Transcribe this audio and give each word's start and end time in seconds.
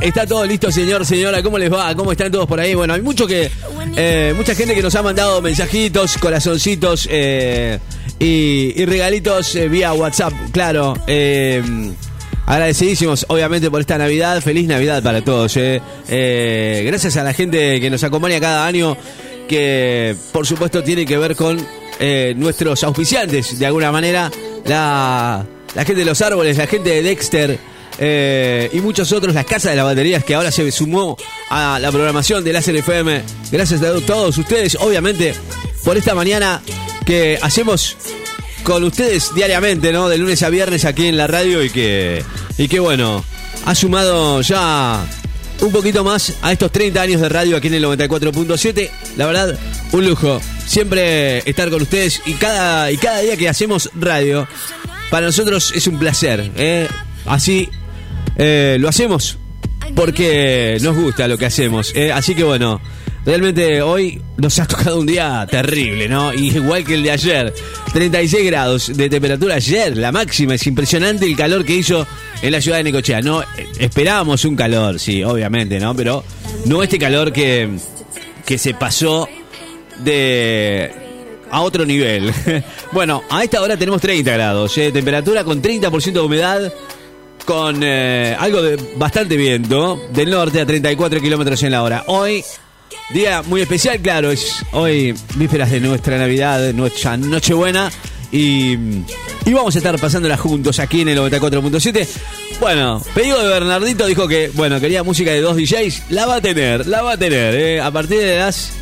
está 0.00 0.26
todo 0.26 0.44
listo, 0.44 0.70
señor, 0.70 1.04
señora. 1.04 1.42
¿Cómo 1.42 1.58
les 1.58 1.72
va? 1.72 1.94
¿Cómo 1.94 2.12
están 2.12 2.30
todos 2.30 2.46
por 2.46 2.60
ahí? 2.60 2.74
Bueno, 2.74 2.94
hay 2.94 3.02
mucho 3.02 3.26
que, 3.26 3.50
eh, 3.96 4.32
mucha 4.36 4.54
gente 4.54 4.74
que 4.74 4.82
nos 4.82 4.94
ha 4.94 5.02
mandado 5.02 5.42
mensajitos, 5.42 6.16
corazoncitos 6.18 7.08
eh, 7.10 7.78
y, 8.18 8.84
regalitos 8.84 9.54
eh, 9.56 9.68
vía 9.68 9.92
WhatsApp. 9.92 10.32
Claro. 10.52 10.94
Agradecidísimos, 12.46 13.26
obviamente, 13.28 13.70
por 13.70 13.80
esta 13.80 13.98
Navidad. 13.98 14.40
Feliz 14.40 14.66
Navidad 14.66 15.02
para 15.02 15.22
todos. 15.22 15.54
gracias 16.06 17.16
a 17.16 17.22
la 17.22 17.32
gente 17.32 17.80
que 17.80 17.90
nos 17.90 18.02
acompaña 18.04 18.40
cada 18.40 18.66
año, 18.66 18.96
que 19.48 20.16
por 20.32 20.46
supuesto 20.46 20.82
tiene 20.82 21.04
que 21.04 21.18
ver 21.18 21.36
con 21.36 21.58
nuestros 22.36 22.84
auspiciantes, 22.84 23.58
de 23.58 23.66
alguna 23.66 23.92
manera. 23.92 24.30
La, 24.64 25.44
la 25.74 25.84
gente 25.84 26.00
de 26.00 26.06
los 26.06 26.20
árboles, 26.22 26.56
la 26.56 26.66
gente 26.66 26.90
de 26.90 27.02
Dexter. 27.02 27.77
Eh, 27.98 28.70
y 28.72 28.80
muchos 28.80 29.10
otros, 29.12 29.34
las 29.34 29.44
casas 29.44 29.72
de 29.72 29.76
las 29.76 29.84
baterías 29.84 30.24
que 30.24 30.34
ahora 30.34 30.52
se 30.52 30.70
sumó 30.70 31.16
a 31.50 31.78
la 31.80 31.90
programación 31.90 32.44
de 32.44 32.52
la 32.52 32.60
FM. 32.60 33.22
Gracias 33.50 33.82
a 33.82 34.00
todos 34.00 34.38
ustedes, 34.38 34.76
obviamente, 34.80 35.34
por 35.84 35.96
esta 35.96 36.14
mañana 36.14 36.62
que 37.04 37.38
hacemos 37.42 37.96
con 38.62 38.84
ustedes 38.84 39.34
diariamente, 39.34 39.92
¿no? 39.92 40.08
De 40.08 40.18
lunes 40.18 40.42
a 40.42 40.50
viernes 40.50 40.84
aquí 40.84 41.06
en 41.06 41.16
la 41.16 41.26
radio 41.26 41.62
y 41.64 41.70
que, 41.70 42.22
y 42.56 42.68
que 42.68 42.78
bueno, 42.80 43.24
ha 43.64 43.74
sumado 43.74 44.42
ya 44.42 45.04
un 45.60 45.72
poquito 45.72 46.04
más 46.04 46.34
a 46.42 46.52
estos 46.52 46.70
30 46.70 47.00
años 47.00 47.20
de 47.20 47.28
radio 47.28 47.56
aquí 47.56 47.68
en 47.68 47.74
el 47.74 47.84
94.7. 47.84 48.90
La 49.16 49.26
verdad, 49.26 49.58
un 49.92 50.06
lujo. 50.06 50.40
Siempre 50.66 51.38
estar 51.48 51.70
con 51.70 51.82
ustedes 51.82 52.20
y 52.26 52.34
cada, 52.34 52.92
y 52.92 52.98
cada 52.98 53.20
día 53.20 53.36
que 53.36 53.48
hacemos 53.48 53.90
radio, 53.94 54.46
para 55.10 55.26
nosotros 55.26 55.72
es 55.74 55.86
un 55.86 55.98
placer. 55.98 56.50
¿eh? 56.56 56.88
Así 57.26 57.68
eh, 58.38 58.76
lo 58.78 58.88
hacemos 58.88 59.38
porque 59.94 60.78
nos 60.80 60.96
gusta 60.96 61.28
lo 61.28 61.36
que 61.38 61.46
hacemos. 61.46 61.92
Eh. 61.94 62.12
Así 62.12 62.34
que 62.34 62.44
bueno, 62.44 62.80
realmente 63.24 63.82
hoy 63.82 64.20
nos 64.36 64.58
ha 64.58 64.66
tocado 64.66 65.00
un 65.00 65.06
día 65.06 65.46
terrible, 65.50 66.08
¿no? 66.08 66.32
igual 66.32 66.84
que 66.84 66.94
el 66.94 67.02
de 67.02 67.10
ayer. 67.10 67.54
36 67.92 68.46
grados 68.46 68.96
de 68.96 69.08
temperatura 69.08 69.56
ayer, 69.56 69.96
la 69.96 70.12
máxima. 70.12 70.54
Es 70.54 70.66
impresionante 70.66 71.26
el 71.26 71.36
calor 71.36 71.64
que 71.64 71.74
hizo 71.74 72.06
en 72.42 72.52
la 72.52 72.60
ciudad 72.60 72.78
de 72.78 72.84
Necochea. 72.84 73.20
No, 73.22 73.42
esperábamos 73.78 74.44
un 74.44 74.56
calor, 74.56 74.98
sí, 74.98 75.24
obviamente, 75.24 75.80
¿no? 75.80 75.94
Pero 75.94 76.24
no 76.66 76.82
este 76.82 76.98
calor 76.98 77.32
que, 77.32 77.68
que 78.44 78.58
se 78.58 78.74
pasó 78.74 79.28
de 80.04 80.92
a 81.50 81.62
otro 81.62 81.86
nivel. 81.86 82.32
bueno, 82.92 83.22
a 83.30 83.42
esta 83.42 83.62
hora 83.62 83.76
tenemos 83.76 84.02
30 84.02 84.30
grados, 84.30 84.76
¿eh? 84.78 84.92
temperatura 84.92 85.44
con 85.44 85.62
30% 85.62 86.12
de 86.12 86.20
humedad 86.20 86.72
con 87.44 87.82
eh, 87.82 88.36
algo 88.38 88.62
de 88.62 88.76
bastante 88.96 89.36
viento, 89.36 90.00
del 90.12 90.30
norte 90.30 90.60
a 90.60 90.66
34 90.66 91.20
kilómetros 91.20 91.62
en 91.62 91.72
la 91.72 91.82
hora. 91.82 92.04
Hoy, 92.06 92.44
día 93.10 93.42
muy 93.42 93.60
especial, 93.60 94.00
claro, 94.00 94.30
es 94.30 94.64
hoy 94.72 95.14
vísperas 95.36 95.70
de 95.70 95.80
nuestra 95.80 96.18
Navidad, 96.18 96.72
nuestra 96.72 97.16
Nochebuena. 97.16 97.90
Y, 98.30 98.74
y 99.46 99.52
vamos 99.54 99.74
a 99.74 99.78
estar 99.78 99.98
pasándola 99.98 100.36
juntos 100.36 100.78
aquí 100.78 101.00
en 101.00 101.08
el 101.08 101.18
94.7. 101.18 102.06
Bueno, 102.60 103.02
pedido 103.14 103.42
de 103.42 103.48
Bernardito 103.48 104.06
dijo 104.06 104.28
que, 104.28 104.50
bueno, 104.54 104.80
quería 104.80 105.02
música 105.02 105.30
de 105.30 105.40
dos 105.40 105.56
DJs. 105.56 106.10
La 106.10 106.26
va 106.26 106.36
a 106.36 106.40
tener, 106.40 106.86
la 106.86 107.02
va 107.02 107.12
a 107.12 107.16
tener, 107.16 107.54
eh, 107.54 107.80
a 107.80 107.90
partir 107.90 108.18
de 108.18 108.38
las 108.38 108.72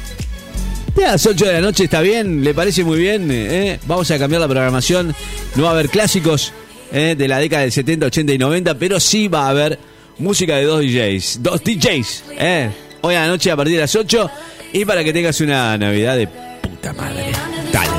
de 0.97 1.03
las 1.03 1.27
8 1.27 1.45
de 1.45 1.53
la 1.53 1.61
noche 1.61 1.85
está 1.85 2.01
bien, 2.01 2.43
le 2.43 2.55
parece 2.55 2.83
muy 2.83 2.99
bien. 2.99 3.29
Eh. 3.31 3.79
Vamos 3.87 4.11
a 4.11 4.19
cambiar 4.19 4.41
la 4.41 4.49
programación. 4.49 5.15
No 5.55 5.65
va 5.65 5.69
a 5.69 5.73
haber 5.73 5.91
clásicos, 5.91 6.53
eh, 6.93 7.15
de 7.17 7.29
la 7.29 7.39
década 7.39 7.63
del 7.63 7.73
70, 7.73 8.07
80 8.07 8.33
y 8.33 8.39
90, 8.39 8.79
pero 8.79 9.01
sí 9.01 9.29
va 9.29 9.47
a 9.47 9.51
haber 9.51 9.79
música 10.19 10.57
de 10.57 10.65
dos 10.65 10.81
DJs. 10.81 11.43
Dos 11.43 11.63
DJs, 11.63 12.25
eh. 12.39 12.71
Hoy 13.03 13.15
a 13.15 13.23
la 13.23 13.29
noche 13.29 13.51
a 13.51 13.57
partir 13.57 13.75
de 13.75 13.83
las 13.83 13.95
8 13.95 14.31
y 14.73 14.85
para 14.85 15.05
que 15.05 15.13
tengas 15.13 15.41
una 15.41 15.77
Navidad 15.79 16.17
de 16.17 16.27
puta 16.27 16.93
madre. 16.93 17.33
Dale. 17.73 17.91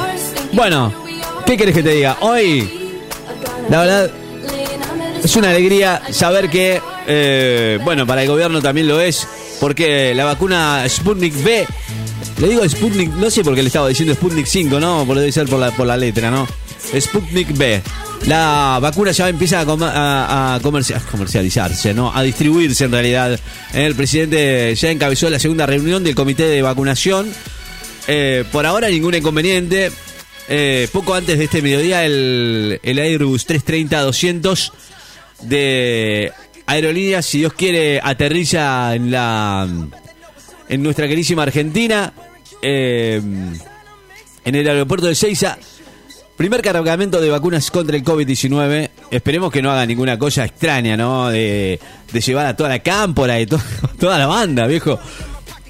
Bueno, 0.54 0.94
¿qué 1.46 1.58
querés 1.58 1.76
que 1.76 1.84
te 1.84 1.92
diga? 1.92 2.18
Hoy, 2.22 2.70
la 3.70 3.80
verdad, 3.80 4.12
es 5.24 5.36
una 5.36 5.50
alegría 5.50 6.02
saber 6.12 6.50
que, 6.50 6.82
eh, 7.08 7.80
bueno, 7.84 8.06
para 8.06 8.24
el 8.24 8.28
gobierno 8.28 8.62
también 8.62 8.88
lo 8.88 9.00
es, 9.00 9.28
porque 9.60 10.14
la 10.14 10.26
vacuna 10.26 10.84
Sputnik 10.88 11.36
V, 11.36 11.68
le 12.40 12.48
digo 12.48 12.68
Sputnik, 12.68 13.12
no 13.14 13.30
sé 13.30 13.44
por 13.44 13.56
qué 13.56 13.62
le 13.62 13.68
estaba 13.68 13.88
diciendo 13.88 14.14
Sputnik 14.14 14.46
5, 14.46 14.80
¿no? 14.80 15.06
Debe 15.06 15.32
ser 15.32 15.48
por 15.48 15.60
la, 15.60 15.72
por 15.72 15.88
la 15.88 15.98
letra, 15.98 16.32
¿no? 16.32 16.48
Sputnik 17.00 17.56
B. 17.58 17.82
La 18.26 18.80
vacuna 18.82 19.12
ya 19.12 19.30
empieza 19.30 19.62
a, 19.62 20.60
comercializarse, 20.62 21.94
¿no? 21.94 22.12
A 22.14 22.24
distribuirse 22.24 22.86
en 22.86 22.92
realidad. 22.92 23.40
El 23.74 23.96
presidente 23.96 24.74
ya 24.76 24.92
encabezó 24.92 25.30
la 25.30 25.40
segunda 25.40 25.66
reunión 25.66 26.04
del 26.04 26.16
comité 26.16 26.44
de 26.44 26.62
vacunación. 26.62 27.32
Eh, 28.08 28.44
por 28.52 28.66
ahora 28.66 28.90
ningún 28.90 29.16
inconveniente. 29.16 29.92
Eh, 30.50 30.88
poco 30.94 31.14
antes 31.14 31.38
de 31.38 31.44
este 31.44 31.62
mediodía, 31.62 32.06
el, 32.06 32.80
el 32.82 33.00
Airbus 33.00 33.48
330-200 33.48 34.72
de 35.42 36.32
aerolíneas, 36.66 37.26
si 37.26 37.40
Dios 37.40 37.54
quiere, 37.54 38.00
aterriza 38.02 38.96
en 38.96 39.12
la 39.12 39.68
en 40.70 40.84
nuestra 40.84 41.08
querísima 41.08 41.44
Argentina, 41.44 42.14
eh, 42.62 43.22
en 44.44 44.56
el 44.56 44.68
aeropuerto 44.68 45.08
de 45.08 45.16
Seiza. 45.16 45.58
Primer 46.38 46.62
cargamento 46.62 47.20
de 47.20 47.32
vacunas 47.32 47.72
contra 47.72 47.98
el 47.98 48.04
COVID-19. 48.04 48.92
Esperemos 49.10 49.52
que 49.52 49.60
no 49.60 49.72
haga 49.72 49.88
ninguna 49.88 50.20
cosa 50.20 50.46
extraña, 50.46 50.96
¿no? 50.96 51.30
De, 51.30 51.80
llevar 52.14 52.46
a 52.46 52.56
toda 52.56 52.70
la 52.70 52.78
cámpora 52.78 53.42
y 53.42 53.48
toda 54.00 54.20
la 54.20 54.28
banda, 54.28 54.68
viejo. 54.68 55.00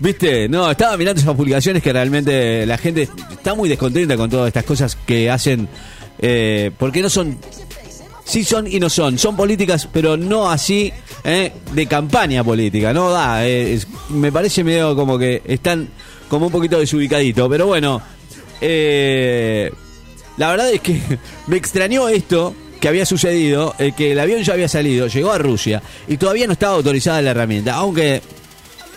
¿Viste? 0.01 0.49
No, 0.49 0.69
estaba 0.69 0.97
mirando 0.97 1.21
esas 1.21 1.35
publicaciones 1.35 1.81
que 1.81 1.93
realmente 1.93 2.65
la 2.65 2.77
gente 2.77 3.07
está 3.31 3.55
muy 3.55 3.69
descontenta 3.69 4.17
con 4.17 4.29
todas 4.29 4.47
estas 4.47 4.65
cosas 4.65 4.97
que 5.05 5.31
hacen. 5.31 5.69
Eh, 6.19 6.71
porque 6.77 7.01
no 7.01 7.09
son. 7.09 7.37
Sí 8.25 8.43
son 8.43 8.67
y 8.67 8.77
no 8.77 8.89
son. 8.89 9.17
Son 9.17 9.37
políticas, 9.37 9.87
pero 9.89 10.17
no 10.17 10.51
así 10.51 10.91
eh, 11.23 11.53
de 11.71 11.87
campaña 11.87 12.43
política. 12.43 12.91
No 12.91 13.09
da. 13.09 13.47
Eh, 13.47 13.79
me 14.09 14.33
parece 14.33 14.65
medio 14.65 14.97
como 14.97 15.17
que 15.17 15.41
están 15.45 15.87
como 16.27 16.47
un 16.47 16.51
poquito 16.51 16.77
desubicaditos. 16.77 17.47
Pero 17.47 17.67
bueno. 17.67 18.01
Eh 18.59 19.71
la 20.37 20.49
verdad 20.49 20.71
es 20.71 20.81
que 20.81 21.01
me 21.47 21.57
extrañó 21.57 22.07
esto 22.09 22.55
que 22.79 22.87
había 22.87 23.05
sucedido, 23.05 23.73
eh, 23.79 23.93
que 23.95 24.11
el 24.11 24.19
avión 24.19 24.43
ya 24.43 24.53
había 24.53 24.67
salido, 24.67 25.07
llegó 25.07 25.31
a 25.31 25.37
Rusia 25.37 25.81
y 26.07 26.17
todavía 26.17 26.47
no 26.47 26.53
estaba 26.53 26.75
autorizada 26.75 27.21
la 27.21 27.31
herramienta, 27.31 27.73
aunque 27.73 28.21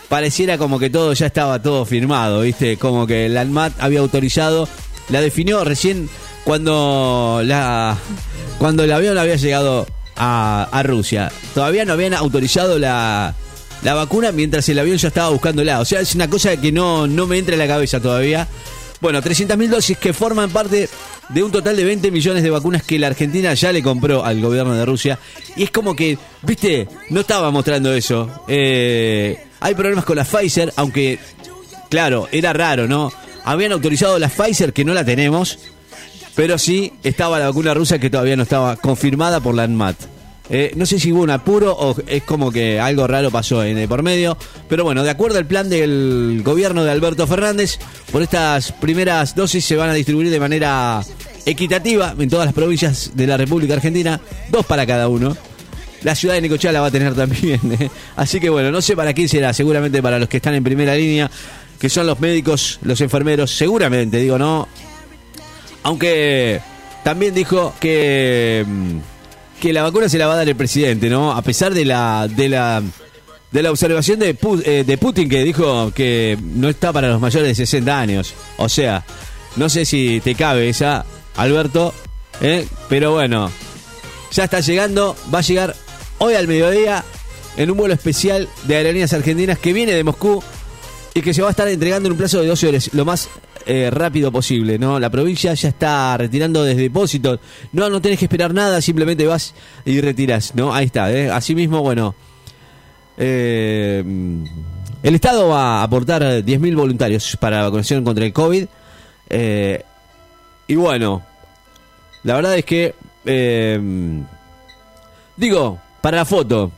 pareciera 0.07 0.57
como 0.57 0.77
que 0.77 0.89
todo 0.89 1.13
ya 1.13 1.25
estaba 1.27 1.61
todo 1.61 1.85
firmado, 1.85 2.41
¿viste? 2.41 2.77
Como 2.77 3.07
que 3.07 3.25
el 3.27 3.37
ANMAT 3.37 3.73
había 3.79 4.01
autorizado, 4.01 4.67
la 5.09 5.21
definió 5.21 5.63
recién 5.63 6.09
cuando 6.43 7.41
la 7.43 7.97
cuando 8.57 8.83
el 8.83 8.91
avión 8.91 9.17
había 9.17 9.35
llegado 9.37 9.87
a, 10.17 10.83
Rusia. 10.83 11.31
Todavía 11.55 11.83
no 11.85 11.93
habían 11.93 12.13
autorizado 12.13 12.77
la, 12.77 13.33
la 13.81 13.93
vacuna 13.95 14.31
mientras 14.31 14.69
el 14.69 14.77
avión 14.77 14.97
ya 14.97 15.07
estaba 15.07 15.29
buscándola. 15.29 15.79
O 15.79 15.85
sea, 15.85 15.99
es 16.01 16.13
una 16.13 16.29
cosa 16.29 16.55
que 16.57 16.71
no, 16.71 17.07
no 17.07 17.25
me 17.25 17.39
entra 17.39 17.55
en 17.55 17.59
la 17.59 17.67
cabeza 17.67 17.99
todavía. 17.99 18.47
Bueno, 18.99 19.19
300.000 19.19 19.67
dosis 19.69 19.97
que 19.97 20.13
forman 20.13 20.51
parte 20.51 20.89
de 21.33 21.43
un 21.43 21.51
total 21.51 21.75
de 21.75 21.83
20 21.83 22.11
millones 22.11 22.43
de 22.43 22.49
vacunas 22.49 22.83
que 22.83 22.99
la 22.99 23.07
Argentina 23.07 23.53
ya 23.53 23.71
le 23.71 23.81
compró 23.81 24.23
al 24.23 24.41
gobierno 24.41 24.73
de 24.73 24.85
Rusia. 24.85 25.19
Y 25.55 25.63
es 25.63 25.71
como 25.71 25.95
que, 25.95 26.17
viste, 26.41 26.87
no 27.09 27.21
estaba 27.21 27.51
mostrando 27.51 27.93
eso. 27.93 28.43
Eh, 28.47 29.45
hay 29.59 29.75
problemas 29.75 30.05
con 30.05 30.17
la 30.17 30.25
Pfizer, 30.25 30.73
aunque, 30.75 31.19
claro, 31.89 32.27
era 32.31 32.53
raro, 32.53 32.87
¿no? 32.87 33.11
Habían 33.43 33.71
autorizado 33.71 34.19
la 34.19 34.29
Pfizer, 34.29 34.73
que 34.73 34.85
no 34.85 34.93
la 34.93 35.05
tenemos, 35.05 35.59
pero 36.35 36.57
sí 36.57 36.93
estaba 37.03 37.39
la 37.39 37.47
vacuna 37.47 37.73
rusa 37.73 37.99
que 37.99 38.09
todavía 38.09 38.35
no 38.35 38.43
estaba 38.43 38.75
confirmada 38.75 39.39
por 39.39 39.55
la 39.55 39.63
ANMAT. 39.63 39.95
Eh, 40.53 40.73
no 40.75 40.85
sé 40.85 40.99
si 40.99 41.13
hubo 41.13 41.21
un 41.21 41.29
apuro 41.29 41.71
o 41.71 41.95
es 42.07 42.23
como 42.23 42.51
que 42.51 42.77
algo 42.77 43.07
raro 43.07 43.31
pasó 43.31 43.63
en, 43.63 43.87
por 43.87 44.03
medio. 44.03 44.37
Pero 44.67 44.83
bueno, 44.83 45.01
de 45.01 45.09
acuerdo 45.09 45.37
al 45.37 45.45
plan 45.45 45.69
del 45.69 46.41
gobierno 46.43 46.83
de 46.83 46.91
Alberto 46.91 47.25
Fernández, 47.25 47.79
por 48.11 48.21
estas 48.21 48.73
primeras 48.73 49.33
dosis 49.33 49.63
se 49.63 49.77
van 49.77 49.89
a 49.89 49.93
distribuir 49.93 50.29
de 50.29 50.41
manera 50.41 51.03
equitativa 51.45 52.15
en 52.17 52.29
todas 52.29 52.45
las 52.45 52.53
provincias 52.53 53.11
de 53.15 53.27
la 53.27 53.37
República 53.37 53.73
Argentina, 53.73 54.19
dos 54.49 54.65
para 54.65 54.85
cada 54.85 55.07
uno. 55.07 55.35
La 56.03 56.15
ciudad 56.15 56.35
de 56.35 56.41
Necochea 56.41 56.71
la 56.71 56.81
va 56.81 56.87
a 56.87 56.91
tener 56.91 57.13
también. 57.13 57.59
¿eh? 57.79 57.89
Así 58.15 58.39
que 58.39 58.49
bueno, 58.49 58.71
no 58.71 58.81
sé 58.81 58.95
para 58.95 59.13
quién 59.13 59.29
será, 59.29 59.53
seguramente 59.53 60.01
para 60.01 60.19
los 60.19 60.27
que 60.27 60.37
están 60.37 60.55
en 60.55 60.63
primera 60.63 60.95
línea, 60.95 61.29
que 61.79 61.89
son 61.89 62.07
los 62.07 62.19
médicos, 62.19 62.79
los 62.83 63.01
enfermeros, 63.01 63.51
seguramente, 63.51 64.17
digo, 64.17 64.37
no. 64.37 64.67
Aunque 65.83 66.61
también 67.03 67.33
dijo 67.33 67.73
que, 67.79 68.65
mm, 68.67 68.97
que 69.59 69.73
la 69.73 69.83
vacuna 69.83 70.09
se 70.09 70.17
la 70.17 70.27
va 70.27 70.33
a 70.33 70.37
dar 70.37 70.49
el 70.49 70.55
presidente, 70.55 71.09
¿no? 71.09 71.31
A 71.31 71.41
pesar 71.41 71.73
de 71.73 71.85
la, 71.85 72.27
de 72.27 72.49
la, 72.49 72.81
de 73.51 73.63
la 73.63 73.71
observación 73.71 74.19
de, 74.19 74.37
eh, 74.65 74.83
de 74.85 74.97
Putin 74.97 75.29
que 75.29 75.43
dijo 75.43 75.91
que 75.93 76.37
no 76.55 76.69
está 76.69 76.93
para 76.93 77.09
los 77.09 77.19
mayores 77.19 77.47
de 77.49 77.55
60 77.55 77.99
años. 77.99 78.33
O 78.57 78.69
sea, 78.69 79.03
no 79.55 79.69
sé 79.69 79.85
si 79.85 80.21
te 80.23 80.35
cabe 80.35 80.69
esa 80.69 81.05
Alberto. 81.35 81.93
¿eh? 82.41 82.67
Pero 82.89 83.11
bueno, 83.11 83.51
ya 84.31 84.43
está 84.45 84.59
llegando, 84.59 85.15
va 85.33 85.39
a 85.39 85.43
llegar 85.43 85.75
hoy 86.17 86.35
al 86.35 86.47
mediodía 86.47 87.03
en 87.57 87.71
un 87.71 87.77
vuelo 87.77 87.93
especial 87.93 88.47
de 88.65 88.75
Aerolíneas 88.75 89.13
Argentinas 89.13 89.59
que 89.59 89.73
viene 89.73 89.93
de 89.93 90.03
Moscú 90.03 90.41
y 91.13 91.21
que 91.21 91.33
se 91.33 91.41
va 91.41 91.49
a 91.49 91.51
estar 91.51 91.67
entregando 91.67 92.07
en 92.07 92.13
un 92.13 92.17
plazo 92.17 92.39
de 92.41 92.47
12 92.47 92.67
horas, 92.67 92.89
lo 92.93 93.05
más 93.05 93.29
eh, 93.65 93.89
rápido 93.91 94.31
posible, 94.31 94.79
¿no? 94.79 94.99
La 94.99 95.09
provincia 95.09 95.53
ya 95.53 95.69
está 95.69 96.17
retirando 96.17 96.63
desde 96.63 96.83
depósitos. 96.83 97.39
No, 97.73 97.89
no 97.89 98.01
tenés 98.01 98.19
que 98.19 98.25
esperar 98.25 98.53
nada, 98.53 98.81
simplemente 98.81 99.27
vas 99.27 99.53
y 99.85 99.99
retiras, 99.99 100.55
¿no? 100.55 100.73
Ahí 100.73 100.85
está, 100.85 101.11
¿eh? 101.11 101.29
Asimismo, 101.29 101.81
bueno. 101.81 102.15
Eh, 103.17 104.03
el 105.03 105.15
Estado 105.15 105.49
va 105.49 105.81
a 105.81 105.83
aportar 105.83 106.23
10.000 106.23 106.75
voluntarios 106.75 107.37
para 107.39 107.57
la 107.57 107.63
vacunación 107.63 108.03
contra 108.03 108.25
el 108.25 108.33
COVID. 108.33 108.65
Eh, 109.29 109.83
y 110.71 110.75
bueno, 110.75 111.21
la 112.23 112.35
verdad 112.35 112.57
es 112.57 112.63
que. 112.63 112.95
digo, 115.35 115.79
para 115.99 116.15
la 116.15 116.23
foto. 116.23 116.71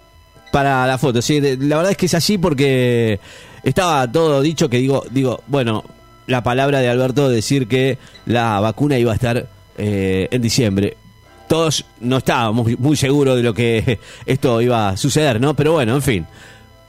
Para 0.51 0.87
la 0.87 0.97
foto, 0.97 1.21
sí. 1.21 1.39
La 1.39 1.77
verdad 1.77 1.91
es 1.91 1.97
que 1.97 2.07
es 2.07 2.13
así 2.15 2.39
porque 2.39 3.19
estaba 3.61 4.11
todo 4.11 4.41
dicho 4.41 4.67
que 4.67 4.77
digo, 4.77 5.05
digo, 5.11 5.43
bueno, 5.45 5.83
la 6.25 6.41
palabra 6.41 6.79
de 6.79 6.89
Alberto 6.89 7.29
decir 7.29 7.67
que 7.67 7.99
la 8.25 8.59
vacuna 8.59 8.97
iba 8.97 9.11
a 9.11 9.15
estar 9.15 9.47
eh, 9.77 10.27
en 10.31 10.41
diciembre. 10.41 10.97
Todos 11.47 11.85
no 11.99 12.17
estábamos 12.17 12.79
muy 12.79 12.97
seguros 12.97 13.35
de 13.35 13.43
lo 13.43 13.53
que 13.53 13.99
esto 14.25 14.59
iba 14.59 14.89
a 14.89 14.97
suceder, 14.97 15.39
¿no? 15.39 15.53
Pero 15.53 15.73
bueno, 15.73 15.93
en 15.93 16.01
fin. 16.01 16.25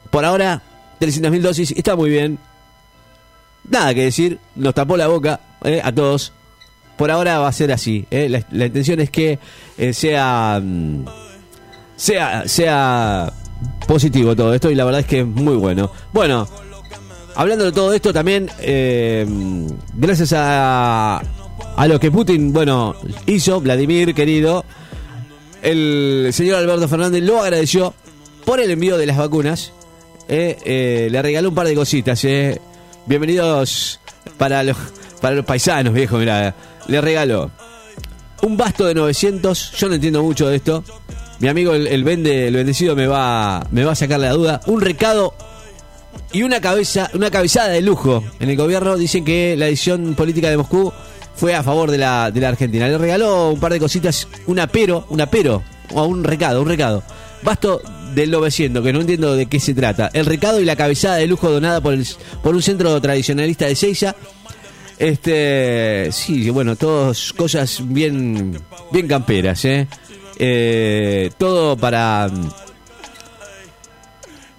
Por 0.09 0.25
ahora, 0.25 0.63
300.000 1.01 1.41
dosis, 1.43 1.71
está 1.73 1.97
muy 1.97 2.09
bien. 2.09 2.39
Nada 3.69 3.93
que 3.93 4.05
decir, 4.05 4.39
nos 4.55 4.73
tapó 4.73 4.97
la 4.97 5.07
boca 5.07 5.41
eh, 5.65 5.81
a 5.83 5.93
todos. 5.93 6.33
Por 6.97 7.11
ahora 7.11 7.39
va 7.39 7.49
a 7.49 7.53
ser 7.53 7.73
así. 7.73 8.07
Eh. 8.11 8.29
La, 8.29 8.67
intención 8.67 9.01
es 9.01 9.11
que 9.11 9.39
sea, 9.93 10.61
mm, 10.63 11.05
sea, 11.97 12.47
sea 12.47 13.33
positivo 13.87 14.35
todo 14.35 14.55
esto 14.55 14.71
y 14.71 14.75
la 14.75 14.85
verdad 14.85 15.01
es 15.01 15.07
que 15.07 15.21
es 15.21 15.27
muy 15.27 15.57
bueno. 15.57 15.91
Bueno, 16.13 16.49
hablando 17.35 17.65
de 17.65 17.73
todo 17.73 17.93
esto 17.93 18.13
también, 18.13 18.51
eh, 18.61 19.27
gracias 19.95 20.33
a, 20.35 21.23
a 21.77 21.89
lo 21.89 22.01
que 22.01 22.11
Putin, 22.11 22.53
bueno, 22.53 22.95
hizo, 23.27 23.61
Vladimir, 23.61 24.15
querido, 24.15 24.65
el 25.63 26.31
señor 26.33 26.59
Alberto 26.59 26.89
Fernández 26.89 27.23
lo 27.23 27.41
agradeció 27.41 27.95
por 28.45 28.61
el 28.61 28.71
envío 28.71 28.99
de 28.99 29.07
las 29.07 29.17
vacunas. 29.17 29.73
Eh, 30.29 30.57
eh, 30.65 31.09
le 31.11 31.23
regaló 31.23 31.51
un 31.51 31.55
par 31.55 31.67
de 31.67 31.75
cositas. 31.75 32.25
Bienvenidos 33.07 34.01
para 34.39 34.63
los, 34.63 34.77
para 35.21 35.37
los 35.37 35.45
paisanos, 35.45 35.93
viejo, 35.93 36.19
mira. 36.19 36.55
Le 36.87 37.01
regaló 37.01 37.51
un 38.43 38.57
basto 38.57 38.87
de 38.87 38.95
900. 38.95 39.73
Yo 39.73 39.89
no 39.89 39.95
entiendo 39.95 40.23
mucho 40.23 40.49
de 40.49 40.57
esto. 40.57 40.85
Mi 41.41 41.49
amigo 41.49 41.75
el, 41.75 42.05
vende, 42.05 42.49
el 42.49 42.55
bendecido 42.55 42.95
me 42.95 43.07
va, 43.07 43.67
me 43.71 43.85
va 43.85 43.93
a 43.93 43.97
sacar 43.97 44.21
la 44.21 44.33
duda. 44.33 44.61
Un 44.67 44.81
recado 44.81 45.35
y 46.33 46.43
una 46.43 46.61
cabeza, 46.61 47.11
una 47.15 47.31
cabezada 47.31 47.69
de 47.69 47.81
lujo 47.81 48.23
en 48.41 48.51
el 48.51 48.57
gobierno. 48.57 48.97
Dicen 48.97 49.25
que 49.25 49.57
la 49.57 49.67
edición 49.67 50.15
política 50.15 50.51
de 50.51 50.57
Moscú 50.57 50.93
fue 51.35 51.55
a 51.55 51.63
favor 51.63 51.91
de 51.91 51.99
la, 51.99 52.31
de 52.31 52.41
la 52.41 52.49
Argentina. 52.49 52.87
Le 52.89 52.99
regaló 52.99 53.51
un 53.51 53.61
par 53.61 53.73
de 53.73 53.81
cositas, 53.81 54.29
un 54.47 54.61
apero, 54.61 55.07
un 55.11 55.21
apero, 55.21 55.63
o 55.93 56.05
un 56.05 56.23
recado, 56.23 56.63
un 56.63 56.69
recado. 56.69 57.03
Basto 57.43 57.83
del 58.15 58.31
900, 58.31 58.83
que 58.83 58.93
no 58.93 59.01
entiendo 59.01 59.35
de 59.35 59.47
qué 59.47 59.59
se 59.59 59.75
trata. 59.75 60.11
El 60.13 60.27
recado 60.27 60.61
y 60.61 60.65
la 60.65 60.77
cabezada 60.77 61.17
de 61.17 61.27
lujo 61.27 61.51
donada 61.51 61.81
por, 61.81 61.93
el, 61.93 62.07
por 62.43 62.55
un 62.55 62.63
centro 62.63 62.99
tradicionalista 63.01 63.67
de 63.67 63.75
Seiza. 63.75 64.15
Este, 64.99 66.11
sí, 66.13 66.49
bueno, 66.51 66.77
todas 66.77 67.33
cosas 67.33 67.81
bien, 67.85 68.57
bien 68.93 69.09
camperas, 69.09 69.65
¿eh? 69.65 69.89
Eh, 70.39 71.31
todo 71.39 71.77
para 71.77 72.29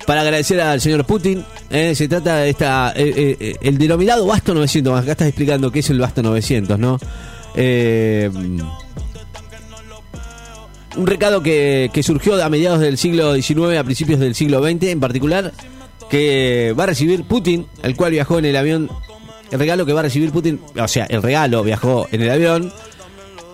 para 0.05 0.21
agradecer 0.21 0.61
al 0.61 0.79
señor 0.81 1.05
Putin. 1.05 1.43
Eh, 1.69 1.95
se 1.95 2.07
trata 2.07 2.37
de 2.37 2.49
esta 2.49 2.93
eh, 2.95 3.55
el 3.61 3.77
denominado 3.77 4.25
Basto 4.25 4.53
900. 4.53 5.01
Acá 5.01 5.11
estás 5.11 5.27
explicando 5.27 5.71
qué 5.71 5.79
es 5.79 5.89
el 5.89 5.99
Basto 5.99 6.21
900, 6.21 6.79
¿no? 6.79 6.99
un 10.97 11.07
recado 11.07 11.43
que, 11.43 11.89
que 11.93 12.03
surgió 12.03 12.41
a 12.41 12.49
mediados 12.49 12.79
del 12.79 12.97
siglo 12.97 13.35
XIX 13.35 13.77
a 13.77 13.83
principios 13.83 14.19
del 14.19 14.33
siglo 14.33 14.63
XX, 14.63 14.83
en 14.83 14.99
particular, 14.99 15.51
que 16.09 16.73
va 16.77 16.83
a 16.83 16.87
recibir 16.87 17.23
Putin, 17.23 17.65
el 17.83 17.95
cual 17.95 18.11
viajó 18.11 18.39
en 18.39 18.45
el 18.45 18.55
avión. 18.55 18.89
El 19.51 19.59
regalo 19.59 19.85
que 19.85 19.93
va 19.93 19.99
a 19.99 20.03
recibir 20.03 20.31
Putin, 20.31 20.59
o 20.77 20.87
sea, 20.87 21.05
el 21.05 21.21
regalo 21.21 21.63
viajó 21.63 22.07
en 22.11 22.21
el 22.21 22.29
avión 22.29 22.73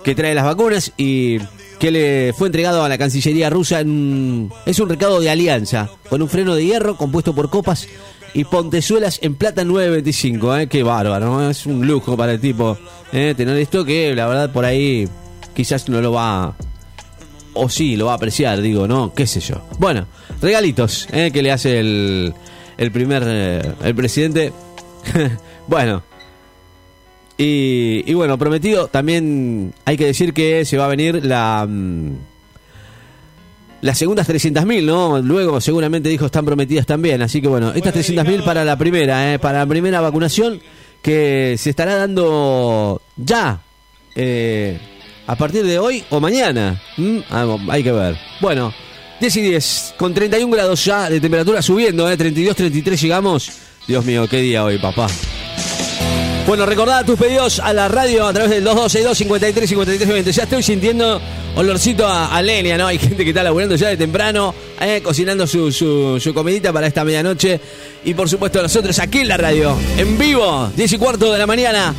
que 0.03 0.15
trae 0.15 0.33
las 0.33 0.45
vacunas 0.45 0.93
y 0.97 1.39
que 1.79 1.91
le 1.91 2.33
fue 2.37 2.47
entregado 2.47 2.83
a 2.83 2.89
la 2.89 2.97
Cancillería 2.97 3.49
rusa. 3.49 3.79
En, 3.81 4.51
es 4.65 4.79
un 4.79 4.89
recado 4.89 5.19
de 5.19 5.29
alianza, 5.29 5.89
con 6.09 6.21
un 6.21 6.29
freno 6.29 6.55
de 6.55 6.65
hierro 6.65 6.95
compuesto 6.95 7.33
por 7.33 7.49
copas 7.49 7.87
y 8.33 8.43
pontezuelas 8.45 9.19
en 9.21 9.35
plata 9.35 9.63
925. 9.63 10.57
¿eh? 10.57 10.67
Qué 10.67 10.83
bárbaro, 10.83 11.49
es 11.49 11.65
un 11.65 11.85
lujo 11.85 12.15
para 12.15 12.33
el 12.33 12.39
tipo 12.39 12.77
¿eh? 13.11 13.33
tener 13.35 13.57
esto 13.57 13.83
que 13.83 14.15
la 14.15 14.27
verdad 14.27 14.51
por 14.51 14.65
ahí 14.65 15.07
quizás 15.53 15.89
no 15.89 16.01
lo 16.01 16.11
va... 16.13 16.55
O 17.53 17.67
sí, 17.67 17.97
lo 17.97 18.05
va 18.05 18.13
a 18.13 18.15
apreciar, 18.15 18.61
digo, 18.61 18.87
¿no? 18.87 19.13
¿Qué 19.13 19.27
sé 19.27 19.41
yo? 19.41 19.61
Bueno, 19.77 20.07
regalitos 20.41 21.07
¿eh? 21.11 21.31
que 21.33 21.41
le 21.41 21.51
hace 21.51 21.79
el, 21.79 22.33
el 22.77 22.91
primer... 22.91 23.23
Eh, 23.25 23.73
el 23.83 23.95
presidente. 23.95 24.53
bueno, 25.71 26.03
y, 27.43 28.13
bueno, 28.13 28.37
prometido, 28.37 28.87
también 28.87 29.73
hay 29.85 29.97
que 29.97 30.05
decir 30.05 30.33
que 30.33 30.63
se 30.65 30.77
va 30.77 30.85
a 30.85 30.89
venir 30.89 31.25
la... 31.25 31.65
Mm, 31.67 32.17
las 33.81 33.97
segundas 33.97 34.29
300.000, 34.29 34.85
¿no? 34.85 35.19
Luego 35.19 35.59
seguramente 35.59 36.07
dijo 36.07 36.27
están 36.27 36.45
prometidas 36.45 36.85
también. 36.85 37.23
Así 37.23 37.41
que 37.41 37.47
bueno, 37.47 37.71
estas 37.73 37.95
300.000 37.95 38.43
para 38.43 38.63
la 38.63 38.77
primera, 38.77 39.33
¿eh? 39.33 39.39
para 39.39 39.59
la 39.59 39.65
primera 39.65 40.01
vacunación 40.01 40.61
que 41.01 41.55
se 41.57 41.71
estará 41.71 41.95
dando 41.95 43.01
ya 43.15 43.59
eh, 44.13 44.77
a 45.25 45.35
partir 45.35 45.65
de 45.65 45.79
hoy 45.79 46.03
o 46.11 46.19
mañana. 46.19 46.79
Ah, 47.31 47.57
hay 47.69 47.81
que 47.81 47.91
ver. 47.91 48.17
Bueno, 48.39 48.71
10 49.19 49.35
y 49.37 49.41
10, 49.41 49.95
con 49.97 50.13
31 50.13 50.53
grados 50.53 50.85
ya 50.85 51.09
de 51.09 51.19
temperatura 51.19 51.63
subiendo, 51.63 52.11
¿eh? 52.11 52.17
32, 52.17 52.55
33 52.55 53.01
llegamos. 53.01 53.51
Dios 53.87 54.05
mío, 54.05 54.27
qué 54.29 54.41
día 54.41 54.63
hoy, 54.63 54.77
papá. 54.77 55.07
Bueno, 56.47 56.65
recordad 56.65 57.05
tus 57.05 57.19
pedidos 57.19 57.59
a 57.59 57.71
la 57.71 57.87
radio 57.87 58.25
a 58.27 58.33
través 58.33 58.51
del 58.51 58.63
2262 58.63 59.17
53 59.17 59.69
53 59.69 60.35
Ya 60.35 60.43
estoy 60.43 60.63
sintiendo 60.63 61.21
olorcito 61.55 62.07
a, 62.07 62.41
leña, 62.41 62.77
¿no? 62.77 62.87
Hay 62.87 62.97
gente 62.97 63.23
que 63.23 63.29
está 63.29 63.43
laburando 63.43 63.75
ya 63.75 63.89
de 63.89 63.97
temprano, 63.97 64.53
eh, 64.79 65.01
cocinando 65.03 65.45
su, 65.45 65.71
su, 65.71 66.33
comidita 66.33 66.73
para 66.73 66.87
esta 66.87 67.05
medianoche. 67.05 67.59
Y 68.03 68.13
por 68.15 68.27
supuesto 68.27 68.61
nosotros 68.61 68.97
aquí 68.99 69.19
en 69.19 69.27
la 69.27 69.37
radio, 69.37 69.77
en 69.97 70.17
vivo, 70.17 70.69
10 70.75 70.93
y 70.93 70.97
cuarto 70.97 71.31
de 71.31 71.37
la 71.37 71.45
mañana, 71.45 71.93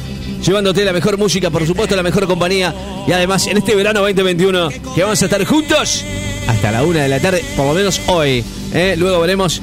llevándote 0.45 0.85
la 0.85 0.93
mejor 0.93 1.19
música, 1.19 1.49
por 1.49 1.67
supuesto 1.67 1.95
la 1.95 2.03
mejor 2.03 2.27
compañía. 2.27 2.75
Y 3.07 3.13
además 3.13 3.47
en 3.47 3.59
este 3.59 3.75
verano 3.77 4.01
2021, 4.01 4.69
que 4.95 5.03
vamos 5.03 5.23
a 5.23 5.25
estar 5.25 5.45
juntos 5.45 6.05
hasta 6.49 6.73
la 6.73 6.83
una 6.83 7.03
de 7.03 7.09
la 7.09 7.21
tarde, 7.21 7.45
por 7.57 7.67
lo 7.67 7.75
menos 7.75 8.01
hoy. 8.09 8.45
Eh. 8.75 8.97
Luego 8.99 9.21
veremos 9.21 9.63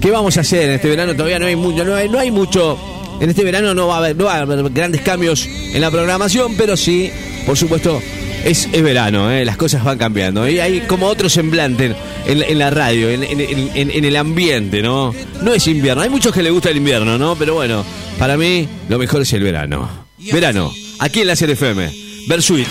qué 0.00 0.10
vamos 0.10 0.36
a 0.38 0.40
hacer 0.40 0.62
en 0.62 0.70
este 0.72 0.88
verano. 0.88 1.12
Todavía 1.12 1.38
no 1.38 1.46
hay 1.46 1.56
mucho, 1.56 1.84
no 1.84 1.94
hay, 1.94 2.08
no 2.08 2.18
hay 2.18 2.30
mucho 2.30 2.93
en 3.20 3.30
este 3.30 3.44
verano 3.44 3.74
no 3.74 3.88
va 3.88 3.96
a 3.96 3.98
haber, 3.98 4.16
no 4.16 4.24
va 4.24 4.36
a 4.36 4.40
haber 4.42 4.70
grandes 4.70 5.00
cambios 5.02 5.46
en 5.46 5.80
la 5.80 5.90
programación, 5.90 6.56
pero 6.56 6.76
sí, 6.76 7.10
por 7.46 7.56
supuesto, 7.56 8.00
es, 8.44 8.70
verano, 8.70 9.30
¿eh? 9.30 9.44
las 9.44 9.56
cosas 9.56 9.82
van 9.84 9.98
cambiando. 9.98 10.48
Y 10.48 10.60
hay 10.60 10.80
como 10.82 11.06
otro 11.06 11.28
semblante 11.28 11.94
en, 12.26 12.58
la 12.58 12.70
radio, 12.70 13.10
en, 13.10 14.04
el 14.04 14.16
ambiente, 14.16 14.82
¿no? 14.82 15.14
No 15.42 15.54
es 15.54 15.66
invierno, 15.66 16.02
hay 16.02 16.10
muchos 16.10 16.32
que 16.32 16.42
les 16.42 16.52
gusta 16.52 16.70
el 16.70 16.76
invierno, 16.76 17.18
¿no? 17.18 17.36
Pero 17.36 17.54
bueno, 17.54 17.84
para 18.18 18.36
mí 18.36 18.68
lo 18.88 18.98
mejor 18.98 19.22
es 19.22 19.32
el 19.32 19.42
verano. 19.42 19.88
Verano, 20.32 20.72
aquí 20.98 21.20
en 21.20 21.26
la 21.26 21.36
CFM, 21.36 21.90
Versuit, 22.28 22.66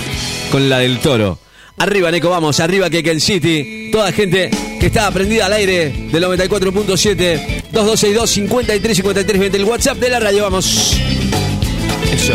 con 0.52 0.70
la 0.70 0.80
del 0.80 1.00
toro. 1.00 1.40
Arriba, 1.78 2.12
Neco, 2.12 2.30
vamos, 2.30 2.60
arriba 2.60 2.90
que 2.90 3.00
el 3.00 3.20
City. 3.20 3.90
Toda 3.92 4.12
gente 4.12 4.50
que 4.80 4.86
está 4.88 5.10
prendida 5.12 5.48
al 5.48 5.54
aire 5.54 5.90
del 6.12 6.24
94.7, 6.24 7.64
2262 7.72 8.30
53 8.30 8.98
53 8.98 9.40
20. 9.40 9.58
El 9.58 9.66
WhatsApp 9.66 9.98
de 9.98 10.10
la 10.10 10.20
radio, 10.20 10.44
vamos. 10.44 10.98
Eso. 12.12 12.34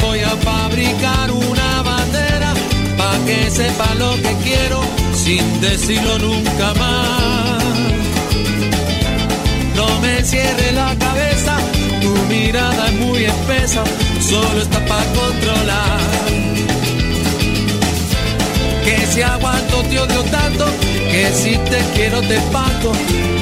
Voy 0.00 0.20
a 0.20 0.30
fabricar 0.30 1.30
una 1.30 1.82
bandera 1.82 2.54
para 2.96 3.24
que 3.26 3.50
sepa 3.50 3.94
lo 3.96 4.14
que 4.16 4.34
quiero 4.42 4.80
sin 5.14 5.60
decirlo 5.60 6.18
nunca 6.18 6.74
más. 6.74 7.64
No 9.76 10.00
me 10.00 10.24
cierre 10.24 10.72
la 10.72 10.96
cabeza, 10.98 11.58
tu 12.00 12.14
mirada 12.32 12.88
es 12.88 12.94
muy 12.94 13.24
espesa, 13.24 13.84
solo 14.20 14.62
está 14.62 14.84
para 14.86 15.04
controlar 15.12 15.93
si 19.14 19.22
aguanto 19.22 19.82
te 19.84 19.98
odio 20.00 20.22
tanto, 20.24 20.66
que 21.10 21.32
si 21.34 21.56
te 21.56 21.78
quiero 21.94 22.20
te 22.22 22.38
pato, 22.52 22.90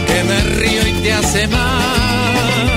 que 0.06 0.24
me 0.24 0.40
río 0.58 0.86
y 0.86 0.92
te 1.02 1.12
hace 1.14 1.48
mal. 1.48 2.70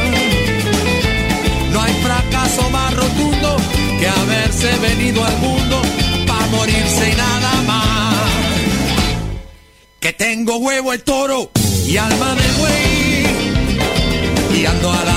No 1.74 1.82
hay 1.82 1.94
fracaso 2.02 2.70
más 2.70 2.94
rotundo 2.94 3.58
que 4.00 4.08
haberse 4.08 4.70
venido 4.80 5.26
al 5.26 5.38
mundo 5.40 5.82
para 6.26 6.46
morirse 6.48 7.12
y 7.12 7.16
nada 7.16 7.62
más. 7.68 8.16
que 10.00 10.14
tengo 10.14 10.58
huevo 10.58 10.94
el 10.94 11.04
toro 11.04 11.52
y 11.86 11.98
alma 11.98 12.36
de 12.36 12.52
buey 12.60 13.26
y 14.62 14.66
ando 14.66 14.92
a 14.92 15.04
la 15.04 15.15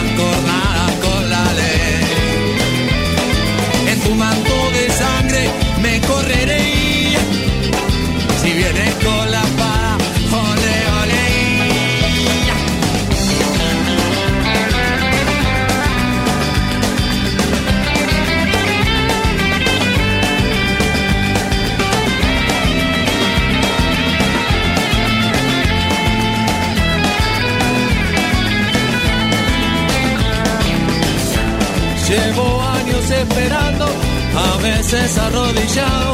a 34.39 34.57
veces 34.59 35.19
arrodillado, 35.19 36.13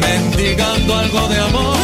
mendigando 0.00 0.96
algo 0.96 1.28
de 1.28 1.38
amor. 1.38 1.76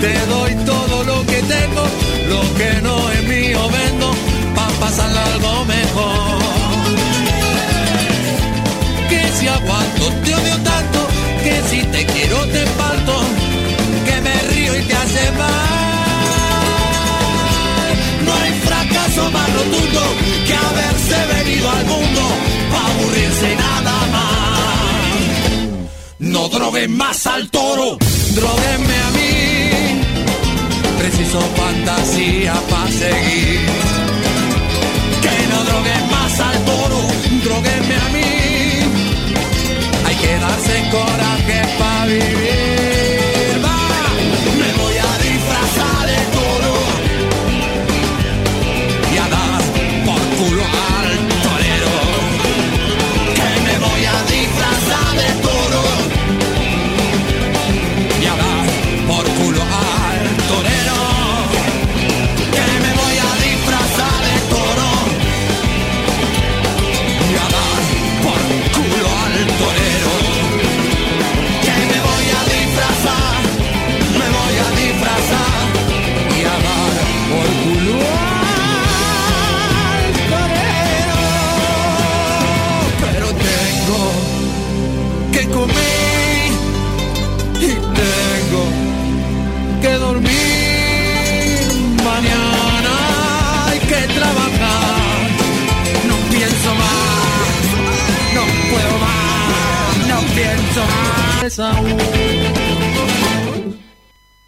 Te 0.00 0.14
doy 0.34 0.54
todo 0.64 1.04
lo 1.04 1.26
que 1.26 1.42
tengo, 1.42 1.84
lo 2.28 2.42
que 2.58 2.70
no 2.82 3.10
es 3.10 3.22
mío 3.24 3.60
vendo, 3.78 4.08
pa' 4.54 4.68
pasar 4.80 5.10
algo 5.30 5.64
mejor. 5.64 6.38
Que 9.10 9.22
si 9.36 9.48
aguanto, 9.48 10.04
te 10.24 10.34
odio 10.34 10.56
tanto, 10.72 10.98
que 11.44 11.54
si 11.70 11.80
te 11.94 12.06
quiero 12.06 12.38
te 12.54 12.66
falto, 12.78 13.14
que 14.06 14.20
me 14.20 14.34
río 14.52 14.72
y 14.78 14.82
te 14.82 14.94
hace 14.94 15.32
mal. 15.32 15.86
No 18.24 18.30
hay 18.40 18.52
fracaso 18.68 19.30
más 19.30 19.48
rotundo 19.54 20.02
que 20.46 20.54
haberse 20.66 21.16
venido 21.34 21.70
al 21.70 21.84
mundo 21.86 22.22
para 22.70 22.86
aburrirse 22.86 23.15
Más 26.88 27.26
al 27.26 27.48
toro, 27.50 27.98
droguenme 28.34 28.94
a 28.94 29.10
mí. 29.10 30.02
Preciso 30.98 31.40
fantasía 31.56 32.54
para 32.70 32.90
seguir. 32.90 33.60
Que 35.20 35.46
no 35.50 35.64
droguen 35.64 36.10
más 36.10 36.40
al 36.40 36.64
toro, 36.64 37.00
droguenme 37.42 37.94
a 37.94 38.08
mí. 38.10 38.30
Hay 40.06 40.14
que 40.16 40.38
darse 40.38 40.90
coraje 40.90 41.62
para 41.78 42.06
vivir. 42.06 42.65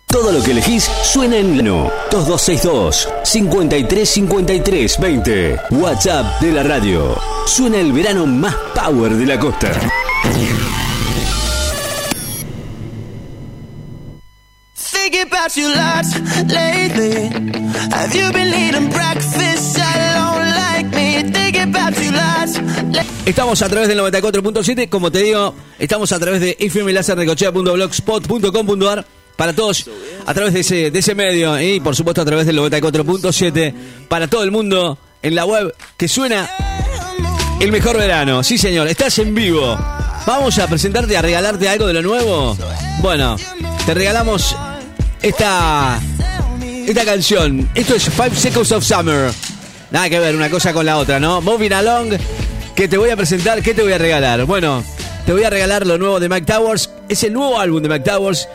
Todo 0.07 0.31
lo 0.31 0.43
que 0.43 0.50
elegís 0.50 0.85
suena 1.05 1.38
en 1.38 1.65
no. 1.65 1.91
2262 2.11 3.09
5353 3.25 5.00
20. 5.00 5.61
WhatsApp 5.71 6.38
de 6.43 6.53
la 6.53 6.62
radio. 6.65 7.19
Suena 7.47 7.79
el 7.79 7.93
verano 7.95 8.27
más 8.27 8.55
power 8.75 9.15
de 9.15 9.25
la 9.25 9.38
costa. 9.38 9.71
Think 14.75 15.15
about 15.33 15.57
your 15.57 15.75
lives 15.75 16.15
lately. 16.47 17.31
Have 17.91 18.15
you 18.15 18.31
been 18.33 18.53
eating 18.53 18.91
breakfast 18.91 19.77
Estamos 23.26 23.61
a 23.62 23.69
través 23.69 23.88
del 23.88 23.99
94.7, 23.99 24.88
como 24.88 25.11
te 25.11 25.19
digo, 25.21 25.55
estamos 25.78 26.12
a 26.12 26.19
través 26.19 26.40
de 26.40 26.57
fmlasernecochea.blogspot.com.ar 26.71 29.05
para 29.37 29.52
todos, 29.52 29.88
a 30.26 30.35
través 30.35 30.55
de 30.55 30.61
ese, 30.61 30.90
de 30.90 30.99
ese 30.99 31.14
medio 31.14 31.61
y 31.61 31.81
por 31.81 31.95
supuesto 31.95 32.23
a 32.23 32.25
través 32.25 32.47
del 32.47 32.59
94.7 32.59 33.75
para 34.09 34.26
todo 34.26 34.43
el 34.43 34.50
mundo 34.50 34.99
en 35.23 35.35
la 35.35 35.45
web 35.45 35.75
que 35.97 36.09
suena 36.09 36.50
el 37.61 37.71
mejor 37.71 37.99
verano. 37.99 38.43
Sí 38.43 38.59
señor, 38.59 38.88
estás 38.88 39.19
en 39.19 39.35
vivo. 39.35 39.78
Vamos 40.26 40.59
a 40.59 40.67
presentarte, 40.67 41.17
a 41.17 41.23
regalarte 41.23 41.69
algo 41.69 41.87
de 41.87 41.95
lo 41.95 42.02
nuevo. 42.02 42.57
Bueno, 43.00 43.37
te 43.87 43.95
regalamos 43.95 44.57
esta, 45.23 46.00
esta 46.87 47.05
canción. 47.05 47.69
Esto 47.75 47.95
es 47.95 48.11
Five 48.11 48.35
Seconds 48.35 48.73
of 48.73 48.85
Summer. 48.85 49.31
Nada 49.90 50.11
que 50.11 50.19
ver 50.19 50.37
una 50.37 50.50
cosa 50.50 50.73
con 50.73 50.85
la 50.85 50.99
otra, 50.99 51.19
¿no? 51.19 51.40
Moving 51.40 51.73
Along, 51.73 52.11
que 52.78 52.87
te 52.87 52.97
voy 52.97 53.11
a 53.11 53.16
presentar, 53.16 53.61
¿qué 53.61 53.75
te 53.75 53.82
voy 53.82 53.90
a 53.92 53.99
regalar? 53.99 54.44
Bueno, 54.44 54.85
te 55.26 55.32
voy 55.32 55.42
a 55.42 55.50
regalar 55.50 55.85
lo 55.85 55.99
nuevo 55.99 56.20
de 56.20 56.28
Mike 56.28 56.47
Towers. 56.47 56.88
Es 57.08 57.25
el 57.25 57.32
nuevo 57.32 57.58
álbum 57.58 57.82
de 57.82 57.88
Mike 57.88 58.08
Towers 58.08 58.49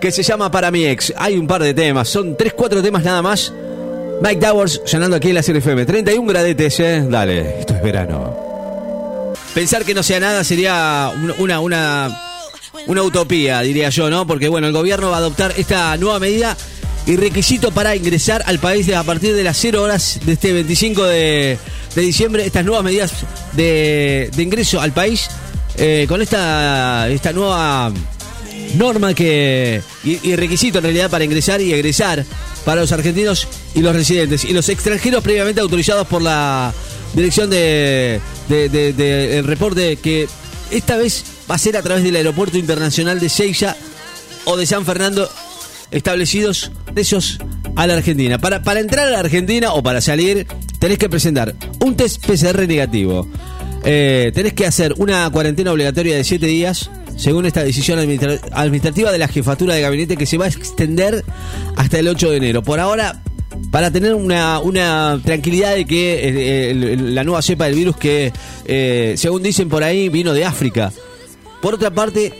que 0.00 0.12
se 0.12 0.22
llama 0.22 0.48
Para 0.48 0.70
mi 0.70 0.86
ex. 0.86 1.12
Hay 1.16 1.36
un 1.36 1.48
par 1.48 1.60
de 1.64 1.74
temas, 1.74 2.08
son 2.08 2.36
3, 2.36 2.52
4 2.54 2.80
temas 2.82 3.02
nada 3.02 3.20
más. 3.20 3.52
Mike 4.22 4.40
Towers 4.46 4.80
sonando 4.84 5.16
aquí 5.16 5.30
en 5.30 5.34
la 5.34 5.42
Serie 5.42 5.58
FM. 5.58 5.86
31 5.86 6.28
gradetes, 6.28 6.78
¿eh? 6.78 7.04
Dale, 7.08 7.58
esto 7.58 7.74
es 7.74 7.82
verano. 7.82 9.32
Pensar 9.54 9.84
que 9.84 9.92
no 9.92 10.04
sea 10.04 10.20
nada 10.20 10.44
sería 10.44 11.10
un- 11.16 11.34
una, 11.38 11.58
una, 11.58 12.20
una 12.86 13.02
utopía, 13.02 13.60
diría 13.62 13.88
yo, 13.90 14.08
¿no? 14.08 14.24
Porque, 14.24 14.48
bueno, 14.48 14.68
el 14.68 14.72
gobierno 14.72 15.10
va 15.10 15.16
a 15.16 15.18
adoptar 15.18 15.52
esta 15.56 15.96
nueva 15.96 16.20
medida 16.20 16.56
y 17.08 17.16
requisito 17.16 17.72
para 17.72 17.96
ingresar 17.96 18.42
al 18.44 18.58
país 18.58 18.92
a 18.92 19.02
partir 19.02 19.34
de 19.34 19.42
las 19.42 19.56
0 19.56 19.82
horas 19.82 20.20
de 20.26 20.34
este 20.34 20.52
25 20.52 21.04
de, 21.04 21.58
de 21.94 22.02
diciembre. 22.02 22.44
Estas 22.44 22.66
nuevas 22.66 22.84
medidas 22.84 23.12
de, 23.54 24.30
de 24.36 24.42
ingreso 24.42 24.78
al 24.78 24.92
país 24.92 25.30
eh, 25.78 26.04
con 26.06 26.20
esta, 26.20 27.08
esta 27.08 27.32
nueva 27.32 27.90
norma 28.74 29.14
que 29.14 29.80
y, 30.04 30.36
requisito 30.36 30.78
en 30.78 30.84
realidad 30.84 31.08
para 31.08 31.24
ingresar 31.24 31.62
y 31.62 31.72
egresar 31.72 32.26
para 32.66 32.82
los 32.82 32.92
argentinos 32.92 33.48
y 33.74 33.80
los 33.80 33.94
residentes 33.94 34.44
y 34.44 34.52
los 34.52 34.68
extranjeros 34.68 35.22
previamente 35.22 35.62
autorizados 35.62 36.06
por 36.06 36.20
la 36.20 36.74
dirección 37.14 37.48
de, 37.48 38.20
reporte 39.46 39.96
que 39.96 40.28
esta 40.70 40.98
vez 40.98 41.24
va 41.50 41.54
a 41.54 41.58
ser 41.58 41.78
a 41.78 41.82
través 41.82 42.04
del 42.04 42.16
aeropuerto 42.16 42.58
internacional 42.58 43.18
de 43.18 43.30
Seiza 43.30 43.76
o 44.44 44.58
de 44.58 44.66
San 44.66 44.84
Fernando 44.84 45.30
establecidos 45.90 46.72
de 46.92 47.00
esos 47.02 47.38
a 47.76 47.86
la 47.86 47.94
Argentina. 47.94 48.38
Para, 48.38 48.62
para 48.62 48.80
entrar 48.80 49.08
a 49.08 49.10
la 49.10 49.20
Argentina 49.20 49.72
o 49.72 49.82
para 49.82 50.00
salir 50.00 50.46
tenés 50.78 50.98
que 50.98 51.08
presentar 51.08 51.54
un 51.84 51.96
test 51.96 52.24
PCR 52.26 52.66
negativo. 52.66 53.28
Eh, 53.84 54.32
tenés 54.34 54.52
que 54.54 54.66
hacer 54.66 54.94
una 54.98 55.30
cuarentena 55.30 55.72
obligatoria 55.72 56.16
de 56.16 56.24
7 56.24 56.46
días, 56.46 56.90
según 57.16 57.46
esta 57.46 57.62
decisión 57.62 57.98
administra- 57.98 58.40
administrativa 58.52 59.12
de 59.12 59.18
la 59.18 59.28
jefatura 59.28 59.74
de 59.74 59.80
gabinete 59.82 60.16
que 60.16 60.26
se 60.26 60.36
va 60.38 60.46
a 60.46 60.48
extender 60.48 61.24
hasta 61.76 61.98
el 61.98 62.08
8 62.08 62.30
de 62.30 62.36
enero. 62.38 62.62
Por 62.62 62.80
ahora, 62.80 63.22
para 63.70 63.90
tener 63.90 64.14
una, 64.14 64.58
una 64.60 65.20
tranquilidad 65.24 65.74
de 65.74 65.84
que 65.84 66.70
eh, 66.70 66.96
la 66.98 67.22
nueva 67.24 67.40
cepa 67.42 67.66
del 67.66 67.74
virus 67.76 67.96
que, 67.96 68.32
eh, 68.66 69.14
según 69.16 69.42
dicen 69.42 69.68
por 69.68 69.84
ahí, 69.84 70.08
vino 70.08 70.32
de 70.32 70.44
África. 70.44 70.92
Por 71.62 71.74
otra 71.74 71.90
parte, 71.92 72.34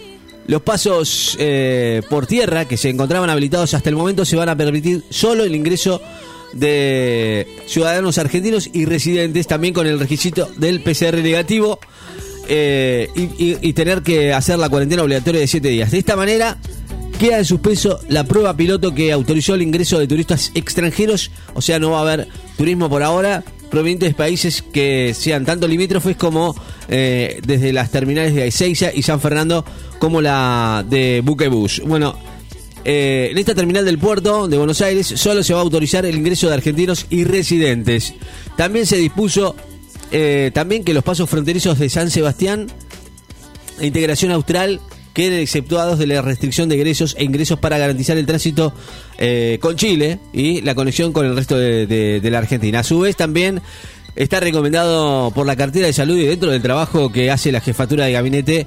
los 0.48 0.62
pasos 0.62 1.36
eh, 1.38 2.02
por 2.10 2.26
tierra 2.26 2.66
que 2.66 2.76
se 2.76 2.88
encontraban 2.90 3.30
habilitados 3.30 3.72
hasta 3.74 3.88
el 3.90 3.96
momento 3.96 4.24
se 4.24 4.34
van 4.34 4.48
a 4.48 4.56
permitir 4.56 5.04
solo 5.10 5.44
el 5.44 5.54
ingreso 5.54 6.00
de 6.54 7.46
ciudadanos 7.66 8.18
argentinos 8.18 8.70
y 8.72 8.84
residentes, 8.86 9.46
también 9.46 9.74
con 9.74 9.86
el 9.86 10.00
requisito 10.00 10.48
del 10.56 10.80
PCR 10.80 11.18
negativo 11.18 11.78
eh, 12.48 13.08
y, 13.14 13.56
y- 13.68 13.72
tener 13.74 14.02
que 14.02 14.32
hacer 14.32 14.58
la 14.58 14.68
cuarentena 14.70 15.02
obligatoria 15.02 15.40
de 15.42 15.46
7 15.46 15.68
días. 15.68 15.90
De 15.90 15.98
esta 15.98 16.16
manera, 16.16 16.56
queda 17.20 17.38
en 17.38 17.44
suspenso 17.44 18.00
la 18.08 18.24
prueba 18.24 18.56
piloto 18.56 18.94
que 18.94 19.12
autorizó 19.12 19.54
el 19.54 19.60
ingreso 19.62 19.98
de 19.98 20.06
turistas 20.08 20.50
extranjeros, 20.54 21.30
o 21.52 21.60
sea, 21.60 21.78
no 21.78 21.90
va 21.90 21.98
a 21.98 22.02
haber 22.02 22.28
turismo 22.56 22.88
por 22.88 23.02
ahora 23.02 23.44
provenientes 23.68 24.10
de 24.10 24.14
países 24.14 24.62
que 24.62 25.14
sean 25.14 25.44
tanto 25.44 25.68
limítrofes 25.68 26.16
como 26.16 26.54
eh, 26.88 27.40
desde 27.46 27.72
las 27.72 27.90
terminales 27.90 28.34
de 28.34 28.48
Ezeiza 28.48 28.90
y 28.94 29.02
San 29.02 29.20
Fernando 29.20 29.64
como 29.98 30.20
la 30.20 30.84
de 30.88 31.22
Buquebus. 31.24 31.82
Bueno, 31.84 32.16
eh, 32.84 33.28
en 33.30 33.38
esta 33.38 33.54
terminal 33.54 33.84
del 33.84 33.98
puerto 33.98 34.48
de 34.48 34.56
Buenos 34.56 34.80
Aires 34.80 35.06
solo 35.06 35.42
se 35.42 35.52
va 35.52 35.60
a 35.60 35.62
autorizar 35.62 36.06
el 36.06 36.16
ingreso 36.16 36.48
de 36.48 36.54
argentinos 36.54 37.06
y 37.10 37.24
residentes. 37.24 38.14
También 38.56 38.86
se 38.86 38.96
dispuso 38.96 39.54
eh, 40.10 40.50
también 40.54 40.84
que 40.84 40.94
los 40.94 41.04
pasos 41.04 41.28
fronterizos 41.28 41.78
de 41.78 41.88
San 41.88 42.10
Sebastián 42.10 42.66
e 43.78 43.86
Integración 43.86 44.32
Austral 44.32 44.80
queden 45.18 45.40
exceptuados 45.40 45.98
de 45.98 46.06
la 46.06 46.22
restricción 46.22 46.68
de 46.68 46.76
egresos 46.76 47.16
e 47.18 47.24
ingresos 47.24 47.58
para 47.58 47.76
garantizar 47.76 48.16
el 48.16 48.24
tránsito 48.24 48.72
eh, 49.18 49.58
con 49.60 49.74
Chile 49.74 50.20
y 50.32 50.60
la 50.60 50.76
conexión 50.76 51.12
con 51.12 51.26
el 51.26 51.34
resto 51.34 51.58
de, 51.58 52.20
la 52.22 52.38
Argentina. 52.38 52.78
A 52.78 52.82
su 52.84 53.00
vez 53.00 53.16
también 53.16 53.60
está 54.14 54.38
recomendado 54.38 55.32
por 55.32 55.44
la 55.44 55.56
cartera 55.56 55.88
de 55.88 55.92
salud 55.92 56.16
y 56.16 56.24
dentro 56.24 56.52
del 56.52 56.62
trabajo 56.62 57.10
que 57.10 57.32
hace 57.32 57.50
la 57.50 57.60
jefatura 57.60 58.04
de 58.04 58.12
gabinete 58.12 58.66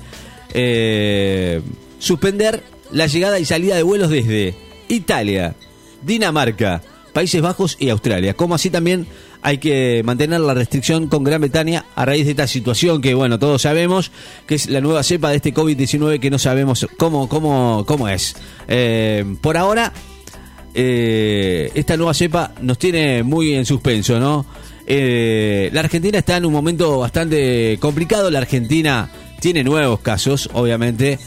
eh, 0.53 1.61
suspender 1.99 2.61
la 2.91 3.07
llegada 3.07 3.39
y 3.39 3.45
salida 3.45 3.77
de 3.77 3.83
vuelos 3.83 4.09
desde 4.09 4.53
Italia, 4.89 5.55
Dinamarca, 6.01 6.81
Países 7.13 7.41
Bajos 7.41 7.77
y 7.79 7.87
Australia, 7.87 8.33
como 8.33 8.55
así 8.55 8.69
también 8.69 9.07
hay 9.41 9.57
que 9.57 10.01
mantener 10.05 10.39
la 10.41 10.53
restricción 10.53 11.07
con 11.07 11.23
Gran 11.23 11.41
Bretaña 11.41 11.85
a 11.95 12.05
raíz 12.05 12.25
de 12.25 12.31
esta 12.31 12.47
situación 12.47 13.01
que, 13.01 13.13
bueno, 13.13 13.39
todos 13.39 13.63
sabemos 13.63 14.11
que 14.47 14.55
es 14.55 14.69
la 14.69 14.81
nueva 14.81 15.03
cepa 15.03 15.29
de 15.29 15.37
este 15.37 15.53
COVID-19 15.53 16.19
que 16.19 16.29
no 16.29 16.37
sabemos 16.37 16.87
cómo, 16.97 17.27
cómo, 17.27 17.83
cómo 17.87 18.07
es. 18.07 18.35
Eh, 18.67 19.25
por 19.41 19.57
ahora, 19.57 19.91
eh, 20.73 21.71
esta 21.73 21.97
nueva 21.97 22.13
cepa 22.13 22.53
nos 22.61 22.77
tiene 22.77 23.23
muy 23.23 23.53
en 23.53 23.65
suspenso, 23.65 24.19
¿no? 24.19 24.45
Eh, 24.85 25.69
la 25.73 25.81
Argentina 25.81 26.17
está 26.17 26.37
en 26.37 26.45
un 26.45 26.53
momento 26.53 26.99
bastante 26.99 27.77
complicado. 27.79 28.29
La 28.29 28.39
Argentina 28.39 29.09
tiene 29.39 29.63
nuevos 29.63 30.01
casos, 30.01 30.49
obviamente. 30.53 31.19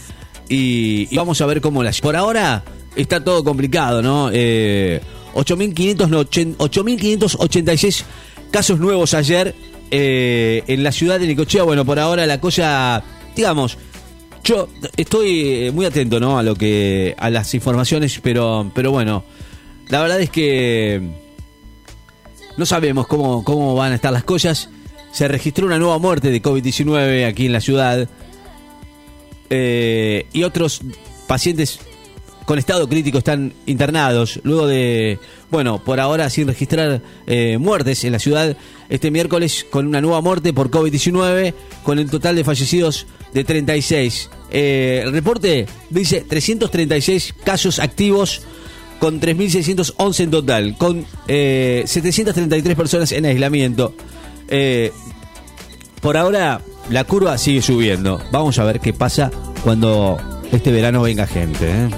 Y, 0.49 1.09
y 1.11 1.16
vamos 1.16 1.40
a 1.40 1.47
ver 1.47 1.61
cómo 1.61 1.83
las. 1.83 2.00
Por 2.00 2.16
ahora 2.16 2.62
está 2.97 3.23
todo 3.23 3.44
complicado, 3.44 4.02
¿no? 4.02 4.30
Eh, 4.33 5.00
8.586 5.35 8.05
casos 8.50 8.79
nuevos 8.79 9.14
ayer 9.14 9.55
eh, 9.91 10.62
en 10.67 10.83
la 10.83 10.93
ciudad 10.93 11.21
de 11.21 11.26
Nicochea. 11.26 11.64
Bueno, 11.64 11.85
por 11.85 11.99
ahora 11.99 12.25
la 12.26 12.41
cosa, 12.41 13.03
digamos, 13.37 13.76
yo 14.45 14.69
estoy 14.97 15.71
muy 15.73 15.85
atento, 15.87 16.21
¿no? 16.21 16.38
A 16.38 16.43
lo 16.43 16.55
que 16.55 17.14
a 17.19 17.31
las 17.31 17.55
informaciones, 17.55 18.21
pero 18.23 18.71
pero 18.75 18.91
bueno, 18.91 19.25
la 19.88 20.03
verdad 20.03 20.21
es 20.21 20.29
que 20.31 21.00
no 22.57 22.67
sabemos 22.67 23.07
cómo 23.07 23.45
cómo 23.45 23.75
van 23.75 23.93
a 23.93 23.95
estar 23.97 24.12
las 24.12 24.25
cosas. 24.25 24.71
Se 25.12 25.29
registró 25.29 25.67
una 25.67 25.79
nueva 25.79 25.99
muerte 25.99 26.31
de 26.31 26.43
COVID-19 26.43 27.26
aquí 27.26 27.47
en 27.47 27.53
la 27.53 27.61
ciudad 27.61 28.09
eh, 29.50 30.26
y 30.33 30.43
otros 30.43 30.81
pacientes 31.26 31.81
con 32.45 32.59
estado 32.59 32.89
crítico 32.89 33.19
están 33.19 33.53
internados 33.67 34.41
luego 34.43 34.67
de, 34.67 35.19
bueno, 35.51 35.83
por 35.83 36.01
ahora 36.01 36.29
sin 36.31 36.47
registrar 36.47 37.03
eh, 37.27 37.59
muertes 37.59 38.05
en 38.05 38.13
la 38.13 38.19
ciudad. 38.19 38.57
Este 38.89 39.11
miércoles 39.11 39.67
con 39.71 39.87
una 39.87 40.01
nueva 40.01 40.21
muerte 40.21 40.53
por 40.53 40.71
COVID-19, 40.71 41.55
con 41.83 41.99
el 41.99 42.11
total 42.11 42.37
de 42.37 42.45
fallecidos 42.45 43.07
de 43.33 43.45
36. 43.45 44.31
Eh, 44.51 45.03
el 45.05 45.13
reporte 45.13 45.67
dice 45.91 46.25
336 46.29 47.35
casos 47.45 47.79
activos 47.79 48.43
con 49.01 49.21
3.611 49.21 50.21
en 50.21 50.31
total, 50.31 50.77
con 50.79 51.07
733 51.27 52.73
eh, 52.73 52.77
personas 52.77 53.13
en 53.13 53.25
aislamiento. 53.25 53.95
por 56.01 56.16
ahora 56.16 56.61
la 56.90 57.05
curva 57.05 57.38
sigue 57.38 57.62
subiendo. 57.62 58.21
Vamos 58.31 58.59
a 58.59 58.64
ver 58.64 58.81
qué 58.81 58.92
pasa 58.92 59.31
cuando 59.62 60.18
este 60.53 60.71
verano 60.71 61.03
venga 61.03 61.27
gente. 61.27 61.88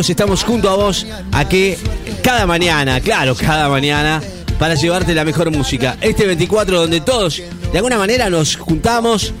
Estamos 0.00 0.42
junto 0.44 0.68
a 0.68 0.76
vos 0.76 1.06
a 1.32 1.48
que 1.48 1.78
cada 2.22 2.46
mañana, 2.46 3.00
claro, 3.00 3.34
cada 3.34 3.68
mañana, 3.68 4.20
para 4.58 4.74
llevarte 4.74 5.14
la 5.14 5.24
mejor 5.24 5.50
música. 5.50 5.96
Este 6.00 6.26
24 6.26 6.80
donde 6.80 7.00
todos, 7.00 7.42
de 7.72 7.78
alguna 7.78 7.98
manera, 7.98 8.28
nos 8.30 8.56
juntamos 8.56 9.32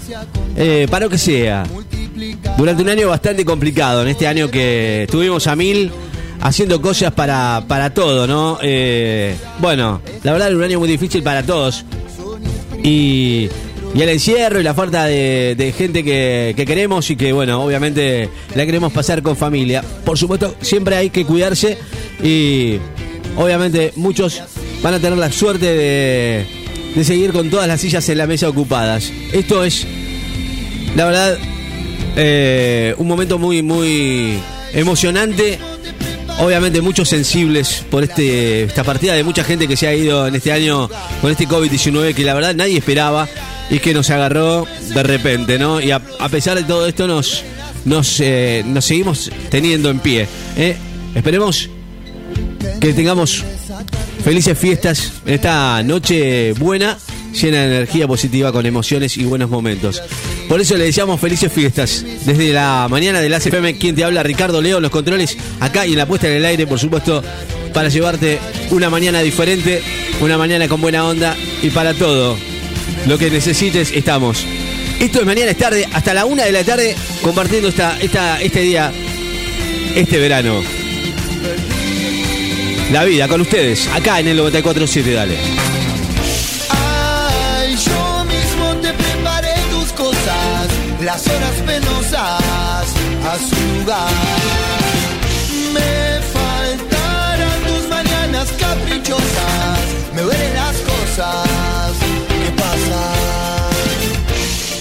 eh, 0.56 0.86
para 0.90 1.06
lo 1.06 1.10
que 1.10 1.18
sea. 1.18 1.64
Durante 2.56 2.82
un 2.82 2.88
año 2.88 3.08
bastante 3.08 3.44
complicado, 3.44 4.02
en 4.02 4.08
este 4.08 4.26
año 4.26 4.50
que 4.50 5.04
estuvimos 5.04 5.46
a 5.46 5.56
mil 5.56 5.90
haciendo 6.40 6.80
cosas 6.80 7.12
para, 7.12 7.64
para 7.66 7.90
todo, 7.90 8.26
¿no? 8.26 8.58
Eh, 8.62 9.36
bueno, 9.58 10.00
la 10.22 10.32
verdad 10.32 10.54
un 10.54 10.62
año 10.62 10.78
muy 10.78 10.88
difícil 10.88 11.22
para 11.22 11.42
todos. 11.42 11.84
Y 12.82 13.48
y 13.94 14.02
el 14.02 14.08
encierro 14.08 14.60
y 14.60 14.64
la 14.64 14.74
falta 14.74 15.04
de, 15.04 15.74
gente 15.76 16.02
que, 16.02 16.54
queremos 16.66 17.08
y 17.10 17.16
que, 17.16 17.32
bueno, 17.32 17.62
obviamente 17.62 18.28
la 18.54 18.66
queremos 18.66 18.92
pasar 18.92 19.22
con 19.22 19.36
familia. 19.36 19.84
Por 20.04 20.18
supuesto, 20.18 20.56
siempre 20.60 20.96
hay 20.96 21.10
que 21.10 21.24
cuidarse 21.24 21.78
y 22.22 22.78
obviamente 23.36 23.92
muchos 23.96 24.42
van 24.82 24.94
a 24.94 24.98
tener 24.98 25.16
la 25.16 25.30
suerte 25.30 25.66
de, 25.66 26.46
de 26.94 27.04
seguir 27.04 27.32
con 27.32 27.50
todas 27.50 27.68
las 27.68 27.80
sillas 27.80 28.08
en 28.08 28.18
la 28.18 28.26
mesa 28.26 28.48
ocupadas. 28.48 29.12
Esto 29.32 29.64
es, 29.64 29.86
la 30.96 31.04
verdad, 31.04 31.38
eh, 32.16 32.94
un 32.98 33.06
momento 33.06 33.38
muy, 33.38 33.62
muy 33.62 34.38
emocionante. 34.72 35.58
Obviamente 36.38 36.80
muchos 36.80 37.08
sensibles 37.08 37.84
por 37.90 38.02
este, 38.02 38.64
esta 38.64 38.82
partida 38.82 39.14
de 39.14 39.22
mucha 39.22 39.44
gente 39.44 39.68
que 39.68 39.76
se 39.76 39.86
ha 39.86 39.94
ido 39.94 40.26
en 40.26 40.34
este 40.34 40.52
año 40.52 40.90
con 41.20 41.30
este 41.30 41.46
COVID-19 41.46 42.14
que 42.14 42.24
la 42.24 42.34
verdad 42.34 42.54
nadie 42.54 42.78
esperaba 42.78 43.28
y 43.70 43.78
que 43.78 43.94
nos 43.94 44.10
agarró 44.10 44.66
de 44.94 45.02
repente, 45.02 45.58
¿no? 45.58 45.80
Y 45.80 45.90
a, 45.90 46.00
pesar 46.30 46.56
de 46.56 46.64
todo 46.64 46.86
esto 46.86 47.06
nos, 47.06 47.44
nos, 47.84 48.20
eh, 48.20 48.62
nos 48.66 48.84
seguimos 48.84 49.30
teniendo 49.48 49.90
en 49.90 50.00
pie. 50.00 50.28
¿eh? 50.56 50.76
Esperemos 51.14 51.70
que 52.80 52.92
tengamos 52.92 53.44
felices 54.24 54.58
fiestas 54.58 55.12
en 55.24 55.34
esta 55.34 55.82
noche 55.82 56.52
buena, 56.54 56.98
llena 57.32 57.58
de 57.58 57.76
energía 57.76 58.08
positiva, 58.08 58.52
con 58.52 58.66
emociones 58.66 59.16
y 59.16 59.24
buenos 59.24 59.50
momentos. 59.50 60.02
Por 60.54 60.60
eso 60.60 60.76
le 60.76 60.84
deseamos 60.84 61.20
felices 61.20 61.52
fiestas. 61.52 62.04
Desde 62.24 62.52
la 62.52 62.86
mañana 62.88 63.20
de 63.20 63.28
la 63.28 63.40
CFM, 63.40 63.76
quien 63.76 63.96
te 63.96 64.04
habla, 64.04 64.22
Ricardo 64.22 64.62
Leo, 64.62 64.78
los 64.78 64.92
controles 64.92 65.36
acá 65.58 65.84
y 65.84 65.94
en 65.94 65.98
la 65.98 66.06
puesta 66.06 66.28
en 66.28 66.34
el 66.34 66.44
aire, 66.44 66.64
por 66.64 66.78
supuesto, 66.78 67.24
para 67.72 67.88
llevarte 67.88 68.38
una 68.70 68.88
mañana 68.88 69.20
diferente, 69.20 69.82
una 70.20 70.38
mañana 70.38 70.68
con 70.68 70.80
buena 70.80 71.08
onda 71.08 71.36
y 71.60 71.70
para 71.70 71.92
todo 71.92 72.36
lo 73.08 73.18
que 73.18 73.32
necesites, 73.32 73.90
estamos. 73.90 74.46
Esto 75.00 75.18
es 75.18 75.26
mañana 75.26 75.50
es 75.50 75.58
tarde, 75.58 75.88
hasta 75.92 76.14
la 76.14 76.24
una 76.24 76.44
de 76.44 76.52
la 76.52 76.62
tarde, 76.62 76.94
compartiendo 77.20 77.66
esta, 77.66 78.00
este 78.00 78.60
día, 78.60 78.92
este 79.96 80.18
verano. 80.20 80.62
La 82.92 83.02
vida 83.02 83.26
con 83.26 83.40
ustedes, 83.40 83.88
acá 83.88 84.20
en 84.20 84.28
el 84.28 84.36
947, 84.36 85.14
dale. 85.14 85.73
Las 91.24 91.34
horas 91.34 91.54
penosas 91.66 92.86
a 93.24 93.38
su 93.38 93.78
lugar. 93.78 94.10
Me 95.72 96.20
faltarán 96.32 97.62
tus 97.66 97.88
mañanas 97.88 98.48
caprichosas, 98.58 99.78
me 100.14 100.22
duelen 100.22 100.54
las 100.54 100.76
cosas 100.76 101.94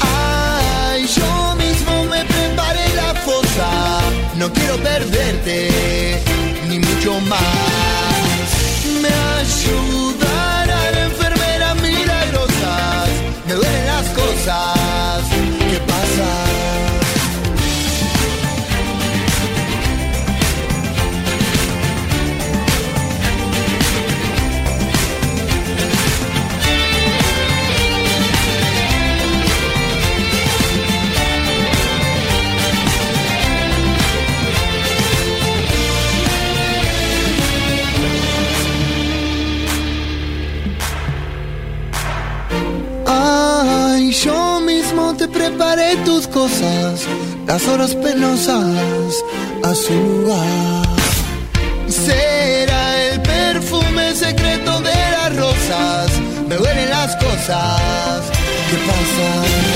Ay, 0.01 1.08
yo 1.08 1.56
mismo 1.56 2.06
me 2.06 2.25
preparé 2.25 2.93
la 2.95 3.13
fosa. 3.21 4.01
No 4.36 4.51
quiero 4.51 4.77
perderte, 4.77 6.19
ni 6.67 6.79
mucho 6.79 7.19
más. 7.21 7.39
Me 9.01 9.10
ayudará 9.39 10.42
preparé 45.73 45.95
tus 46.05 46.27
cosas, 46.27 47.05
las 47.47 47.67
horas 47.67 47.95
penosas 47.95 49.23
a 49.63 49.73
su 49.73 49.93
lugar. 49.93 50.86
Será 51.88 53.03
el 53.03 53.21
perfume 53.21 54.13
secreto 54.13 54.79
de 54.81 54.93
las 54.93 55.36
rosas, 55.36 56.12
me 56.47 56.57
huelen 56.57 56.89
las 56.89 57.15
cosas 57.15 58.21
que 58.69 58.77
pasan. 58.88 59.72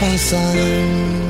Que 0.00 1.29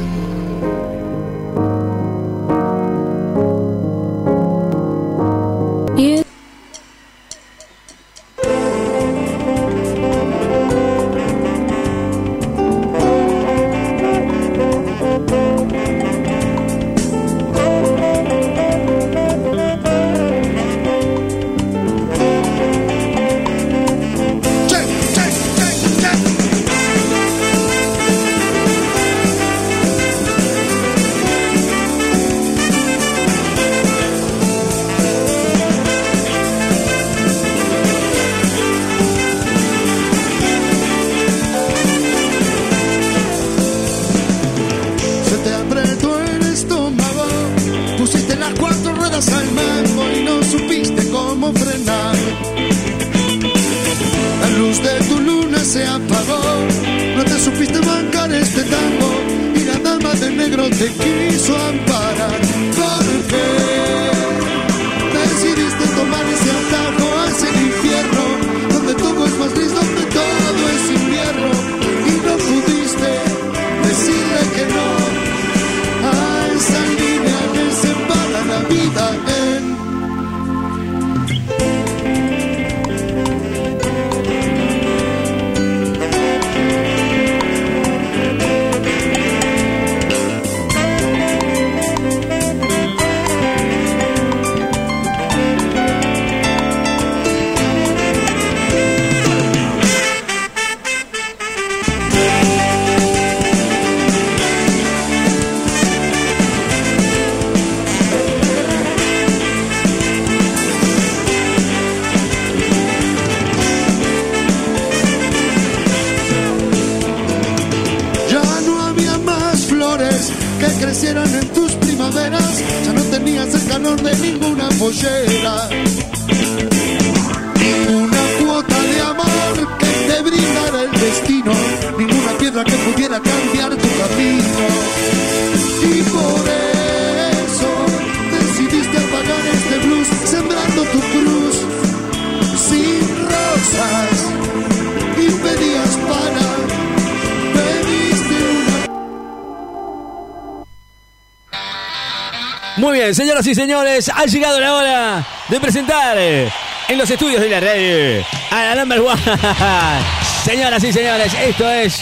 y 153.51 153.55
señores, 153.55 154.09
ha 154.15 154.25
llegado 154.27 154.61
la 154.61 154.75
hora 154.75 155.27
de 155.49 155.61
presentar 155.61 156.17
eh, 156.19 156.49
en 156.89 156.99
los 156.99 157.11
estudios 157.11 157.41
de 157.41 157.49
la 157.49 157.59
red 157.61 158.23
a 158.51 158.65
la 158.67 158.75
number 158.77 159.01
one. 159.01 159.21
Señoras 160.45 160.83
y 160.85 160.93
señores, 160.93 161.33
esto 161.35 161.69
es. 161.71 162.01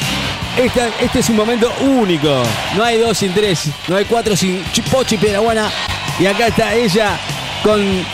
esta- 0.56 0.88
este 1.00 1.18
es 1.20 1.28
un 1.30 1.36
momento 1.36 1.72
único. 1.80 2.42
No 2.76 2.84
hay 2.84 2.98
dos 2.98 3.18
sin 3.18 3.32
tres, 3.34 3.64
no 3.88 3.96
hay 3.96 4.04
cuatro 4.04 4.36
sin 4.36 4.62
Chi- 4.72 4.82
Pochi 4.82 5.16
Piedrabuena. 5.16 5.70
Y 6.20 6.26
acá 6.26 6.46
está 6.48 6.74
ella 6.74 7.18
con 7.62 8.04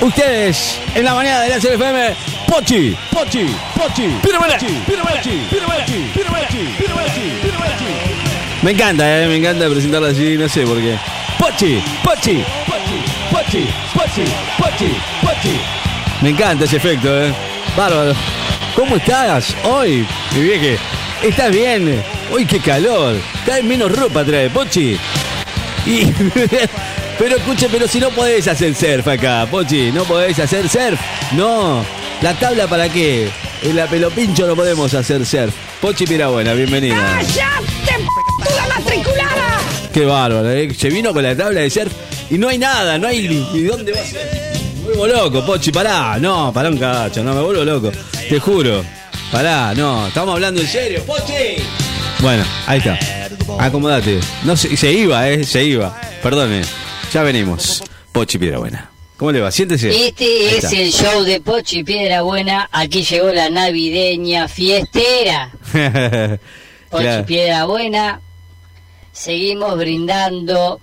ustedes 0.00 0.78
en 0.94 1.04
la 1.04 1.14
mañana 1.14 1.40
de 1.42 1.48
la 1.50 1.58
CFM. 1.58 2.14
Pochi, 2.48 2.96
Pochi, 3.12 3.54
Pochi, 3.76 4.06
Piedrabuena. 4.22 4.56
Me 8.62 8.70
encanta, 8.70 9.22
eh, 9.22 9.26
me 9.28 9.36
encanta 9.36 9.68
presentarla 9.68 10.08
así, 10.08 10.36
no 10.38 10.48
sé 10.48 10.62
por 10.62 10.78
qué. 10.80 10.96
Pochi, 11.38 11.82
Pochi, 12.02 12.42
Pochi, 12.86 13.02
Pochi, 13.32 13.66
Pochi, 13.94 14.24
Pochi, 14.58 14.96
Pochi. 15.20 15.60
Me 16.22 16.30
encanta 16.30 16.64
ese 16.66 16.76
efecto, 16.76 17.08
eh. 17.20 17.34
Bárbaro. 17.76 18.14
¿Cómo 18.76 18.96
estás 18.96 19.56
hoy, 19.64 20.06
mi 20.32 20.42
vieje? 20.42 20.78
¿Estás 21.20 21.50
bien? 21.50 22.00
Uy, 22.30 22.46
qué 22.46 22.60
calor. 22.60 23.16
Trae 23.44 23.62
menos 23.64 23.90
ropa, 23.90 24.24
trae, 24.24 24.50
Pochi. 24.50 24.96
Y... 25.84 26.04
pero 27.18 27.36
escuche, 27.36 27.68
pero 27.72 27.88
si 27.88 27.98
no 27.98 28.10
podés 28.10 28.46
hacer 28.46 28.72
surf 28.72 29.08
acá, 29.08 29.48
Pochi, 29.50 29.90
no 29.90 30.04
podés 30.04 30.38
hacer 30.38 30.68
surf. 30.68 31.00
No. 31.32 31.84
¿La 32.22 32.34
tabla 32.34 32.68
para 32.68 32.88
qué? 32.88 33.28
En 33.62 33.74
la 33.74 33.86
pelopincho 33.88 34.46
no 34.46 34.54
podemos 34.54 34.94
hacer 34.94 35.26
surf. 35.26 35.52
Pochi 35.80 36.06
Pirabuena, 36.06 36.52
bienvenida. 36.52 37.18
¡La 38.56 38.68
matriculada! 38.68 39.58
Qué 39.92 40.04
bárbaro, 40.04 40.48
¿eh? 40.50 40.72
se 40.72 40.88
vino 40.88 41.12
con 41.12 41.24
la 41.24 41.36
tabla 41.36 41.62
de 41.62 41.70
surf 41.70 41.92
y 42.30 42.38
no 42.38 42.48
hay 42.48 42.58
nada, 42.58 42.98
no 42.98 43.08
hay 43.08 43.28
ni 43.28 43.62
dónde 43.62 43.92
va 43.92 44.00
a 44.00 44.04
ser. 44.04 44.56
Me 44.86 44.94
vuelvo 44.96 45.06
loco, 45.06 45.44
Pochi, 45.44 45.72
pará, 45.72 46.18
no, 46.18 46.52
pará 46.52 46.68
un 46.68 46.78
cacho, 46.78 47.22
no, 47.24 47.34
me 47.34 47.40
vuelvo 47.42 47.64
loco, 47.64 47.92
te 48.28 48.38
juro. 48.38 48.84
Pará, 49.32 49.74
no, 49.74 50.06
estamos 50.06 50.34
hablando 50.34 50.60
en 50.60 50.68
serio, 50.68 51.02
Pochi. 51.04 51.62
Bueno, 52.20 52.44
ahí 52.66 52.78
está. 52.78 52.98
Acomodate. 53.58 54.20
No 54.44 54.56
se, 54.56 54.76
se 54.76 54.92
iba, 54.92 55.28
eh, 55.28 55.44
se 55.44 55.64
iba. 55.64 55.98
Perdone. 56.22 56.62
Ya 57.12 57.22
venimos. 57.22 57.82
Pochi 58.12 58.38
Piedra 58.38 58.58
Buena. 58.58 58.90
¿Cómo 59.16 59.32
le 59.32 59.40
va? 59.40 59.50
Siéntese. 59.50 60.06
Este 60.06 60.56
es 60.58 60.72
el 60.72 60.90
show 60.92 61.22
de 61.24 61.40
Pochi 61.40 61.82
Piedra 61.84 62.22
Buena. 62.22 62.68
Aquí 62.72 63.02
llegó 63.02 63.32
la 63.32 63.50
navideña 63.50 64.48
fiestera. 64.48 65.50
Pochi 66.90 67.02
Claro. 67.04 67.26
Piedra 67.26 67.64
Buena. 67.66 68.20
Seguimos 69.12 69.76
brindando 69.76 70.80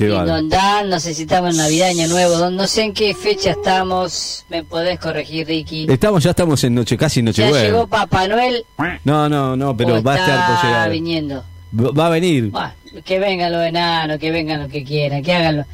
Qué 0.00 0.06
Lindo 0.06 0.18
bárbaro. 0.20 0.38
andar, 0.38 0.86
no 0.86 0.98
sé 0.98 1.12
si 1.12 1.22
estamos 1.22 1.50
en 1.50 1.56
Navidad, 1.58 1.88
Año 1.90 2.08
Nuevo, 2.08 2.38
don- 2.38 2.56
no 2.56 2.66
sé 2.66 2.84
en 2.84 2.94
qué 2.94 3.14
fecha 3.14 3.50
estamos, 3.50 4.46
me 4.48 4.64
podés 4.64 4.98
corregir, 4.98 5.46
Ricky. 5.46 5.86
Estamos, 5.90 6.22
ya 6.24 6.30
estamos 6.30 6.64
en 6.64 6.74
noche, 6.74 6.96
casi 6.96 7.22
noche 7.22 7.42
¿Ya 7.42 7.62
llegó 7.64 7.86
Papá 7.86 8.26
Noel 8.26 8.64
No, 9.04 9.28
no, 9.28 9.56
no, 9.56 9.76
pero 9.76 9.96
o 9.96 10.02
va 10.02 10.14
a 10.14 10.18
estar 10.18 10.46
por 10.56 10.64
llegar. 10.64 10.90
viniendo? 10.90 11.44
Va 11.74 12.06
a 12.06 12.08
venir. 12.08 12.50
Bah, 12.50 12.72
que 13.04 13.18
vengan 13.18 13.52
los 13.52 13.62
enanos, 13.62 14.18
que 14.18 14.30
vengan 14.30 14.60
los 14.62 14.72
que 14.72 14.82
quieran, 14.84 15.22
que 15.22 15.34
hagan 15.34 15.58
los... 15.58 15.66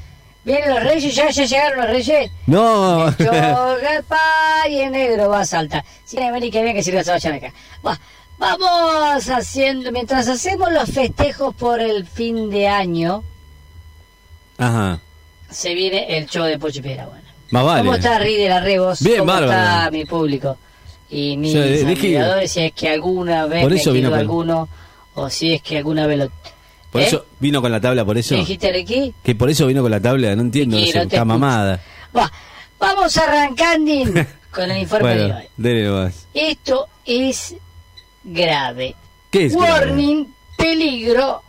¿Vienen 0.45 0.71
los 0.71 0.83
reyes? 0.83 1.15
¿Ya, 1.15 1.31
ya 1.31 1.45
llegaron 1.45 1.79
los 1.83 1.91
reyes? 1.91 2.31
No. 2.47 3.07
El 3.19 4.05
pay 4.09 4.81
en 4.81 4.91
negro 4.93 5.29
va 5.29 5.41
a 5.43 5.45
saltar. 5.45 5.85
Si 6.05 6.17
en 6.17 6.25
América 6.25 6.61
bien 6.63 6.75
que 6.75 6.83
si 6.83 6.91
no 6.91 7.03
se 7.05 7.11
vayan 7.13 7.35
acá. 7.35 7.53
Va, 7.87 7.99
vamos 8.39 9.29
haciendo, 9.29 9.91
mientras 9.93 10.27
hacemos 10.29 10.73
los 10.73 10.91
festejos 10.91 11.55
por 11.55 11.81
el 11.81 12.07
fin 12.07 12.51
de 12.51 12.67
año, 12.69 13.23
Ajá. 14.59 15.01
se 15.51 15.75
viene 15.75 16.17
el 16.19 16.27
show 16.27 16.45
de 16.45 16.59
Pochi 16.59 16.81
Piedra 16.81 17.07
Buena. 17.07 17.23
Más 17.51 17.65
vale. 17.65 17.81
¿Cómo 17.83 17.95
está 17.95 18.19
Ridel 18.19 18.53
Arrebos? 18.53 19.01
Bien, 19.03 19.19
¿Cómo 19.19 19.33
bárbaro. 19.33 19.53
está 19.53 19.91
mi 19.91 20.05
público? 20.05 20.57
Y 21.09 21.37
mis 21.37 21.55
O 21.55 21.59
sea, 21.59 21.63
de- 21.67 21.81
admiradores, 21.93 22.51
si 22.53 22.61
es 22.61 22.73
que 22.73 22.89
alguna 22.89 23.47
vez 23.47 23.63
Por 23.63 23.71
me 23.73 23.77
eso 23.79 23.93
vino 23.93 24.13
alguno, 24.15 24.69
o 25.15 25.31
si 25.31 25.55
es 25.55 25.63
que 25.63 25.79
alguna 25.79 26.07
vez 26.09 26.19
lo... 26.19 26.31
Por 26.91 27.03
¿Eh? 27.03 27.07
eso 27.07 27.27
vino 27.39 27.61
con 27.63 27.71
la 27.71 27.81
tabla, 27.81 28.05
por 28.05 28.19
eso. 28.19 28.35
¿Qué 28.35 28.41
dijiste, 28.41 28.73
Ricky? 28.73 29.15
Que 29.23 29.35
por 29.37 29.49
eso 29.51 29.67
vino 29.67 29.83
con 29.83 29.91
la 29.93 30.01
tabla, 30.01 30.35
no 30.35 30.43
entiendo, 30.43 30.77
Ricky, 30.77 30.89
no 30.89 30.93
sé, 30.93 30.99
no 30.99 31.03
te 31.03 31.07
está 31.07 31.17
escucho. 31.19 31.27
mamada. 31.27 31.81
Va, 32.17 32.33
vamos 32.81 33.17
arrancando 33.17 33.93
con 34.51 34.71
el 34.71 34.79
informe 34.83 35.09
de 35.11 35.17
Bueno, 35.23 35.37
hoy. 35.37 35.45
dele 35.57 35.85
nomás. 35.85 36.27
Esto 36.35 36.89
es 37.05 37.55
grave. 38.25 38.97
¿Qué 39.31 39.47
es? 39.47 39.55
grave? 39.55 39.71
Warning, 39.71 40.35
peligro, 40.57 41.43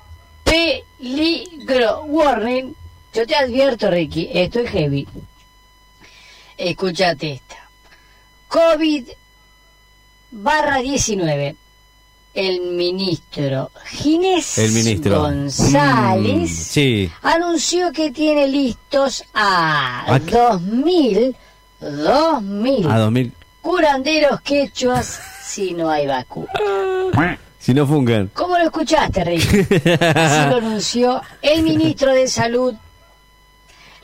peligro, 0.43 2.03
warning. 2.03 2.75
Yo 3.17 3.25
te 3.25 3.35
advierto, 3.35 3.89
Ricky, 3.89 4.29
esto 4.31 4.59
es 4.59 4.69
heavy. 4.69 5.07
Escúchate 6.55 7.31
esta. 7.33 7.55
COVID 8.47 9.05
barra 10.29 10.77
19. 10.77 11.55
El 12.35 12.61
ministro 12.61 13.71
Ginés 13.87 14.59
El 14.59 14.71
ministro. 14.73 15.21
González 15.21 16.51
Mm, 16.51 16.53
sí. 16.53 17.11
anunció 17.23 17.91
que 17.91 18.11
tiene 18.11 18.47
listos 18.47 19.23
a 19.33 20.13
¿A 20.13 20.19
qué? 20.19 20.35
2000, 20.37 21.35
2000 21.79 22.87
A 22.91 22.99
2000. 22.99 23.33
curanderos 23.63 24.41
quechuas 24.41 25.19
si 25.43 25.73
no 25.73 25.89
hay 25.89 26.05
vacuna. 26.05 26.51
Si 27.59 27.73
no 27.73 27.85
fungan. 27.87 28.29
¿Cómo 28.33 28.57
lo 28.57 28.63
escuchaste, 28.65 29.25
Ricky? 29.25 29.57
Así 30.15 30.49
lo 30.49 30.57
anunció 30.57 31.21
el 31.41 31.63
ministro 31.63 32.13
de 32.13 32.27
Salud. 32.27 32.75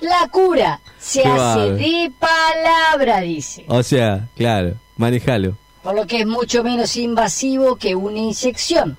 La 0.03 0.27
cura 0.29 0.81
se 0.99 1.21
Qué 1.21 1.29
hace 1.29 1.71
de 1.71 2.11
palabra, 2.19 3.21
dice. 3.21 3.63
O 3.69 3.81
sea, 3.83 4.27
claro, 4.35 4.73
manejalo. 4.97 5.55
Por 5.81 5.95
lo 5.95 6.05
que 6.05 6.19
es 6.19 6.27
mucho 6.27 6.61
menos 6.61 6.97
invasivo 6.97 7.77
que 7.77 7.95
una 7.95 8.19
inyección. 8.19 8.97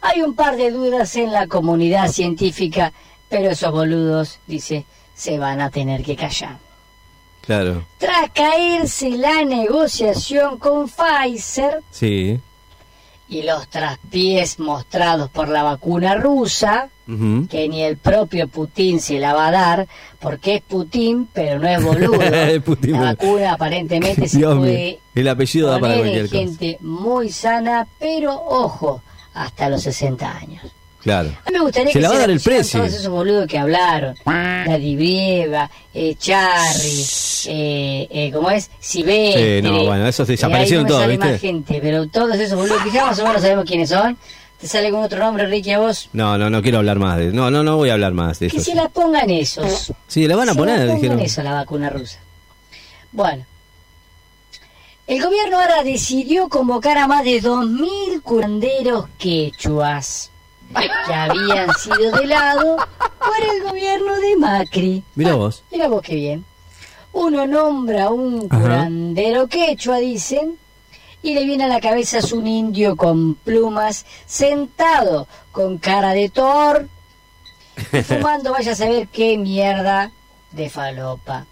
Hay 0.00 0.22
un 0.22 0.34
par 0.34 0.56
de 0.56 0.72
dudas 0.72 1.14
en 1.14 1.30
la 1.30 1.46
comunidad 1.46 2.08
científica, 2.08 2.92
pero 3.28 3.50
esos 3.50 3.70
boludos, 3.70 4.40
dice, 4.48 4.84
se 5.14 5.38
van 5.38 5.60
a 5.60 5.70
tener 5.70 6.02
que 6.02 6.16
callar. 6.16 6.58
Claro. 7.42 7.86
Tras 7.98 8.30
caerse 8.30 9.10
la 9.10 9.44
negociación 9.44 10.58
con 10.58 10.88
Pfizer 10.88 11.82
Sí. 11.92 12.40
Y 13.28 13.42
los 13.42 13.68
traspiés 13.68 14.58
mostrados 14.58 15.30
por 15.30 15.48
la 15.48 15.62
vacuna 15.62 16.14
rusa, 16.14 16.88
que 17.50 17.68
ni 17.68 17.82
el 17.82 17.98
propio 17.98 18.48
Putin 18.48 18.98
se 19.00 19.18
la 19.18 19.34
va 19.34 19.48
a 19.48 19.50
dar, 19.50 19.88
porque 20.20 20.56
es 20.56 20.62
Putin, 20.62 21.28
pero 21.32 21.58
no 21.58 21.68
es 21.68 21.82
boludo. 21.82 22.18
Putin, 22.64 22.92
la 22.92 23.00
vacuna 23.00 23.52
aparentemente 23.52 24.26
se 24.28 24.38
Dios 24.38 24.58
puede 24.58 25.00
el 25.14 25.28
apellido 25.28 25.70
da 25.70 25.78
para 25.78 25.96
en 25.96 26.22
cosa. 26.22 26.36
gente 26.36 26.78
muy 26.80 27.30
sana, 27.30 27.86
pero 27.98 28.34
ojo, 28.34 29.02
hasta 29.32 29.68
los 29.68 29.82
60 29.82 30.36
años. 30.36 30.62
Claro. 31.04 31.28
A 31.44 31.50
mí 31.50 31.58
me 31.58 31.60
gustaría 31.60 31.92
Se 31.92 31.98
que 31.98 32.02
la 32.02 32.08
va 32.08 32.16
a 32.16 32.18
dar 32.20 32.30
el 32.30 32.40
precio. 32.40 32.80
todos 32.80 32.92
esos 32.94 33.08
boludos 33.08 33.46
que 33.46 33.58
hablaron. 33.58 34.16
La 34.24 34.78
Dibrieva, 34.78 35.70
eh, 35.92 36.14
Charry, 36.18 37.04
eh, 37.46 38.08
eh, 38.10 38.30
¿cómo 38.32 38.50
es? 38.50 38.70
Silvestre. 38.80 39.60
Sí, 39.60 39.62
no, 39.62 39.84
bueno, 39.84 40.06
esos 40.08 40.26
Eh, 40.28 40.32
desaparecieron 40.32 40.86
ahí 40.86 40.88
no 40.88 40.88
me 40.88 40.88
todos, 40.88 41.00
sale 41.02 41.12
¿viste? 41.16 41.32
más 41.32 41.40
gente, 41.40 41.78
pero 41.82 42.06
todos 42.08 42.34
esos 42.36 42.58
boludos 42.58 42.82
que 42.82 42.90
ya 42.90 43.04
más 43.04 43.18
o 43.18 43.26
menos 43.26 43.42
sabemos 43.42 43.64
quiénes 43.66 43.90
son. 43.90 44.16
¿Te 44.58 44.66
sale 44.66 44.90
con 44.90 45.02
otro 45.02 45.18
nombre, 45.18 45.46
Ricky, 45.46 45.72
a 45.72 45.78
vos? 45.80 46.08
No, 46.14 46.38
no, 46.38 46.48
no 46.48 46.62
quiero 46.62 46.78
hablar 46.78 46.98
más 46.98 47.18
de 47.18 47.26
No, 47.32 47.50
no, 47.50 47.62
no 47.62 47.76
voy 47.76 47.90
a 47.90 47.94
hablar 47.94 48.14
más 48.14 48.38
de 48.38 48.48
Que 48.48 48.56
eso. 48.56 48.70
se 48.70 48.74
la 48.74 48.88
pongan 48.88 49.28
esos. 49.28 49.92
Sí, 50.08 50.26
la 50.26 50.36
van 50.36 50.48
a 50.48 50.52
Se 50.52 50.58
poner, 50.58 50.78
la 50.86 50.94
dijeron. 50.94 51.20
eso, 51.20 51.42
la 51.42 51.52
vacuna 51.52 51.90
rusa. 51.90 52.18
Bueno. 53.12 53.44
El 55.06 55.22
gobierno 55.22 55.60
ahora 55.60 55.82
decidió 55.82 56.48
convocar 56.48 56.96
a 56.96 57.06
más 57.06 57.24
de 57.24 57.42
2.000 57.42 58.22
curanderos 58.22 59.04
quechuas 59.18 60.30
que 60.74 61.14
habían 61.14 61.72
sido 61.74 62.10
de 62.12 62.26
lado 62.26 62.76
por 63.18 63.54
el 63.54 63.62
gobierno 63.62 64.14
de 64.16 64.36
Macri. 64.36 65.04
Mira 65.14 65.32
Ah, 65.32 65.36
vos. 65.36 65.64
Mira 65.70 65.88
vos 65.88 66.02
qué 66.02 66.14
bien. 66.16 66.44
Uno 67.12 67.46
nombra 67.46 68.04
a 68.04 68.10
un 68.10 68.48
Ajá. 68.50 68.60
curandero 68.60 69.46
quechua, 69.46 69.98
dicen, 69.98 70.58
y 71.22 71.34
le 71.34 71.44
viene 71.44 71.64
a 71.64 71.68
la 71.68 71.80
cabeza 71.80 72.18
es 72.18 72.32
un 72.32 72.46
indio 72.46 72.96
con 72.96 73.34
plumas, 73.36 74.04
sentado 74.26 75.26
con 75.52 75.78
cara 75.78 76.12
de 76.12 76.28
Thor, 76.28 76.88
y 77.92 78.02
fumando 78.02 78.52
vaya 78.52 78.72
a 78.72 78.76
saber 78.76 79.08
qué 79.08 79.38
mierda 79.38 80.10
de 80.50 80.68
falopa. 80.68 81.46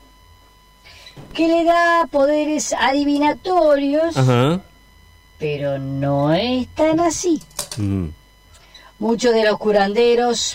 Que 1.33 1.47
le 1.47 1.65
da 1.65 2.09
poderes 2.11 2.73
adivinatorios, 2.73 4.17
Ajá. 4.17 4.61
pero 5.39 5.79
no 5.79 6.33
es 6.33 6.67
tan 6.75 7.01
así. 7.01 7.41
Mm. 7.77 8.07
Muchos 9.03 9.35
de 9.35 9.43
los 9.43 9.59
curanderos, 9.59 10.53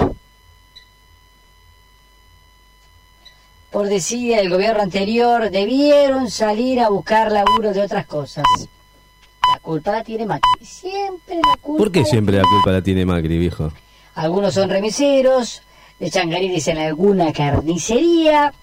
por 3.70 3.90
desidia 3.90 4.38
del 4.38 4.50
gobierno 4.50 4.84
anterior, 4.84 5.52
debieron 5.52 6.32
salir 6.32 6.80
a 6.80 6.88
buscar 6.88 7.30
laburo 7.30 7.74
de 7.74 7.82
otras 7.82 8.06
cosas. 8.06 8.46
La 9.52 9.60
culpa 9.60 9.92
la 9.92 10.02
tiene 10.06 10.26
Macri. 10.26 10.66
Siempre 10.66 11.36
la 11.46 11.58
culpa. 11.58 11.78
¿Por 11.78 11.92
qué 11.92 12.06
siempre 12.06 12.38
la 12.38 12.44
culpa 12.44 12.72
la 12.72 12.82
tiene 12.82 13.06
Macri, 13.06 13.38
viejo? 13.38 13.74
Algunos 14.16 14.54
son 14.54 14.70
remiseros, 14.70 15.62
de 16.00 16.10
changarines 16.10 16.66
en 16.70 16.78
alguna 16.78 17.34
carnicería, 17.34 18.54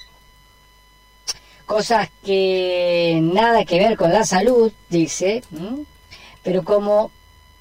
cosas 1.66 2.08
que 2.24 3.20
nada 3.22 3.66
que 3.66 3.78
ver 3.78 3.98
con 3.98 4.10
la 4.10 4.24
salud, 4.24 4.72
dice, 4.88 5.42
¿m? 5.52 5.84
pero 6.42 6.64
como 6.64 7.10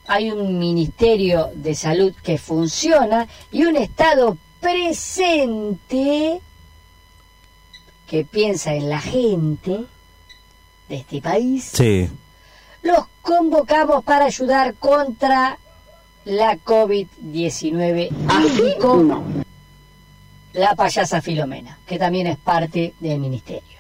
hay 0.07 0.31
un 0.31 0.59
ministerio 0.59 1.49
de 1.55 1.75
salud 1.75 2.13
que 2.23 2.37
funciona 2.37 3.27
y 3.51 3.65
un 3.65 3.75
Estado 3.77 4.37
presente 4.59 6.41
que 8.07 8.25
piensa 8.25 8.73
en 8.73 8.89
la 8.89 8.99
gente 8.99 9.85
de 10.89 10.95
este 10.95 11.21
país, 11.21 11.71
Sí. 11.73 12.09
los 12.81 13.05
convocamos 13.21 14.03
para 14.03 14.25
ayudar 14.25 14.75
contra 14.75 15.57
la 16.25 16.57
COVID-19, 16.57 18.09
indicó 18.09 19.23
la 20.53 20.75
payasa 20.75 21.21
Filomena, 21.21 21.79
que 21.87 21.97
también 21.97 22.27
es 22.27 22.37
parte 22.37 22.93
del 22.99 23.19
Ministerio 23.19 23.79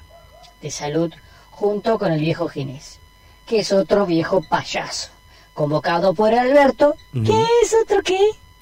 de 0.61 0.71
Salud, 0.71 1.13
junto 1.51 1.99
con 1.99 2.11
el 2.11 2.19
viejo 2.21 2.47
Ginés, 2.47 2.99
que 3.45 3.59
es 3.59 3.71
otro 3.71 4.05
viejo 4.05 4.41
payaso, 4.41 5.09
convocado 5.53 6.13
por 6.13 6.33
Alberto, 6.33 6.95
que 7.13 7.45
es 7.63 7.75
otro 7.83 8.01
qué? 8.03 8.19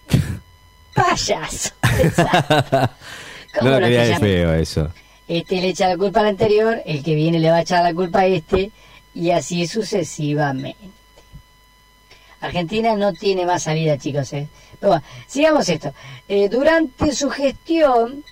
Payaso. 0.93 1.71
¿Cómo 3.59 3.69
No 3.69 3.79
lo 3.79 3.79
quería 3.79 4.05
llamas? 4.05 4.19
feo 4.19 4.53
eso. 4.53 4.89
Este 5.27 5.61
le 5.61 5.69
echa 5.69 5.87
la 5.87 5.97
culpa 5.97 6.19
al 6.21 6.27
anterior, 6.27 6.81
el 6.85 7.03
que 7.03 7.15
viene 7.15 7.39
le 7.39 7.49
va 7.49 7.57
a 7.57 7.61
echar 7.61 7.83
la 7.83 7.93
culpa 7.93 8.21
a 8.21 8.25
este, 8.25 8.71
y 9.13 9.31
así 9.31 9.67
sucesivamente. 9.67 10.89
Argentina 12.41 12.95
no 12.95 13.13
tiene 13.13 13.45
más 13.45 13.63
salida, 13.63 13.97
chicos. 13.97 14.33
¿eh? 14.33 14.47
Pero 14.79 14.93
bueno, 14.93 15.03
sigamos 15.27 15.69
esto. 15.69 15.93
Eh, 16.27 16.49
durante 16.49 17.13
su 17.13 17.29
gestión, 17.29 18.23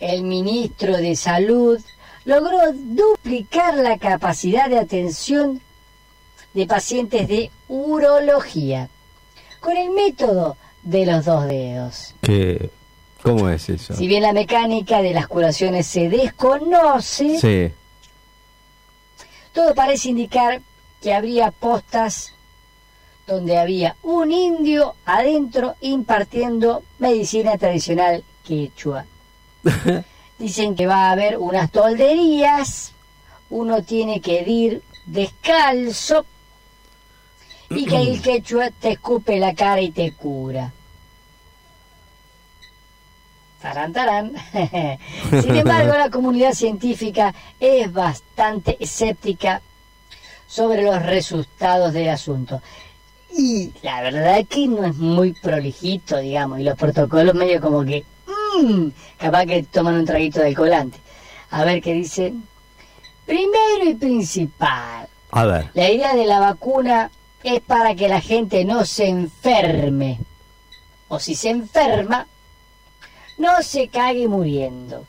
el 0.00 0.24
ministro 0.24 0.96
de 0.96 1.14
Salud 1.16 1.80
logró 2.24 2.58
duplicar 2.72 3.74
la 3.76 3.98
capacidad 3.98 4.68
de 4.68 4.78
atención 4.78 5.60
de 6.56 6.66
pacientes 6.66 7.28
de 7.28 7.50
urología 7.68 8.88
con 9.60 9.76
el 9.76 9.90
método 9.90 10.56
de 10.82 11.04
los 11.04 11.26
dos 11.26 11.44
dedos. 11.46 12.14
¿Qué? 12.22 12.70
¿Cómo 13.22 13.50
es 13.50 13.68
eso? 13.68 13.94
Si 13.94 14.06
bien 14.06 14.22
la 14.22 14.32
mecánica 14.32 15.02
de 15.02 15.12
las 15.12 15.28
curaciones 15.28 15.86
se 15.86 16.08
desconoce, 16.08 17.38
Sí. 17.38 17.74
todo 19.52 19.74
parece 19.74 20.08
indicar 20.08 20.62
que 21.02 21.12
habría 21.12 21.50
postas 21.50 22.32
donde 23.26 23.58
había 23.58 23.96
un 24.02 24.32
indio 24.32 24.94
adentro 25.04 25.74
impartiendo 25.82 26.82
medicina 26.98 27.58
tradicional 27.58 28.24
quechua. 28.46 29.04
Dicen 30.38 30.74
que 30.74 30.86
va 30.86 31.08
a 31.08 31.10
haber 31.10 31.36
unas 31.36 31.70
tolderías, 31.70 32.92
uno 33.50 33.82
tiene 33.82 34.22
que 34.22 34.42
ir 34.42 34.82
descalzo 35.04 36.24
y 37.70 37.86
que 37.86 37.96
el 37.96 38.22
quechua 38.22 38.70
te 38.70 38.92
escupe 38.92 39.38
la 39.38 39.54
cara 39.54 39.80
y 39.80 39.90
te 39.90 40.12
cura. 40.12 40.72
Tarán, 43.60 43.92
tarán. 43.92 44.32
Sin 45.30 45.56
embargo, 45.56 45.94
la 45.94 46.10
comunidad 46.10 46.52
científica 46.52 47.34
es 47.58 47.92
bastante 47.92 48.76
escéptica 48.78 49.60
sobre 50.46 50.82
los 50.82 51.02
resultados 51.02 51.92
del 51.92 52.10
asunto. 52.10 52.60
Y 53.36 53.72
la 53.82 54.02
verdad 54.02 54.44
que 54.48 54.68
no 54.68 54.84
es 54.84 54.94
muy 54.96 55.32
prolijito, 55.32 56.18
digamos, 56.18 56.60
y 56.60 56.62
los 56.62 56.78
protocolos 56.78 57.34
medio 57.34 57.60
como 57.60 57.84
que, 57.84 58.04
mm, 58.62 58.88
capaz 59.18 59.46
que 59.46 59.62
toman 59.64 59.94
un 59.96 60.04
traguito 60.06 60.40
de 60.40 60.54
colante. 60.54 60.98
A 61.50 61.64
ver 61.64 61.82
qué 61.82 61.92
dicen. 61.94 62.44
Primero 63.26 63.84
y 63.84 63.94
principal, 63.94 65.08
A 65.32 65.44
ver. 65.44 65.70
la 65.74 65.90
idea 65.90 66.14
de 66.14 66.26
la 66.26 66.38
vacuna 66.38 67.10
es 67.42 67.60
para 67.60 67.94
que 67.94 68.08
la 68.08 68.20
gente 68.20 68.64
no 68.64 68.84
se 68.84 69.08
enferme. 69.08 70.18
O 71.08 71.18
si 71.20 71.34
se 71.34 71.50
enferma, 71.50 72.26
no 73.38 73.62
se 73.62 73.88
cague 73.88 74.26
muriendo. 74.26 75.06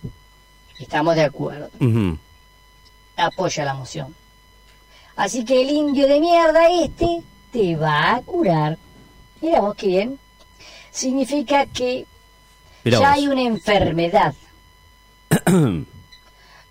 Estamos 0.80 1.16
de 1.16 1.24
acuerdo. 1.24 1.70
Apoya 3.16 3.66
la 3.66 3.74
moción. 3.74 4.16
Así 5.16 5.44
que 5.44 5.62
el 5.62 5.72
indio 5.72 6.08
de 6.08 6.20
mierda 6.20 6.70
este 6.70 7.24
te 7.52 7.76
va 7.76 8.16
a 8.16 8.22
curar. 8.22 8.78
Mira 9.42 9.62
vos 9.62 9.76
qué 9.76 9.88
bien. 9.88 10.20
Significa 10.92 11.66
que 11.66 12.06
Mirá 12.84 13.00
ya 13.00 13.10
vos. 13.10 13.18
hay 13.18 13.28
una 13.28 13.42
enfermedad. 13.42 14.36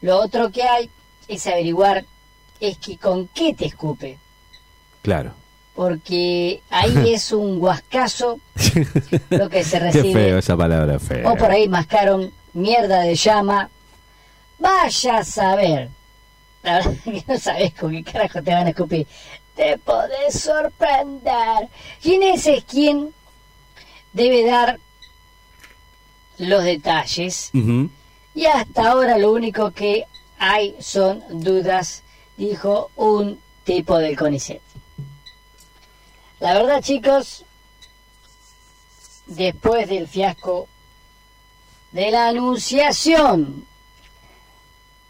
Lo 0.02 0.18
otro 0.20 0.52
que 0.52 0.62
hay 0.62 0.88
es 1.26 1.46
averiguar 1.48 2.04
es 2.60 2.78
que 2.78 2.96
con 2.96 3.26
qué 3.28 3.54
te 3.54 3.66
escupe. 3.66 4.18
Claro. 5.02 5.32
Porque 5.76 6.62
ahí 6.70 7.12
es 7.14 7.30
un 7.32 7.60
guascazo 7.60 8.40
lo 9.30 9.48
que 9.48 9.62
se 9.62 9.78
Qué 9.78 9.84
recibe. 9.84 10.12
feo 10.12 10.38
esa 10.38 10.56
palabra, 10.56 10.98
feo. 10.98 11.30
O 11.30 11.36
por 11.36 11.50
ahí 11.50 11.68
mascaron 11.68 12.32
mierda 12.54 13.02
de 13.02 13.14
llama. 13.14 13.68
Vaya 14.58 15.18
a 15.18 15.24
saber. 15.24 15.90
La 16.62 16.78
verdad 16.78 16.94
que 17.04 17.24
no 17.28 17.38
sabes 17.38 17.74
con 17.74 17.92
qué 17.92 18.02
carajo 18.10 18.42
te 18.42 18.52
van 18.52 18.66
a 18.66 18.70
escupir. 18.70 19.06
Te 19.54 19.78
podés 19.78 20.40
sorprender. 20.40 21.68
¿Quién 22.02 22.22
es, 22.22 22.46
es 22.46 22.64
quien 22.64 23.12
debe 24.12 24.44
dar 24.46 24.78
los 26.38 26.64
detalles? 26.64 27.50
Y 28.34 28.46
hasta 28.46 28.90
ahora 28.90 29.16
lo 29.18 29.32
único 29.32 29.70
que 29.70 30.04
hay 30.38 30.74
son 30.80 31.22
dudas, 31.30 32.02
dijo 32.36 32.90
un 32.96 33.38
tipo 33.64 33.98
del 33.98 34.16
CONICET. 34.16 34.60
La 36.40 36.54
verdad, 36.54 36.82
chicos, 36.82 37.44
después 39.26 39.88
del 39.88 40.06
fiasco 40.06 40.68
de 41.92 42.10
la 42.10 42.28
anunciación 42.28 43.64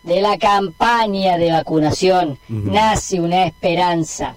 de 0.04 0.20
la 0.20 0.38
campaña 0.38 1.36
de 1.36 1.50
vacunación, 1.50 2.38
nace 2.48 3.20
una 3.20 3.44
esperanza. 3.44 4.36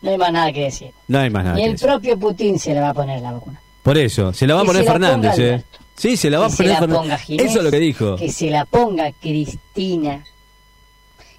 No 0.00 0.10
hay 0.10 0.18
más 0.18 0.32
nada 0.32 0.52
que 0.52 0.64
decir. 0.64 0.90
No 1.06 1.20
hay 1.20 1.30
más 1.30 1.44
nada. 1.44 1.56
Que 1.56 1.64
el 1.64 1.72
decir. 1.72 1.86
propio 1.86 2.18
Putin 2.18 2.58
se 2.58 2.74
le 2.74 2.80
va 2.80 2.88
a 2.88 2.94
poner 2.94 3.22
la 3.22 3.32
vacuna. 3.32 3.60
Por 3.84 3.96
eso, 3.98 4.32
se 4.32 4.48
la 4.48 4.56
va 4.56 4.62
a 4.62 4.64
poner 4.64 4.84
Fernández, 4.84 5.38
¿eh? 5.38 5.64
Sí, 5.94 6.16
se 6.16 6.28
la 6.28 6.40
va 6.40 6.46
a 6.46 6.48
que 6.48 6.56
se 6.56 6.62
poner 6.64 6.72
la 6.72 7.18
Fernández. 7.18 7.20
Eso 7.28 7.58
es 7.58 7.64
lo 7.64 7.70
que 7.70 7.78
dijo. 7.78 8.16
Que 8.16 8.32
se 8.32 8.50
la 8.50 8.64
ponga 8.64 9.12
Cristina, 9.12 10.24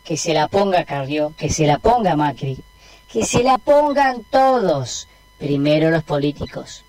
que 0.03 0.17
se 0.17 0.33
la 0.33 0.47
ponga 0.47 0.83
Carrió, 0.85 1.33
que 1.37 1.49
se 1.49 1.65
la 1.65 1.79
ponga 1.79 2.15
Macri, 2.15 2.59
que 3.11 3.25
se 3.25 3.43
la 3.43 3.57
pongan 3.57 4.23
todos. 4.29 5.07
Primero 5.37 5.89
los 5.91 6.03
políticos, 6.03 6.85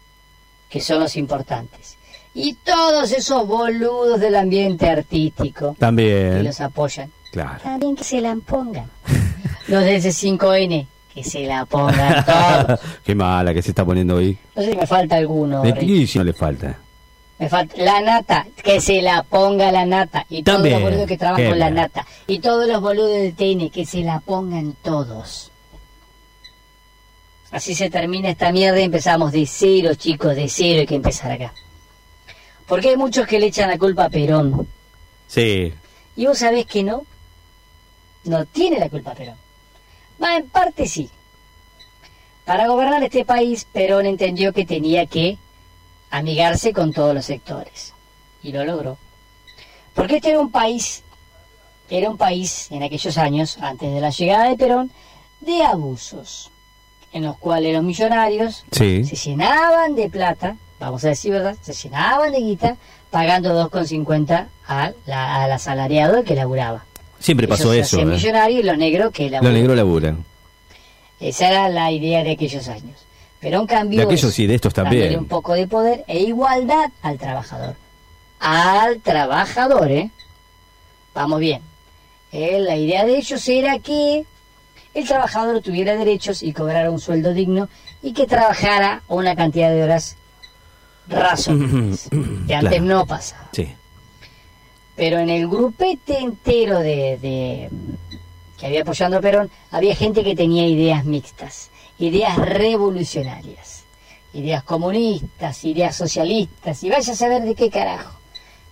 que 0.68 0.80
son 0.80 1.00
los 1.00 1.16
importantes. 1.16 1.96
Y 2.34 2.54
todos 2.54 3.12
esos 3.12 3.46
boludos 3.46 4.20
del 4.20 4.34
ambiente 4.36 4.88
artístico 4.88 5.74
que 5.74 5.80
También. 5.80 6.44
los 6.44 6.60
apoyan. 6.60 7.10
Claro. 7.32 7.60
También 7.62 7.96
que 7.96 8.04
se 8.04 8.20
la 8.20 8.36
pongan. 8.36 8.90
Los 9.66 9.82
de 9.82 9.96
ese 9.96 10.10
5N, 10.10 10.86
que 11.12 11.24
se 11.24 11.46
la 11.46 11.64
pongan 11.64 12.24
todos. 12.24 12.80
Qué 13.04 13.14
mala 13.14 13.52
que 13.54 13.62
se 13.62 13.70
está 13.70 13.84
poniendo 13.84 14.16
hoy. 14.16 14.38
No 14.54 14.62
sé 14.62 14.70
si 14.70 14.76
me 14.76 14.86
falta 14.86 15.16
alguno. 15.16 15.62
De 15.62 15.72
no 16.14 16.24
le 16.24 16.32
falta. 16.32 16.78
Me 17.38 17.48
falta 17.48 17.74
la 17.78 18.00
nata, 18.00 18.46
que 18.62 18.80
se 18.80 19.02
la 19.02 19.22
ponga 19.24 19.72
la 19.72 19.84
nata. 19.84 20.24
Y 20.28 20.42
todos 20.42 20.68
los 20.68 20.80
boludos 20.80 21.06
que 21.06 21.18
trabajan 21.18 21.48
con 21.48 21.58
la 21.58 21.70
nata. 21.70 22.06
Y 22.26 22.38
todos 22.38 22.68
los 22.68 22.80
boludos 22.80 23.10
del 23.10 23.34
TN, 23.34 23.70
que 23.70 23.84
se 23.84 24.02
la 24.02 24.20
pongan 24.20 24.74
todos. 24.82 25.50
Así 27.50 27.74
se 27.74 27.90
termina 27.90 28.30
esta 28.30 28.50
mierda 28.50 28.80
y 28.80 28.84
empezamos 28.84 29.32
de 29.32 29.46
cero, 29.46 29.94
chicos, 29.94 30.34
de 30.34 30.48
cero 30.48 30.80
hay 30.80 30.86
que 30.86 30.96
empezar 30.96 31.32
acá. 31.32 31.54
Porque 32.66 32.90
hay 32.90 32.96
muchos 32.96 33.26
que 33.26 33.38
le 33.38 33.46
echan 33.46 33.70
la 33.70 33.78
culpa 33.78 34.06
a 34.06 34.10
Perón. 34.10 34.66
Sí. 35.28 35.72
Y 36.16 36.26
vos 36.26 36.38
sabés 36.38 36.66
que 36.66 36.82
no. 36.82 37.04
No 38.24 38.44
tiene 38.46 38.78
la 38.78 38.88
culpa 38.88 39.14
Perón. 39.14 39.36
Va, 40.22 40.36
en 40.36 40.48
parte 40.48 40.86
sí. 40.86 41.10
Para 42.44 42.66
gobernar 42.68 43.02
este 43.02 43.24
país, 43.24 43.66
Perón 43.72 44.06
entendió 44.06 44.52
que 44.52 44.64
tenía 44.64 45.06
que 45.06 45.38
amigarse 46.18 46.72
con 46.72 46.92
todos 46.92 47.14
los 47.14 47.24
sectores. 47.24 47.92
Y 48.42 48.52
lo 48.52 48.64
logró. 48.64 48.98
Porque 49.94 50.16
este 50.16 50.30
era 50.30 50.40
un 50.40 50.50
país, 50.50 51.02
era 51.88 52.10
un 52.10 52.16
país 52.16 52.68
en 52.70 52.82
aquellos 52.82 53.16
años, 53.18 53.58
antes 53.60 53.92
de 53.92 54.00
la 54.00 54.10
llegada 54.10 54.48
de 54.48 54.56
Perón, 54.56 54.90
de 55.40 55.62
abusos. 55.62 56.50
En 57.12 57.22
los 57.22 57.36
cuales 57.38 57.72
los 57.74 57.84
millonarios 57.84 58.64
Sí. 58.72 59.04
se 59.04 59.14
llenaban 59.14 59.94
de 59.94 60.10
plata, 60.10 60.56
vamos 60.80 61.04
a 61.04 61.08
decir 61.08 61.30
verdad, 61.32 61.56
se 61.62 61.72
llenaban 61.72 62.32
de 62.32 62.38
guita 62.40 62.76
pagando 63.10 63.54
2,50 63.54 64.48
al, 64.66 64.96
la- 65.06 65.44
al 65.44 65.52
asalariado 65.52 66.24
que 66.24 66.34
laburaba. 66.34 66.84
Siempre 67.20 67.46
pasó 67.46 67.72
Ellos 67.72 67.86
eso. 67.86 67.96
hacían 67.96 68.10
¿eh? 68.10 68.14
millonarios 68.16 68.60
y 68.60 68.62
los 68.64 68.76
negros 68.78 69.12
que 69.12 69.30
Los 69.30 69.42
negros 69.52 69.76
laburan. 69.76 70.24
Esa 71.20 71.48
era 71.48 71.68
la 71.68 71.92
idea 71.92 72.24
de 72.24 72.32
aquellos 72.32 72.66
años. 72.68 73.03
Pero 73.44 73.60
un 73.60 73.66
cambio 73.66 73.98
De 74.00 74.06
aquellos 74.06 74.32
sí, 74.32 74.46
de 74.46 74.54
estos 74.54 74.72
también. 74.72 75.18
un 75.18 75.26
poco 75.26 75.52
de 75.52 75.66
poder 75.66 76.02
e 76.08 76.20
igualdad 76.20 76.90
al 77.02 77.18
trabajador. 77.18 77.76
Al 78.40 79.00
trabajador, 79.02 79.90
¿eh? 79.90 80.10
Vamos 81.14 81.40
bien. 81.40 81.60
Eh, 82.32 82.58
la 82.60 82.74
idea 82.76 83.04
de 83.04 83.18
ellos 83.18 83.46
era 83.48 83.78
que 83.80 84.24
el 84.94 85.06
trabajador 85.06 85.60
tuviera 85.60 85.94
derechos 85.94 86.42
y 86.42 86.54
cobrara 86.54 86.90
un 86.90 86.98
sueldo 87.00 87.34
digno 87.34 87.68
y 88.02 88.14
que 88.14 88.26
trabajara 88.26 89.02
una 89.08 89.36
cantidad 89.36 89.70
de 89.70 89.82
horas 89.82 90.16
razonables. 91.08 92.08
que 92.46 92.54
antes 92.54 92.70
Claro. 92.70 92.84
no 92.84 93.06
pasaba. 93.06 93.48
Sí. 93.52 93.68
Pero 94.96 95.18
en 95.18 95.28
el 95.28 95.48
grupete 95.48 96.18
entero 96.18 96.78
de, 96.78 97.18
de- 97.20 97.70
que 98.58 98.66
había 98.66 98.82
apoyando 98.82 99.18
a 99.18 99.20
Perón, 99.20 99.50
había 99.70 99.94
gente 99.94 100.24
que 100.24 100.34
tenía 100.34 100.66
ideas 100.66 101.04
mixtas, 101.04 101.70
ideas 101.98 102.36
revolucionarias, 102.36 103.84
ideas 104.32 104.62
comunistas, 104.64 105.64
ideas 105.64 105.96
socialistas, 105.96 106.82
y 106.82 106.90
vaya 106.90 107.12
a 107.12 107.16
saber 107.16 107.42
de 107.42 107.54
qué 107.54 107.70
carajo. 107.70 108.18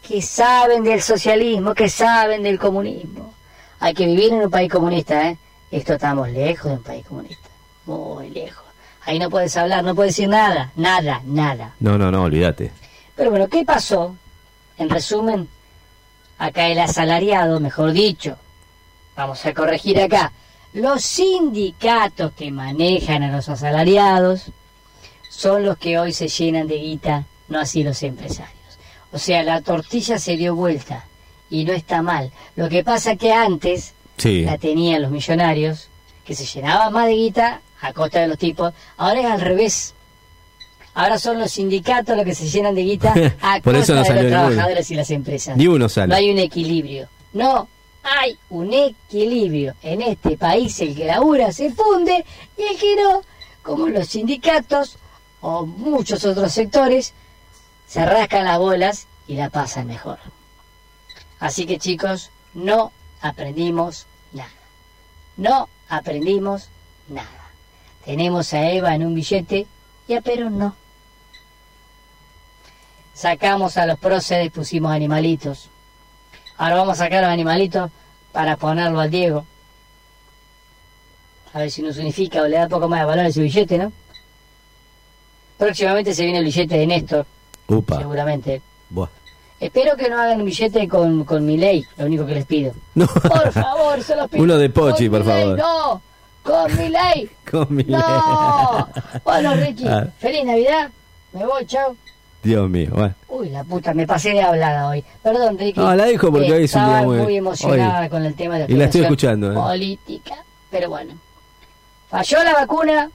Que 0.06 0.20
saben 0.20 0.82
del 0.82 1.00
socialismo, 1.00 1.74
que 1.74 1.88
saben 1.88 2.42
del 2.42 2.58
comunismo. 2.58 3.34
Hay 3.78 3.94
que 3.94 4.06
vivir 4.06 4.32
en 4.32 4.42
un 4.42 4.50
país 4.50 4.70
comunista, 4.70 5.28
¿eh? 5.28 5.38
Esto 5.70 5.94
estamos 5.94 6.28
lejos 6.28 6.70
de 6.70 6.76
un 6.76 6.82
país 6.82 7.06
comunista, 7.06 7.48
muy 7.86 8.30
lejos. 8.30 8.64
Ahí 9.04 9.18
no 9.18 9.30
puedes 9.30 9.56
hablar, 9.56 9.82
no 9.82 9.94
puedes 9.94 10.14
decir 10.14 10.28
nada, 10.28 10.70
nada, 10.76 11.22
nada. 11.24 11.74
No, 11.80 11.96
no, 11.96 12.10
no, 12.10 12.24
olvídate. 12.24 12.70
Pero 13.16 13.30
bueno, 13.30 13.48
¿qué 13.48 13.64
pasó? 13.64 14.16
En 14.78 14.90
resumen, 14.90 15.48
acá 16.38 16.68
el 16.68 16.78
asalariado, 16.78 17.60
mejor 17.60 17.92
dicho, 17.92 18.36
vamos 19.16 19.44
a 19.46 19.54
corregir 19.54 20.00
acá, 20.00 20.32
los 20.72 21.02
sindicatos 21.04 22.32
que 22.32 22.50
manejan 22.50 23.22
a 23.22 23.30
los 23.34 23.48
asalariados 23.48 24.46
son 25.28 25.64
los 25.64 25.76
que 25.78 25.98
hoy 25.98 26.12
se 26.12 26.28
llenan 26.28 26.68
de 26.68 26.76
guita, 26.78 27.24
no 27.48 27.58
así 27.60 27.82
los 27.82 28.02
empresarios. 28.02 28.56
O 29.12 29.18
sea, 29.18 29.42
la 29.42 29.60
tortilla 29.60 30.18
se 30.18 30.36
dio 30.36 30.54
vuelta 30.54 31.04
y 31.50 31.64
no 31.64 31.72
está 31.72 32.00
mal. 32.02 32.30
Lo 32.56 32.68
que 32.68 32.82
pasa 32.84 33.16
que 33.16 33.32
antes 33.32 33.94
Sí. 34.16 34.42
la 34.44 34.56
tenían 34.58 35.02
los 35.02 35.10
millonarios, 35.10 35.88
que 36.24 36.34
se 36.34 36.44
llenaban 36.46 36.92
más 36.92 37.06
de 37.06 37.14
guita 37.14 37.60
a 37.80 37.92
costa 37.92 38.20
de 38.20 38.28
los 38.28 38.38
tipos. 38.38 38.72
Ahora 38.96 39.20
es 39.20 39.26
al 39.26 39.40
revés. 39.40 39.94
Ahora 40.94 41.18
son 41.18 41.38
los 41.38 41.50
sindicatos 41.50 42.14
los 42.16 42.24
que 42.24 42.34
se 42.34 42.46
llenan 42.48 42.74
de 42.74 42.82
guita 42.82 43.12
a 43.42 43.60
costa 43.60 43.94
no 43.94 44.02
de 44.02 44.14
los 44.14 44.26
trabajadores 44.30 44.90
y 44.90 44.94
las 44.94 45.10
empresas. 45.10 45.56
Ni 45.56 45.66
uno 45.66 45.88
sale. 45.88 46.08
No 46.08 46.14
hay 46.14 46.30
un 46.30 46.38
equilibrio. 46.38 47.08
No 47.32 47.68
hay 48.02 48.38
un 48.50 48.72
equilibrio. 48.72 49.74
En 49.82 50.02
este 50.02 50.36
país 50.36 50.78
el 50.80 50.94
que 50.94 51.04
labura 51.04 51.52
se 51.52 51.72
funde 51.72 52.24
y 52.56 52.62
el 52.62 52.78
que 52.78 52.96
no, 52.96 53.22
como 53.62 53.88
los 53.88 54.08
sindicatos, 54.08 54.98
o 55.40 55.66
muchos 55.66 56.24
otros 56.24 56.52
sectores, 56.52 57.14
se 57.86 58.04
rascan 58.06 58.44
las 58.44 58.58
bolas 58.58 59.06
y 59.26 59.34
la 59.34 59.50
pasan 59.50 59.86
mejor. 59.86 60.18
Así 61.40 61.66
que 61.66 61.78
chicos, 61.78 62.30
no 62.54 62.92
aprendimos 63.20 64.06
nada. 64.32 64.50
No 65.36 65.68
aprendimos 65.88 66.68
nada. 67.08 67.28
Tenemos 68.04 68.52
a 68.54 68.70
Eva 68.70 68.94
en 68.94 69.04
un 69.04 69.14
billete 69.14 69.66
y 70.06 70.14
a 70.14 70.20
Perón 70.20 70.58
no. 70.58 70.76
Sacamos 73.14 73.76
a 73.76 73.86
los 73.86 73.98
próceres, 73.98 74.50
pusimos 74.50 74.92
animalitos. 74.92 75.68
Ahora 76.58 76.76
vamos 76.76 77.00
a 77.00 77.04
sacar 77.04 77.22
los 77.22 77.30
animalitos 77.30 77.90
para 78.32 78.56
ponerlo 78.56 79.00
al 79.00 79.10
Diego. 79.10 79.44
A 81.54 81.58
ver 81.60 81.70
si 81.70 81.82
nos 81.82 81.96
unifica 81.98 82.42
o 82.42 82.46
le 82.46 82.56
da 82.56 82.64
un 82.64 82.68
poco 82.70 82.88
más 82.88 83.00
de 83.00 83.06
valor 83.06 83.24
a 83.26 83.28
ese 83.28 83.42
billete, 83.42 83.76
¿no? 83.78 83.92
Próximamente 85.58 86.14
se 86.14 86.24
viene 86.24 86.38
el 86.38 86.44
billete 86.44 86.76
de 86.78 86.86
Néstor, 86.86 87.26
Upa. 87.68 87.98
seguramente. 87.98 88.62
Buah. 88.90 89.08
Espero 89.60 89.96
que 89.96 90.08
no 90.08 90.18
hagan 90.20 90.40
un 90.40 90.46
billete 90.46 90.88
con, 90.88 91.24
con 91.24 91.44
mi 91.46 91.56
ley, 91.56 91.84
lo 91.96 92.06
único 92.06 92.26
que 92.26 92.34
les 92.34 92.46
pido. 92.46 92.72
No. 92.94 93.06
Por 93.06 93.52
favor, 93.52 94.02
se 94.02 94.16
los 94.16 94.28
pido. 94.28 94.42
Uno 94.42 94.56
de 94.58 94.70
Pochi, 94.70 95.08
por 95.08 95.24
ley, 95.24 95.28
favor. 95.42 95.58
no, 95.58 96.02
con 96.42 96.76
mi 96.76 96.88
ley. 96.88 97.30
Con 97.50 97.66
mi 97.74 97.84
No. 97.84 98.88
Bueno, 99.24 99.54
Ricky, 99.54 99.86
Ah. 99.88 100.06
feliz 100.18 100.44
Navidad. 100.44 100.90
Me 101.32 101.46
voy, 101.46 101.64
chao. 101.66 101.94
Dios 102.42 102.68
mío, 102.68 102.90
bueno. 102.92 103.14
Uy, 103.28 103.50
la 103.50 103.62
puta, 103.64 103.94
me 103.94 104.06
pasé 104.06 104.30
de 104.30 104.42
hablada 104.42 104.88
hoy. 104.88 105.04
Perdón, 105.22 105.56
Ricky. 105.58 105.78
No, 105.78 105.94
la 105.94 106.04
dejo 106.06 106.30
porque 106.32 106.52
hoy 106.52 106.64
es 106.64 106.74
un 106.74 106.84
día 106.84 106.90
estaba 106.96 107.02
muy- 107.02 107.18
muy 107.18 107.36
emocionada 107.36 108.00
hoy- 108.02 108.08
con 108.08 108.24
el 108.24 108.34
tema 108.34 108.58
de 108.58 108.72
y 108.72 108.76
la 108.76 108.84
estoy 108.86 109.02
escuchando, 109.02 109.52
eh. 109.52 109.54
Política, 109.54 110.34
pero 110.70 110.88
bueno. 110.90 111.14
Falló 112.10 112.42
la 112.42 112.52
vacuna, 112.54 113.10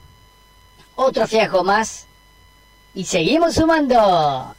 otro 0.96 1.26
fiajo 1.26 1.62
más, 1.62 2.06
y 2.94 3.04
seguimos 3.04 3.54
sumando. 3.54 4.54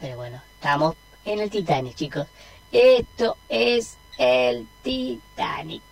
Pero 0.00 0.16
bueno, 0.16 0.40
estamos 0.56 0.94
en 1.24 1.40
el 1.40 1.50
Titanic, 1.50 1.94
chicos. 1.94 2.26
Esto 2.72 3.36
es 3.48 3.96
el 4.18 4.66
Titanic. 4.82 5.82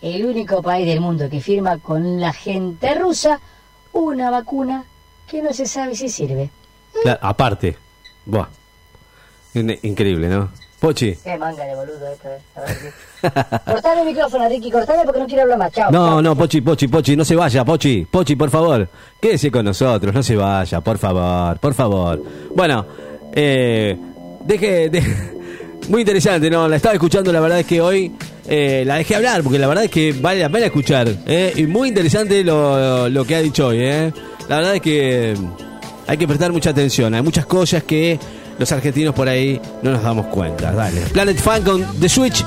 El 0.00 0.24
único 0.26 0.62
país 0.62 0.86
del 0.86 1.00
mundo 1.00 1.28
que 1.28 1.40
firma 1.40 1.78
con 1.78 2.20
la 2.20 2.32
gente 2.32 2.94
rusa 2.94 3.40
una 3.92 4.30
vacuna 4.30 4.84
que 5.26 5.42
no 5.42 5.52
se 5.52 5.66
sabe 5.66 5.94
si 5.96 6.08
sirve. 6.08 6.50
Claro, 7.02 7.18
aparte. 7.22 7.76
Buah. 8.26 8.46
In- 9.54 9.78
Increíble, 9.82 10.28
¿no? 10.28 10.50
Pochi. 10.80 11.14
Qué 11.24 11.36
manga 11.36 11.64
de 11.64 11.74
boludo 11.74 12.06
esto, 12.12 12.28
eh. 12.28 12.38
A 12.54 12.60
ver, 12.60 12.68
Ricky. 12.78 13.60
Cortame 13.72 14.00
el 14.02 14.06
micrófono, 14.06 14.48
Ricky, 14.48 14.70
cortame 14.70 15.02
porque 15.04 15.18
no 15.20 15.26
quiero 15.26 15.42
hablar 15.42 15.58
más. 15.58 15.72
Chao. 15.72 15.90
No, 15.90 16.06
chao. 16.06 16.22
no, 16.22 16.36
Pochi, 16.36 16.60
Pochi, 16.60 16.86
Pochi, 16.86 17.16
no 17.16 17.24
se 17.24 17.34
vaya, 17.34 17.64
Pochi, 17.64 18.04
Pochi, 18.08 18.36
por 18.36 18.48
favor, 18.48 18.88
quédese 19.20 19.50
con 19.50 19.64
nosotros, 19.64 20.14
no 20.14 20.22
se 20.22 20.36
vaya, 20.36 20.80
por 20.80 20.98
favor, 20.98 21.58
por 21.58 21.74
favor. 21.74 22.22
Bueno, 22.54 22.86
eh, 23.32 23.96
deje, 24.44 24.88
de- 24.88 25.02
muy 25.88 26.02
interesante, 26.02 26.48
¿no? 26.48 26.68
La 26.68 26.76
estaba 26.76 26.94
escuchando, 26.94 27.32
la 27.32 27.40
verdad 27.40 27.58
es 27.58 27.66
que 27.66 27.80
hoy 27.80 28.12
eh, 28.46 28.84
la 28.86 28.96
dejé 28.96 29.16
hablar, 29.16 29.42
porque 29.42 29.58
la 29.58 29.66
verdad 29.66 29.82
es 29.84 29.90
que 29.90 30.12
vale 30.12 30.40
la 30.42 30.48
pena 30.48 30.66
escuchar, 30.66 31.08
¿eh? 31.26 31.52
Y 31.56 31.66
muy 31.66 31.88
interesante 31.88 32.44
lo, 32.44 33.08
lo 33.08 33.24
que 33.24 33.34
ha 33.34 33.40
dicho 33.40 33.66
hoy, 33.68 33.78
¿eh? 33.80 34.12
La 34.48 34.56
verdad 34.58 34.76
es 34.76 34.80
que 34.80 35.34
hay 36.08 36.16
que 36.16 36.26
prestar 36.26 36.50
mucha 36.52 36.70
atención, 36.70 37.12
hay 37.12 37.20
muchas 37.20 37.44
cosas 37.44 37.82
que 37.82 38.18
los 38.58 38.72
argentinos 38.72 39.14
por 39.14 39.28
ahí 39.28 39.60
no 39.82 39.92
nos 39.92 40.02
damos 40.02 40.26
cuenta. 40.26 40.72
Dale, 40.72 41.02
Planet 41.12 41.38
Fan 41.38 41.62
con 41.62 41.84
The 42.00 42.08
Switch. 42.08 42.44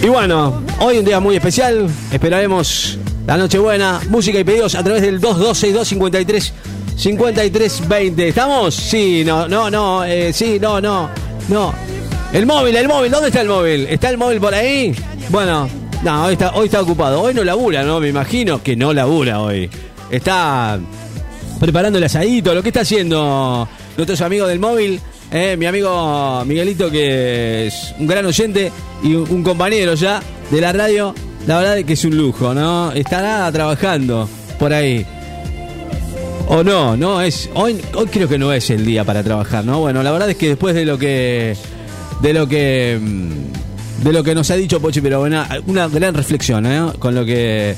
Y 0.00 0.06
bueno, 0.06 0.62
hoy 0.78 0.98
un 0.98 1.04
día 1.04 1.18
muy 1.18 1.34
especial. 1.34 1.88
Esperaremos 2.12 2.96
la 3.26 3.36
noche 3.36 3.58
buena, 3.58 4.00
música 4.08 4.38
y 4.38 4.44
pedidos 4.44 4.76
a 4.76 4.84
través 4.84 5.02
del 5.02 5.20
2262 5.20 5.88
53 5.88 6.52
53 6.96 7.88
20. 7.88 8.28
¿Estamos? 8.28 8.74
Sí, 8.74 9.24
no, 9.26 9.48
no, 9.48 9.68
no, 9.68 10.04
eh, 10.04 10.32
sí, 10.32 10.58
no, 10.60 10.80
no, 10.80 11.10
no. 11.48 11.74
El 12.32 12.46
móvil, 12.46 12.76
el 12.76 12.86
móvil, 12.86 13.10
¿dónde 13.10 13.28
está 13.28 13.40
el 13.40 13.48
móvil? 13.48 13.86
¿Está 13.88 14.10
el 14.10 14.16
móvil 14.16 14.40
por 14.40 14.54
ahí? 14.54 14.94
Bueno, 15.28 15.68
no, 16.04 16.24
hoy 16.24 16.34
está, 16.34 16.52
hoy 16.54 16.66
está 16.66 16.80
ocupado. 16.80 17.20
Hoy 17.20 17.34
no 17.34 17.42
labura, 17.42 17.82
¿no? 17.82 17.98
Me 17.98 18.08
imagino 18.08 18.62
que 18.62 18.76
no 18.76 18.92
labura 18.92 19.40
hoy. 19.40 19.68
Está 20.10 20.78
preparando 21.62 21.96
el 21.96 22.02
asadito, 22.02 22.52
lo 22.54 22.60
que 22.60 22.70
está 22.70 22.80
haciendo 22.80 23.68
nuestros 23.96 24.20
amigos 24.20 24.48
del 24.48 24.58
móvil, 24.58 24.98
eh, 25.30 25.56
mi 25.56 25.66
amigo 25.66 26.44
Miguelito, 26.44 26.90
que 26.90 27.68
es 27.68 27.94
un 28.00 28.08
gran 28.08 28.26
oyente 28.26 28.72
y 29.04 29.14
un, 29.14 29.44
compañero 29.44 29.94
ya 29.94 30.20
de 30.50 30.60
la 30.60 30.72
radio, 30.72 31.14
la 31.46 31.58
verdad 31.58 31.78
es 31.78 31.84
que 31.84 31.92
es 31.92 32.04
un 32.04 32.16
lujo, 32.16 32.52
¿no? 32.52 32.90
Estará 32.90 33.50
trabajando 33.52 34.28
por 34.58 34.72
ahí. 34.72 35.06
O 36.48 36.64
no, 36.64 36.96
no 36.96 37.22
es. 37.22 37.48
Hoy, 37.54 37.80
hoy 37.94 38.06
creo 38.06 38.28
que 38.28 38.38
no 38.38 38.52
es 38.52 38.68
el 38.70 38.84
día 38.84 39.04
para 39.04 39.22
trabajar, 39.22 39.64
¿no? 39.64 39.78
Bueno, 39.78 40.02
la 40.02 40.10
verdad 40.10 40.30
es 40.30 40.36
que 40.36 40.48
después 40.48 40.74
de 40.74 40.84
lo 40.84 40.98
que. 40.98 41.56
De 42.22 42.32
lo 42.32 42.48
que. 42.48 42.98
mm, 43.00 44.02
De 44.02 44.12
lo 44.12 44.24
que 44.24 44.34
nos 44.34 44.50
ha 44.50 44.56
dicho 44.56 44.80
Pochi, 44.80 45.00
pero 45.00 45.20
bueno, 45.20 45.44
una 45.68 45.86
gran 45.86 46.12
reflexión, 46.12 46.66
¿eh? 46.66 46.86
Con 46.98 47.14
lo 47.14 47.24
que. 47.24 47.76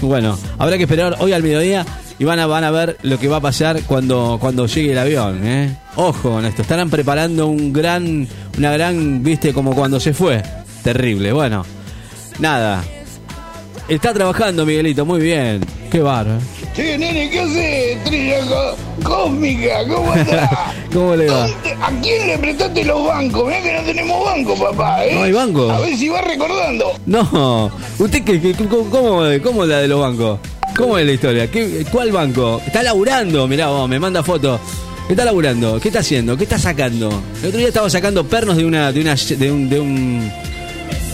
Bueno, 0.00 0.36
habrá 0.56 0.76
que 0.78 0.84
esperar 0.84 1.16
hoy 1.20 1.32
al 1.32 1.42
mediodía 1.42 1.84
y 2.18 2.24
van 2.24 2.38
a, 2.40 2.46
van 2.46 2.64
a 2.64 2.70
ver 2.70 2.96
lo 3.02 3.18
que 3.18 3.28
va 3.28 3.36
a 3.36 3.40
pasar 3.40 3.80
cuando, 3.82 4.38
cuando 4.40 4.66
llegue 4.66 4.92
el 4.92 4.98
avión, 4.98 5.40
¿eh? 5.46 5.76
Ojo 5.96 6.30
con 6.32 6.44
esto, 6.44 6.62
estarán 6.62 6.90
preparando 6.90 7.46
un 7.46 7.72
gran. 7.72 8.26
Una 8.56 8.72
gran. 8.72 9.22
¿Viste? 9.22 9.52
Como 9.52 9.74
cuando 9.74 10.00
se 10.00 10.12
fue. 10.12 10.42
Terrible, 10.82 11.32
bueno. 11.32 11.64
Nada. 12.38 12.82
Está 13.88 14.12
trabajando 14.12 14.66
Miguelito, 14.66 15.06
muy 15.06 15.20
bien. 15.20 15.64
Qué 15.90 16.00
bárbaro. 16.00 16.38
Che, 16.76 16.98
nene, 16.98 17.30
¿qué 17.30 17.40
haces? 17.40 17.96
Estrella 17.96 18.36
có- 18.46 18.76
cósmica, 19.02 19.78
¿cómo 19.88 20.12
andás? 20.12 20.50
¿Cómo 20.92 21.16
le 21.16 21.26
va? 21.30 21.48
¿Dónde- 21.48 21.76
¿A 21.80 21.90
quién 22.02 22.26
le 22.26 22.38
prestaste 22.38 22.84
los 22.84 23.06
bancos? 23.06 23.46
Mirá 23.46 23.62
que 23.62 23.72
no 23.72 23.82
tenemos 23.82 24.24
banco, 24.26 24.54
papá, 24.56 25.04
¿eh? 25.06 25.14
No 25.14 25.22
hay 25.22 25.32
banco. 25.32 25.70
A 25.70 25.80
ver 25.80 25.96
si 25.96 26.08
vas 26.10 26.22
recordando. 26.24 26.92
No, 27.06 27.70
¿usted 27.98 28.22
qué, 28.24 28.40
qué- 28.40 28.54
cómo, 28.68 29.24
cómo 29.42 29.64
la 29.64 29.78
de 29.78 29.88
los 29.88 30.00
bancos? 30.00 30.38
¿Cómo 30.78 30.96
es 30.96 31.04
la 31.04 31.12
historia? 31.12 31.50
¿Qué, 31.50 31.84
¿Cuál 31.90 32.12
banco? 32.12 32.62
Está 32.64 32.84
laburando, 32.84 33.48
mirá 33.48 33.66
vos, 33.66 33.88
me 33.88 33.98
manda 33.98 34.22
foto. 34.22 34.60
Está 35.08 35.24
laburando, 35.24 35.80
¿qué 35.80 35.88
está 35.88 35.98
haciendo? 35.98 36.36
¿Qué 36.36 36.44
está 36.44 36.56
sacando? 36.56 37.20
El 37.42 37.48
otro 37.48 37.58
día 37.58 37.66
estaba 37.66 37.90
sacando 37.90 38.24
pernos 38.24 38.56
de 38.56 38.64
una, 38.64 38.92
de 38.92 39.00
una, 39.00 39.16
de 39.16 39.50
un, 39.50 39.68
de 39.68 39.80
un, 39.80 40.30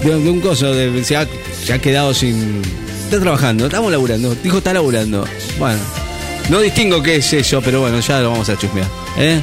de 0.03 0.15
un, 0.15 0.41
coso, 0.43 0.71
se, 1.03 1.17
ha, 1.17 1.79
quedado 1.79 2.13
sin. 2.13 2.61
Está 3.05 3.19
trabajando, 3.19 3.65
estamos 3.65 3.91
laburando. 3.91 4.35
Dijo 4.35 4.59
está 4.59 4.75
laburando. 4.75 5.25
Bueno, 5.59 5.79
no 6.51 6.61
distingo 6.61 7.03
qué 7.03 7.17
es 7.17 7.33
eso, 7.33 7.63
pero 7.63 7.81
bueno, 7.81 8.01
ya 8.01 8.21
lo 8.21 8.33
vamos 8.33 8.51
a 8.51 8.59
chusmear. 8.59 8.89
¿eh? 9.17 9.41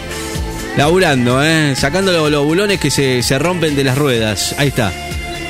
Laburando, 0.78 1.44
¿eh? 1.44 1.74
Sacando 1.76 2.12
los, 2.12 2.30
los 2.30 2.46
bulones 2.46 2.80
que 2.80 2.92
se, 2.92 3.24
se 3.24 3.40
rompen 3.40 3.76
de 3.76 3.86
las 3.86 3.98
ruedas. 3.98 4.54
Ahí 4.60 4.68
está. 4.68 4.94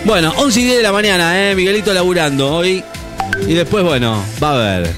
Bueno, 0.05 0.33
11 0.37 0.61
y 0.61 0.63
10 0.63 0.77
de 0.77 0.83
la 0.83 0.93
mañana, 0.93 1.51
¿eh? 1.51 1.55
Miguelito 1.55 1.93
laburando 1.93 2.53
hoy. 2.53 2.81
Y 3.47 3.53
después, 3.53 3.83
bueno, 3.83 4.23
va 4.41 4.53
a 4.53 4.79
ver. 4.79 4.91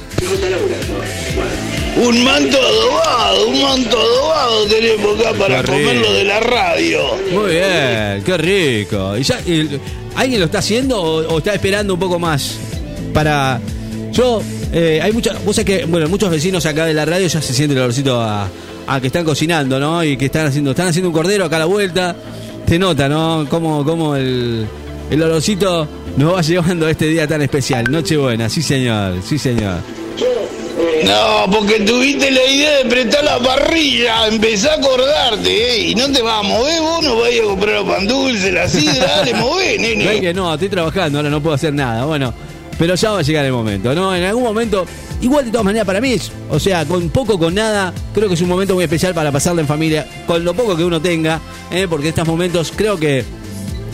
Un 1.95 2.23
manto 2.23 2.57
adobado, 2.59 3.47
un 3.47 3.61
manto 3.61 3.97
adobado 3.99 4.65
tenemos 4.65 5.19
acá 5.19 5.33
para 5.37 5.55
Qué 5.57 5.61
rico. 5.61 5.73
comerlo 5.89 6.13
de 6.13 6.23
la 6.23 6.39
radio. 6.39 6.99
Muy 7.31 7.51
bien, 7.51 8.23
qué 8.25 8.37
rico. 8.37 9.17
¿Y 9.17 9.23
ya, 9.23 9.39
y- 9.45 9.79
¿Alguien 10.15 10.39
lo 10.39 10.45
está 10.47 10.59
haciendo 10.59 11.01
o, 11.01 11.33
o 11.33 11.37
está 11.37 11.53
esperando 11.53 11.93
un 11.93 11.99
poco 11.99 12.19
más? 12.19 12.57
Para. 13.13 13.59
Yo, 14.11 14.41
eh, 14.71 14.99
hay 15.01 15.11
muchas. 15.11 15.43
Vos 15.45 15.55
sabés 15.55 15.79
que, 15.79 15.85
bueno, 15.85 16.07
muchos 16.09 16.29
vecinos 16.29 16.65
acá 16.65 16.85
de 16.85 16.93
la 16.93 17.05
radio 17.05 17.27
ya 17.27 17.41
se 17.41 17.53
siente 17.53 17.73
el 17.75 17.81
olorcito 17.81 18.19
a, 18.21 18.47
a 18.87 19.01
que 19.01 19.07
están 19.07 19.23
cocinando, 19.23 19.79
¿no? 19.79 20.03
Y 20.03 20.17
que 20.17 20.25
están 20.25 20.47
haciendo, 20.47 20.71
están 20.71 20.87
haciendo 20.87 21.09
un 21.09 21.13
cordero 21.13 21.45
acá 21.45 21.55
a 21.57 21.59
la 21.59 21.65
vuelta. 21.65 22.15
Se 22.67 22.79
nota, 22.79 23.07
¿no? 23.07 23.45
Cómo, 23.49 23.83
cómo 23.85 24.15
el, 24.15 24.65
el 25.09 25.21
olorcito 25.21 25.87
nos 26.17 26.35
va 26.35 26.41
llevando 26.43 26.87
a 26.87 26.91
este 26.91 27.07
día 27.07 27.27
tan 27.27 27.41
especial. 27.41 27.85
Nochebuena, 27.89 28.49
sí 28.49 28.61
señor, 28.61 29.15
sí 29.27 29.37
señor. 29.37 29.77
No, 31.05 31.51
porque 31.51 31.81
tuviste 31.81 32.31
la 32.31 32.45
idea 32.45 32.77
de 32.77 32.85
prestar 32.85 33.23
la 33.23 33.39
parrilla, 33.39 34.27
empezá 34.27 34.73
a 34.73 34.77
acordarte, 34.77 35.75
¿eh? 35.75 35.89
Y 35.89 35.95
no 35.95 36.09
te 36.11 36.21
vas 36.21 36.39
a 36.39 36.43
mover, 36.43 36.81
vos 36.81 37.03
no 37.03 37.19
vayas 37.19 37.41
a 37.41 37.47
comprar 37.47 37.75
los 37.75 37.89
pan 37.89 38.07
dulces, 38.07 38.53
la 38.53 38.67
sidra, 38.67 39.05
dale, 39.17 39.31
es 39.31 39.79
nene. 39.79 40.21
que 40.21 40.33
no, 40.33 40.53
estoy 40.53 40.69
trabajando, 40.69 41.19
ahora 41.19 41.29
no 41.29 41.41
puedo 41.41 41.55
hacer 41.55 41.73
nada. 41.73 42.05
Bueno, 42.05 42.33
pero 42.77 42.95
ya 42.95 43.11
va 43.11 43.19
a 43.19 43.21
llegar 43.21 43.45
el 43.45 43.51
momento, 43.51 43.93
¿no? 43.93 44.15
En 44.15 44.23
algún 44.23 44.43
momento, 44.43 44.85
igual 45.21 45.45
de 45.45 45.51
todas 45.51 45.65
maneras 45.65 45.85
para 45.85 45.99
mí, 45.99 46.13
es, 46.13 46.31
o 46.49 46.59
sea, 46.59 46.85
con 46.85 47.09
poco, 47.09 47.37
con 47.37 47.53
nada, 47.53 47.93
creo 48.13 48.27
que 48.27 48.35
es 48.35 48.41
un 48.41 48.49
momento 48.49 48.73
muy 48.73 48.85
especial 48.85 49.13
para 49.13 49.31
pasarlo 49.31 49.61
en 49.61 49.67
familia, 49.67 50.07
con 50.25 50.43
lo 50.43 50.53
poco 50.53 50.75
que 50.75 50.83
uno 50.83 51.01
tenga, 51.01 51.39
¿eh? 51.71 51.87
porque 51.89 52.07
en 52.07 52.09
estos 52.09 52.27
momentos 52.27 52.71
creo 52.75 52.97
que 52.97 53.25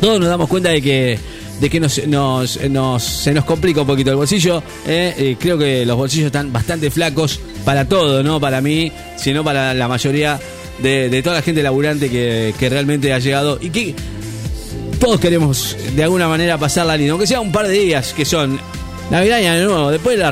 todos 0.01 0.19
nos 0.19 0.29
damos 0.29 0.49
cuenta 0.49 0.69
de 0.69 0.81
que 0.81 1.19
de 1.59 1.69
que 1.69 1.79
nos, 1.79 2.07
nos, 2.07 3.03
se 3.03 3.33
nos 3.33 3.43
complica 3.43 3.81
un 3.81 3.87
poquito 3.87 4.11
el 4.11 4.15
bolsillo. 4.15 4.63
¿eh? 4.87 5.13
Eh, 5.17 5.35
creo 5.37 5.57
que 5.57 5.85
los 5.85 5.97
bolsillos 5.97 6.27
están 6.27 6.53
bastante 6.53 6.89
flacos 6.89 7.39
para 7.65 7.83
todo, 7.85 8.23
no 8.23 8.39
para 8.39 8.61
mí, 8.61 8.91
sino 9.17 9.43
para 9.43 9.73
la 9.73 9.87
mayoría 9.89 10.39
de, 10.81 11.21
toda 11.21 11.35
la 11.35 11.41
gente 11.41 11.61
laburante 11.61 12.09
que, 12.09 12.53
que 12.57 12.69
realmente 12.69 13.11
ha 13.11 13.19
llegado 13.19 13.59
y 13.61 13.69
que 13.69 13.93
todos 14.99 15.19
queremos 15.19 15.75
de 15.95 16.03
alguna 16.03 16.27
manera 16.27 16.57
pasarla 16.57 16.95
linda, 16.95 17.11
aunque 17.11 17.27
sea 17.27 17.41
un 17.41 17.51
par 17.51 17.67
de 17.67 17.73
días 17.73 18.13
que 18.13 18.25
son 18.25 18.59
Navidad 19.09 19.39
y 19.39 19.45
Año 19.45 19.65
Nuevo. 19.65 19.91
Después 19.91 20.17
la, 20.17 20.31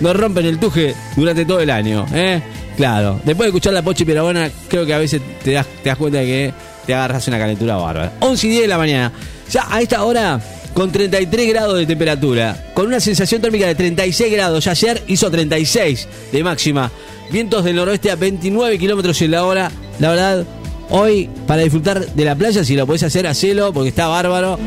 nos 0.00 0.16
rompen 0.16 0.46
el 0.46 0.58
tuje 0.58 0.94
durante 1.16 1.44
todo 1.44 1.60
el 1.60 1.70
año, 1.70 2.06
¿eh? 2.14 2.40
Claro. 2.76 3.20
Después 3.24 3.46
de 3.46 3.48
escuchar 3.48 3.72
la 3.72 3.82
Pochi 3.82 4.04
Pirabona, 4.04 4.50
creo 4.68 4.84
que 4.84 4.94
a 4.94 4.98
veces 4.98 5.20
te 5.42 5.52
das, 5.52 5.66
te 5.82 5.88
das 5.90 5.98
cuenta 5.98 6.18
de 6.18 6.26
que 6.26 6.52
te 6.86 6.94
agarras 6.94 7.26
una 7.28 7.38
calentura 7.38 7.76
bárbara. 7.76 8.12
11 8.20 8.46
y 8.46 8.50
10 8.50 8.62
de 8.62 8.68
la 8.68 8.78
mañana. 8.78 9.12
Ya 9.50 9.66
a 9.70 9.80
esta 9.80 10.04
hora, 10.04 10.40
con 10.74 10.90
33 10.90 11.48
grados 11.48 11.78
de 11.78 11.86
temperatura, 11.86 12.70
con 12.74 12.86
una 12.86 13.00
sensación 13.00 13.40
térmica 13.40 13.66
de 13.66 13.74
36 13.74 14.32
grados. 14.32 14.64
Ya 14.64 14.72
ayer 14.72 15.02
hizo 15.06 15.30
36 15.30 16.08
de 16.32 16.44
máxima. 16.44 16.90
Vientos 17.30 17.64
del 17.64 17.76
noroeste 17.76 18.10
a 18.10 18.16
29 18.16 18.78
kilómetros 18.78 19.20
en 19.22 19.30
la 19.30 19.44
hora. 19.44 19.70
La 19.98 20.10
verdad, 20.10 20.44
hoy 20.90 21.30
para 21.46 21.62
disfrutar 21.62 22.06
de 22.06 22.24
la 22.24 22.34
playa, 22.34 22.64
si 22.64 22.74
lo 22.74 22.86
podés 22.86 23.04
hacer, 23.04 23.26
hacelo 23.26 23.72
porque 23.72 23.88
está 23.88 24.08
bárbaro. 24.08 24.58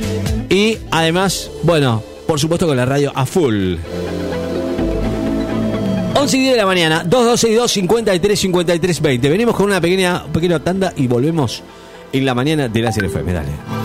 Y 0.50 0.78
además, 0.92 1.52
bueno, 1.64 2.02
por 2.26 2.40
supuesto 2.40 2.68
con 2.68 2.78
la 2.78 2.86
radio 2.86 3.12
a 3.14 3.26
full. 3.26 3.76
11 6.16 6.38
y 6.38 6.40
10 6.40 6.52
de 6.54 6.58
la 6.58 6.66
mañana, 6.66 7.04
2262 7.04 7.72
53 7.72 8.40
53 8.40 9.02
20. 9.02 9.30
Venimos 9.30 9.56
con 9.56 9.68
una 9.68 9.80
pequeña, 9.80 10.26
pequeña 10.26 10.60
tanda 10.60 10.92
y 10.96 11.06
volvemos 11.08 11.62
en 12.14 12.26
la 12.26 12.34
mañana 12.34 12.68
de 12.68 12.82
la 12.82 12.90
FM. 12.90 13.34
Dale. 13.34 13.77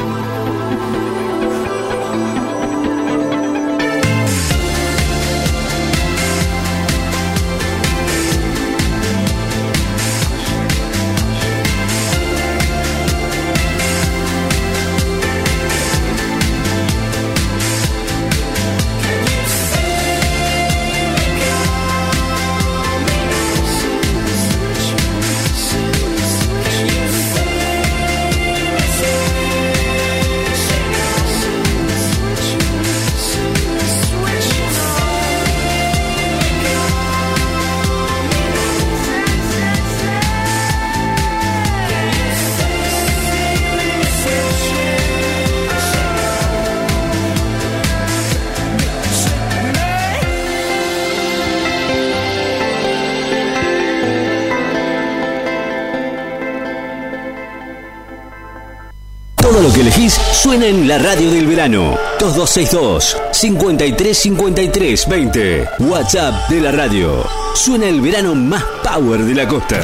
Que 59.74 59.80
elegís 59.80 60.14
suena 60.14 60.66
en 60.66 60.86
la 60.88 60.98
radio 60.98 61.30
del 61.30 61.46
verano. 61.46 61.98
2262 62.18 63.16
53 63.32 64.18
53 64.18 65.08
20. 65.08 65.68
WhatsApp 65.80 66.48
de 66.48 66.60
la 66.60 66.72
radio. 66.72 67.24
Suena 67.54 67.86
el 67.86 68.00
verano 68.00 68.34
más 68.34 68.64
power 68.82 69.24
de 69.24 69.34
la 69.34 69.46
costa. 69.48 69.80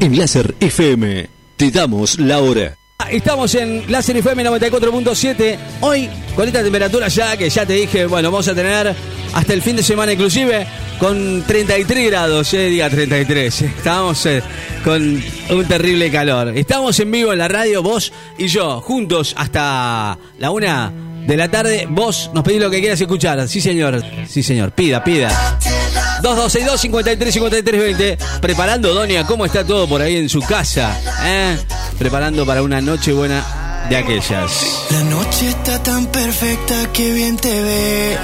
En 0.00 0.18
Láser 0.18 0.54
FM 0.60 1.28
te 1.56 1.70
damos 1.70 2.18
la 2.18 2.40
hora. 2.40 2.76
Estamos 3.10 3.54
en 3.54 3.90
Láser 3.90 4.16
FM 4.16 4.44
94.7. 4.44 5.58
Hoy, 5.80 6.08
con 6.34 6.46
esta 6.46 6.62
temperatura 6.62 7.08
ya, 7.08 7.36
que 7.36 7.48
ya 7.48 7.66
te 7.66 7.74
dije, 7.74 8.06
bueno, 8.06 8.30
vamos 8.30 8.48
a 8.48 8.54
tener 8.54 8.94
hasta 9.32 9.52
el 9.52 9.62
fin 9.62 9.76
de 9.76 9.82
semana 9.82 10.12
inclusive, 10.12 10.66
con 10.98 11.42
33 11.46 12.10
grados, 12.10 12.54
eh, 12.54 12.68
diga 12.68 12.88
33. 12.88 13.62
Estamos 13.62 14.26
eh, 14.26 14.42
con 14.82 15.22
un 15.50 15.64
terrible 15.66 16.10
calor. 16.10 16.56
Estamos 16.56 16.98
en 17.00 17.10
vivo 17.10 17.32
en 17.32 17.38
la 17.38 17.48
radio, 17.48 17.82
vos 17.82 18.12
y 18.38 18.46
yo, 18.46 18.80
juntos 18.80 19.34
hasta 19.36 20.18
la 20.38 20.50
una 20.50 20.92
de 21.26 21.36
la 21.36 21.50
tarde. 21.50 21.86
Vos 21.88 22.30
nos 22.32 22.44
pedís 22.44 22.60
lo 22.60 22.70
que 22.70 22.80
quieras 22.80 23.00
escuchar. 23.00 23.46
Sí, 23.48 23.60
señor. 23.60 24.02
Sí, 24.28 24.42
señor. 24.42 24.72
Pida, 24.72 25.02
pida. 25.02 25.58
2262 26.24 26.80
53 26.80 27.34
53 27.34 27.80
20. 27.98 28.18
Preparando, 28.40 28.94
Doña, 28.94 29.26
¿cómo 29.26 29.44
está 29.44 29.62
todo 29.62 29.86
por 29.86 30.00
ahí 30.00 30.16
en 30.16 30.30
su 30.30 30.40
casa? 30.40 30.98
¿Eh? 31.22 31.58
Preparando 31.98 32.46
para 32.46 32.62
una 32.62 32.80
noche 32.80 33.12
buena 33.12 33.84
de 33.90 33.96
aquellas. 33.98 34.86
La 34.90 35.04
noche 35.04 35.48
está 35.50 35.82
tan 35.82 36.06
perfecta 36.06 36.90
que 36.94 37.12
bien 37.12 37.36
te 37.36 37.62
ves. 37.62 38.18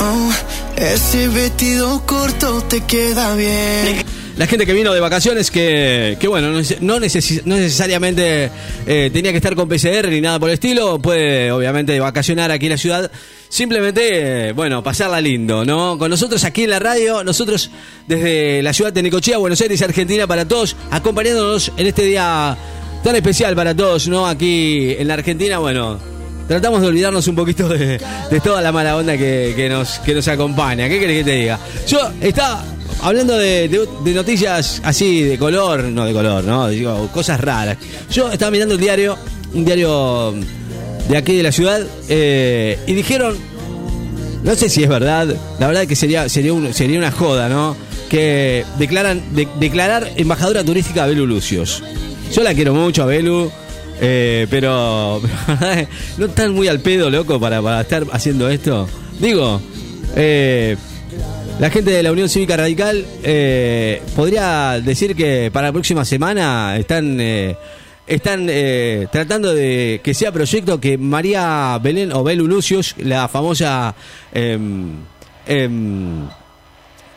Oh, 0.00 0.32
ese 0.76 1.28
vestido 1.28 2.06
corto 2.06 2.62
te 2.62 2.80
queda 2.80 3.34
bien. 3.34 4.04
La 4.38 4.46
gente 4.46 4.64
que 4.66 4.72
vino 4.72 4.94
de 4.94 5.00
vacaciones, 5.00 5.50
que, 5.50 6.16
que 6.20 6.28
bueno, 6.28 6.50
no, 6.52 6.60
neces- 6.60 7.42
no 7.44 7.56
necesariamente 7.56 8.50
eh, 8.86 9.10
tenía 9.12 9.32
que 9.32 9.38
estar 9.38 9.56
con 9.56 9.68
PCR 9.68 10.08
ni 10.08 10.20
nada 10.20 10.38
por 10.38 10.48
el 10.48 10.54
estilo, 10.54 11.00
puede 11.00 11.50
obviamente 11.50 11.98
vacacionar 11.98 12.52
aquí 12.52 12.66
en 12.66 12.70
la 12.72 12.78
ciudad. 12.78 13.10
Simplemente, 13.48 14.48
eh, 14.48 14.52
bueno, 14.52 14.80
pasarla 14.82 15.20
lindo, 15.20 15.64
¿no? 15.64 15.98
Con 15.98 16.08
nosotros 16.10 16.44
aquí 16.44 16.62
en 16.64 16.70
la 16.70 16.78
radio, 16.78 17.24
nosotros 17.24 17.70
desde 18.06 18.62
la 18.62 18.72
ciudad 18.72 18.92
de 18.92 19.02
Necochea, 19.02 19.38
Buenos 19.38 19.60
Aires, 19.60 19.82
Argentina, 19.82 20.26
para 20.28 20.46
todos, 20.46 20.76
acompañándonos 20.92 21.72
en 21.76 21.86
este 21.88 22.02
día 22.04 22.56
tan 23.02 23.16
especial 23.16 23.56
para 23.56 23.74
todos, 23.74 24.06
¿no? 24.06 24.26
Aquí 24.28 24.94
en 24.96 25.08
la 25.08 25.14
Argentina, 25.14 25.58
bueno, 25.58 25.98
tratamos 26.46 26.80
de 26.80 26.86
olvidarnos 26.86 27.26
un 27.26 27.34
poquito 27.34 27.68
de, 27.68 27.98
de 28.30 28.40
toda 28.40 28.60
la 28.62 28.70
mala 28.70 28.96
onda 28.96 29.16
que, 29.16 29.52
que 29.56 29.68
nos, 29.68 29.98
que 29.98 30.14
nos 30.14 30.28
acompaña. 30.28 30.88
¿Qué 30.88 31.00
querés 31.00 31.18
que 31.18 31.24
te 31.24 31.36
diga? 31.38 31.58
Yo 31.88 31.98
estaba 32.20 32.64
hablando 33.02 33.36
de, 33.36 33.86
noticias 34.14 34.80
así, 34.84 35.22
de 35.22 35.38
color, 35.38 35.84
no 35.84 36.04
de 36.04 36.12
color, 36.12 36.44
¿no? 36.44 36.68
Digo, 36.68 37.08
cosas 37.12 37.40
raras. 37.40 37.76
Yo 38.10 38.30
estaba 38.30 38.50
mirando 38.50 38.74
el 38.74 38.80
diario, 38.80 39.16
un 39.54 39.64
diario 39.64 40.34
de 41.08 41.16
aquí 41.16 41.36
de 41.36 41.42
la 41.42 41.52
ciudad, 41.52 41.80
eh, 42.08 42.78
y 42.86 42.92
dijeron, 42.94 43.36
no 44.42 44.54
sé 44.54 44.68
si 44.68 44.82
es 44.82 44.88
verdad, 44.88 45.26
la 45.58 45.66
verdad 45.66 45.86
que 45.86 45.96
sería, 45.96 46.28
sería, 46.28 46.52
sería 46.72 46.98
una 46.98 47.10
joda, 47.10 47.48
¿no? 47.48 47.76
Que 48.08 48.64
declaran, 48.78 49.22
de- 49.34 49.48
declarar 49.58 50.10
embajadora 50.16 50.64
turística 50.64 51.04
a 51.04 51.06
Belu 51.06 51.26
Lucios. 51.26 51.82
Yo 52.34 52.42
la 52.42 52.54
quiero 52.54 52.74
mucho 52.74 53.02
a 53.02 53.06
Belu, 53.06 53.50
eh, 54.00 54.46
pero 54.50 55.20
no 56.18 56.26
están 56.26 56.54
muy 56.54 56.68
al 56.68 56.80
pedo, 56.80 57.10
loco, 57.10 57.40
para, 57.40 57.60
para 57.62 57.80
estar 57.80 58.04
haciendo 58.12 58.48
esto. 58.48 58.88
Digo, 59.18 59.60
eh, 60.14 60.76
la 61.58 61.70
gente 61.70 61.90
de 61.90 62.02
la 62.02 62.12
Unión 62.12 62.28
Cívica 62.28 62.56
Radical 62.56 63.04
eh, 63.22 64.00
podría 64.14 64.80
decir 64.80 65.16
que 65.16 65.50
para 65.52 65.68
la 65.68 65.72
próxima 65.72 66.04
semana 66.04 66.76
están 66.76 67.20
eh, 67.20 67.56
están 68.06 68.46
eh, 68.48 69.08
tratando 69.10 69.54
de 69.54 70.00
que 70.02 70.14
sea 70.14 70.32
proyecto 70.32 70.80
que 70.80 70.96
María 70.96 71.78
Belén 71.82 72.12
o 72.12 72.22
Belu 72.22 72.46
Lucius, 72.46 72.94
la 72.98 73.28
famosa 73.28 73.94
em, 74.32 74.92
em, 75.46 76.26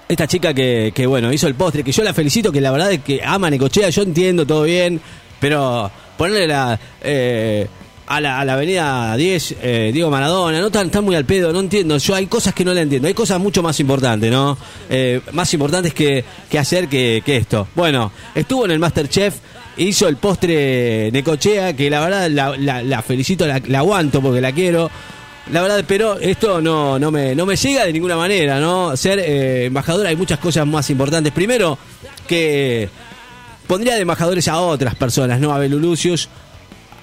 esta 0.09 0.27
chica 0.27 0.53
que, 0.53 0.91
que, 0.93 1.05
bueno 1.05 1.31
hizo 1.31 1.47
el 1.47 1.55
postre, 1.55 1.83
que 1.83 1.91
yo 1.91 2.03
la 2.03 2.13
felicito, 2.13 2.51
que 2.51 2.61
la 2.61 2.71
verdad 2.71 2.91
es 2.91 3.01
que 3.01 3.21
ama 3.23 3.49
Necochea, 3.49 3.89
yo 3.89 4.01
entiendo 4.01 4.45
todo 4.45 4.63
bien, 4.63 4.99
pero 5.39 5.89
ponerle 6.17 6.47
la 6.47 6.79
eh, 7.01 7.67
a 8.15 8.19
la, 8.19 8.43
la 8.43 8.53
avenida 8.53 9.15
10, 9.15 9.55
eh, 9.61 9.91
Diego 9.93 10.09
Maradona, 10.09 10.59
no 10.59 10.69
tan 10.69 10.89
muy 11.03 11.15
al 11.15 11.25
pedo, 11.25 11.53
no 11.53 11.59
entiendo. 11.61 11.97
Yo 11.97 12.13
hay 12.13 12.27
cosas 12.27 12.53
que 12.53 12.65
no 12.65 12.73
le 12.73 12.81
entiendo, 12.81 13.07
hay 13.07 13.13
cosas 13.13 13.39
mucho 13.39 13.63
más 13.63 13.79
importantes, 13.79 14.29
¿no? 14.29 14.57
Eh, 14.89 15.21
más 15.31 15.53
importantes 15.53 15.93
que, 15.93 16.23
que 16.49 16.59
hacer 16.59 16.87
que, 16.89 17.21
que 17.25 17.37
esto. 17.37 17.67
Bueno, 17.75 18.11
estuvo 18.35 18.65
en 18.65 18.71
el 18.71 18.79
Masterchef, 18.79 19.35
hizo 19.77 20.07
el 20.09 20.17
postre 20.17 21.09
Necochea, 21.13 21.73
que 21.75 21.89
la 21.89 22.01
verdad 22.01 22.29
la, 22.29 22.57
la- 22.57 22.83
la 22.83 23.01
felicito, 23.01 23.47
la, 23.47 23.61
la 23.67 23.79
aguanto 23.79 24.21
porque 24.21 24.41
la 24.41 24.51
quiero. 24.51 24.91
La 25.51 25.61
verdad, 25.61 25.83
pero 25.87 26.19
esto 26.19 26.61
no, 26.61 26.99
no, 26.99 27.11
me, 27.11 27.33
no 27.33 27.45
me 27.45 27.55
llega 27.55 27.85
de 27.85 27.93
ninguna 27.93 28.15
manera, 28.17 28.59
¿no? 28.59 28.95
Ser 28.97 29.19
eh, 29.19 29.65
embajadora 29.65 30.09
hay 30.09 30.15
muchas 30.15 30.37
cosas 30.39 30.67
más 30.67 30.89
importantes. 30.89 31.31
Primero, 31.33 31.77
que 32.27 32.89
pondría 33.67 33.95
de 33.95 34.01
embajadores 34.01 34.47
a 34.49 34.59
otras 34.59 34.95
personas, 34.95 35.39
no 35.39 35.51
a 35.53 35.57
Belu 35.59 35.79
Lucius, 35.79 36.27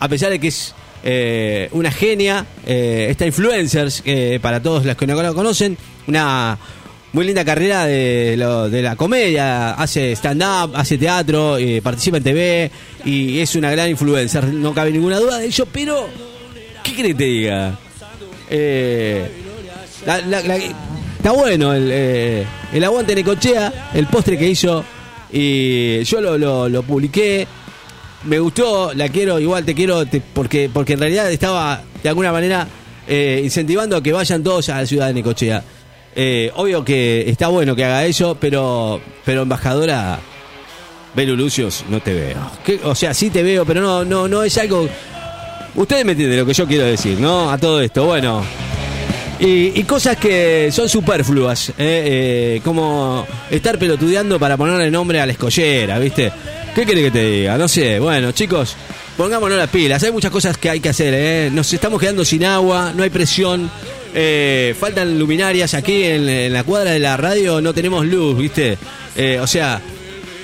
a 0.01 0.09
pesar 0.09 0.31
de 0.31 0.39
que 0.39 0.49
es 0.49 0.75
eh, 1.11 1.69
una 1.73 1.91
genia, 1.91 2.45
eh, 2.67 3.07
esta 3.09 3.25
influencers, 3.25 4.03
que 4.03 4.39
para 4.43 4.63
todos 4.63 4.85
los 4.85 4.95
que 4.95 5.07
no 5.07 5.23
la 5.23 5.33
conocen, 5.33 5.79
una 6.07 6.59
muy 7.15 7.25
linda 7.25 7.47
carrera 7.47 7.87
de, 7.87 8.37
la 8.37 8.95
comedia, 8.95 9.71
hace 9.73 10.13
stand-up, 10.13 10.73
hace 10.77 10.99
teatro, 10.99 11.57
eh, 11.57 11.81
participa 11.83 12.19
en 12.19 12.23
TV 12.23 12.71
y 13.07 13.39
es 13.39 13.55
una 13.57 13.71
gran 13.71 13.89
influencer, 13.89 14.45
no 14.53 14.75
cabe 14.75 14.91
ninguna 14.93 15.19
duda 15.19 15.39
de 15.39 15.47
ello, 15.47 15.67
pero 15.73 16.07
¿qué 16.85 16.93
crees 16.93 17.07
que 17.07 17.15
te 17.15 17.25
diga? 17.25 17.79
Eh, 18.51 19.27
la- 20.05 20.21
la- 20.21 20.57
está 20.57 21.33
bueno 21.33 21.73
el, 21.73 21.89
eh, 21.91 22.45
el 22.75 22.85
aguante 22.85 23.15
de 23.15 23.23
Necochea, 23.23 23.91
el 23.95 24.07
postre 24.09 24.37
que 24.37 24.47
hizo 24.47 24.85
y 25.33 26.03
yo 26.05 26.21
lo, 26.21 26.69
lo 26.69 26.83
publiqué. 26.83 27.47
Me 28.25 28.39
gustó, 28.39 28.93
la 28.95 29.09
quiero, 29.09 29.39
igual 29.39 29.65
te 29.65 29.75
quiero, 29.75 30.05
porque, 30.35 30.69
porque 30.73 30.95
en 30.95 31.01
realidad 31.01 31.31
estaba 31.31 31.83
de 32.03 32.09
alguna 32.09 32.33
manera 32.33 32.67
eh, 33.07 33.41
incentivando 33.45 33.97
a 33.97 34.03
que 34.03 34.13
vayan 34.13 34.43
todos 34.43 34.69
a 34.69 34.81
la 34.81 34.87
ciudad 34.87 35.07
de 35.07 35.15
Necochea. 35.15 35.63
Eh, 36.17 36.51
obvio 36.57 36.85
que 36.85 37.31
está 37.31 37.49
bueno 37.49 37.77
que 37.77 37.85
haga 37.85 38.05
eso, 38.05 38.37
pero, 38.41 39.01
pero 39.25 39.43
embajadora 39.43 40.19
Belu 41.15 41.37
Lucios, 41.37 41.85
no 41.89 42.01
te 42.01 42.13
veo. 42.13 42.39
O 42.85 42.95
sea, 42.95 43.15
sí 43.15 43.31
te 43.31 43.43
veo, 43.43 43.65
pero 43.65 43.81
no, 43.81 44.05
no, 44.05 44.29
no 44.29 44.43
es 44.43 44.59
algo. 44.59 44.89
Ustedes 45.77 46.05
me 46.05 46.13
entienden 46.13 46.41
lo 46.41 46.47
que 46.47 46.55
yo 46.55 46.67
quiero 46.67 46.85
decir, 46.85 47.21
¿no? 47.21 47.51
A 47.51 47.59
todo 47.59 47.81
esto. 47.81 48.05
Bueno. 48.05 48.45
Y, 49.41 49.85
cosas 49.85 50.17
que 50.17 50.71
son 50.73 50.89
superfluas. 50.89 51.73
Eh, 51.79 52.61
como 52.65 53.25
estar 53.49 53.79
pelotudeando 53.79 54.39
para 54.39 54.57
ponerle 54.57 54.91
nombre 54.91 55.21
a 55.21 55.27
la 55.27 55.33
escollera, 55.33 55.99
¿viste? 56.01 56.33
¿Qué 56.79 56.85
quiere 56.85 57.03
que 57.03 57.11
te 57.11 57.29
diga? 57.29 57.59
No 57.59 57.67
sé. 57.67 57.99
Bueno, 57.99 58.31
chicos, 58.31 58.77
pongámonos 59.17 59.59
las 59.59 59.69
pilas. 59.69 60.01
Hay 60.05 60.13
muchas 60.13 60.31
cosas 60.31 60.57
que 60.59 60.71
hay 60.71 60.79
que 60.79 60.91
hacer, 60.91 61.13
¿eh? 61.13 61.51
Nos 61.53 61.73
estamos 61.73 62.01
quedando 62.01 62.25
sin 62.25 62.45
agua, 62.45 62.93
no 62.95 63.03
hay 63.03 63.11
presión. 63.11 63.69
eh, 64.15 64.77
faltan 64.79 65.19
luminarias 65.19 65.75
aquí 65.75 66.05
en, 66.05 66.53
la 66.53 66.63
cuadra 66.63 66.93
de 66.93 67.01
la 67.01 67.17
radio, 67.17 67.61
no 67.61 67.75
tenemos 67.75 68.07
luz, 68.07 68.39
¿viste? 68.39 68.79
Eh, 69.17 69.41
o 69.41 69.47
sea, 69.49 69.81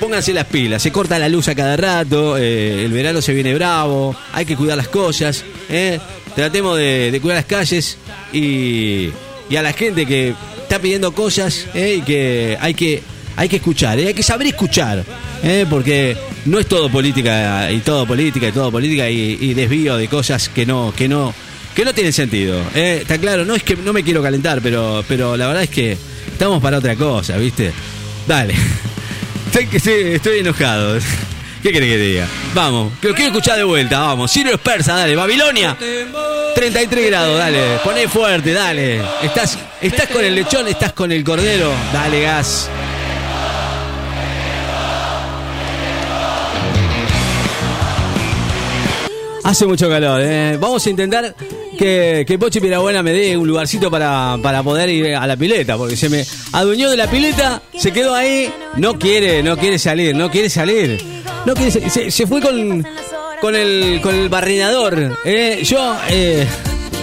pónganse 0.00 0.32
las 0.32 0.46
pilas, 0.46 0.82
se 0.82 0.90
corta 0.90 1.20
la 1.20 1.28
luz 1.28 1.46
a 1.46 1.54
cada 1.54 1.76
rato, 1.76 2.36
eh, 2.36 2.84
el 2.84 2.90
verano 2.90 3.22
se 3.22 3.32
viene 3.32 3.54
bravo, 3.54 4.16
hay 4.32 4.44
que 4.44 4.56
cuidar 4.56 4.76
las 4.76 4.88
cosas, 4.88 5.44
tratemos 6.34 6.76
de, 6.76 7.16
cuidar 7.22 7.36
las 7.36 7.44
calles 7.46 7.96
y, 8.32 9.10
y 9.48 9.56
a 9.56 9.62
la 9.62 9.72
gente 9.72 10.04
que 10.04 10.34
está 10.62 10.80
pidiendo 10.80 11.12
cosas 11.12 11.66
y 11.74 12.00
que 12.00 12.58
hay 12.60 12.74
que 12.74 13.13
hay 13.36 13.48
que 13.48 13.56
escuchar, 13.56 13.98
¿eh? 13.98 14.08
hay 14.08 14.14
que 14.14 14.22
saber 14.22 14.46
escuchar, 14.48 15.04
¿eh? 15.42 15.66
porque 15.68 16.16
no 16.44 16.58
es 16.58 16.66
todo 16.66 16.88
política 16.88 17.70
y 17.70 17.78
todo 17.80 18.06
política 18.06 18.48
y 18.48 18.52
todo 18.52 18.70
política 18.70 19.08
y, 19.08 19.54
desvío 19.54 19.96
de 19.96 20.08
cosas 20.08 20.48
que 20.48 20.64
no 20.66 20.92
que 20.96 21.08
no 21.08 21.34
que 21.74 21.84
no 21.84 21.92
tienen 21.92 22.12
sentido. 22.12 22.60
¿eh? 22.74 22.98
Está 23.02 23.18
claro, 23.18 23.44
no 23.44 23.54
es 23.54 23.62
que 23.62 23.76
no 23.76 23.92
me 23.92 24.02
quiero 24.04 24.22
calentar, 24.22 24.60
pero 24.62 25.04
pero 25.08 25.36
la 25.36 25.48
verdad 25.48 25.64
es 25.64 25.70
que 25.70 25.96
estamos 26.30 26.62
para 26.62 26.78
otra 26.78 26.94
cosa, 26.96 27.36
¿viste? 27.36 27.72
Dale. 28.26 28.54
Estoy, 29.54 30.14
estoy- 30.14 30.38
enojado. 30.40 30.98
¿Qué 31.62 31.72
querés 31.72 31.88
que 31.90 31.98
diga? 31.98 32.26
Vamos, 32.54 32.92
que 33.00 33.08
lo 33.08 33.14
quiero 33.14 33.30
escuchar 33.30 33.56
de 33.56 33.62
vuelta, 33.64 34.00
vamos. 34.00 34.30
Sirius 34.30 34.58
Persa, 34.60 34.96
dale. 34.96 35.14
Babilonia, 35.16 35.76
33 36.54 37.06
grados, 37.06 37.38
dale. 37.38 37.78
Poné 37.82 38.06
fuerte, 38.08 38.52
dale. 38.52 39.00
Estás, 39.22 39.56
estás 39.80 40.08
con 40.08 40.24
el 40.24 40.34
lechón, 40.34 40.66
estás 40.68 40.92
con 40.92 41.10
el 41.12 41.22
cordero. 41.24 41.70
Dale, 41.92 42.20
gas. 42.20 42.68
Hace 49.44 49.66
mucho 49.66 49.88
calor, 49.90 50.20
¿eh? 50.22 50.56
Vamos 50.58 50.86
a 50.86 50.90
intentar 50.90 51.34
que, 51.78 52.24
que 52.26 52.38
Pochi 52.38 52.60
Pirabuena 52.60 53.02
me 53.02 53.12
dé 53.12 53.36
un 53.36 53.46
lugarcito 53.46 53.90
para, 53.90 54.38
para 54.42 54.62
poder 54.62 54.88
ir 54.88 55.14
a 55.14 55.26
la 55.26 55.36
pileta, 55.36 55.76
porque 55.76 55.96
se 55.96 56.08
me 56.08 56.24
adueñó 56.52 56.90
de 56.90 56.96
la 56.96 57.08
pileta, 57.10 57.60
se 57.76 57.92
quedó 57.92 58.14
ahí, 58.14 58.50
no 58.76 58.98
quiere, 58.98 59.42
no 59.42 59.56
quiere 59.58 59.78
salir, 59.78 60.16
no 60.16 60.30
quiere 60.30 60.48
salir. 60.48 60.98
No 61.44 61.52
quiere, 61.54 61.70
sa- 61.70 62.10
se, 62.10 62.26
fue 62.26 62.40
con, 62.40 62.86
con 63.42 63.54
el 63.54 64.00
con 64.02 64.14
el 64.14 64.30
barrinador, 64.30 65.18
¿eh? 65.26 65.60
Yo, 65.62 65.94
eh, 66.08 66.46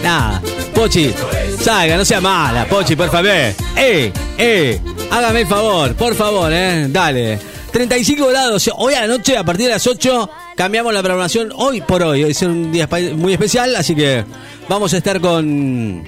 nada, 0.04 0.42
Pochi, 0.74 1.14
salga, 1.60 1.96
no 1.96 2.04
sea 2.04 2.22
mala, 2.22 2.66
Pochi, 2.66 2.96
por 2.96 3.12
favor. 3.12 3.30
Eh, 3.78 4.12
eh, 4.40 4.80
hágame 5.12 5.42
el 5.42 5.48
favor, 5.48 5.94
por 5.94 6.16
favor, 6.16 6.52
¿eh? 6.52 6.88
Dale. 6.90 7.51
35 7.72 8.28
grados, 8.28 8.70
hoy 8.76 8.94
a 8.96 9.02
la 9.02 9.08
noche, 9.08 9.38
a 9.38 9.46
partir 9.46 9.68
de 9.68 9.74
las 9.74 9.88
8, 9.88 10.30
cambiamos 10.58 10.94
la 10.94 11.02
programación 11.02 11.54
hoy 11.56 11.80
por 11.82 12.04
hoy. 12.04 12.24
Hoy 12.24 12.32
es 12.32 12.42
un 12.42 12.72
día 12.72 12.90
muy 13.16 13.32
especial, 13.34 13.76
así 13.78 13.96
que 13.96 14.26
vamos 14.68 14.94
a 14.94 14.98
estar 14.98 15.22
con 15.22 16.04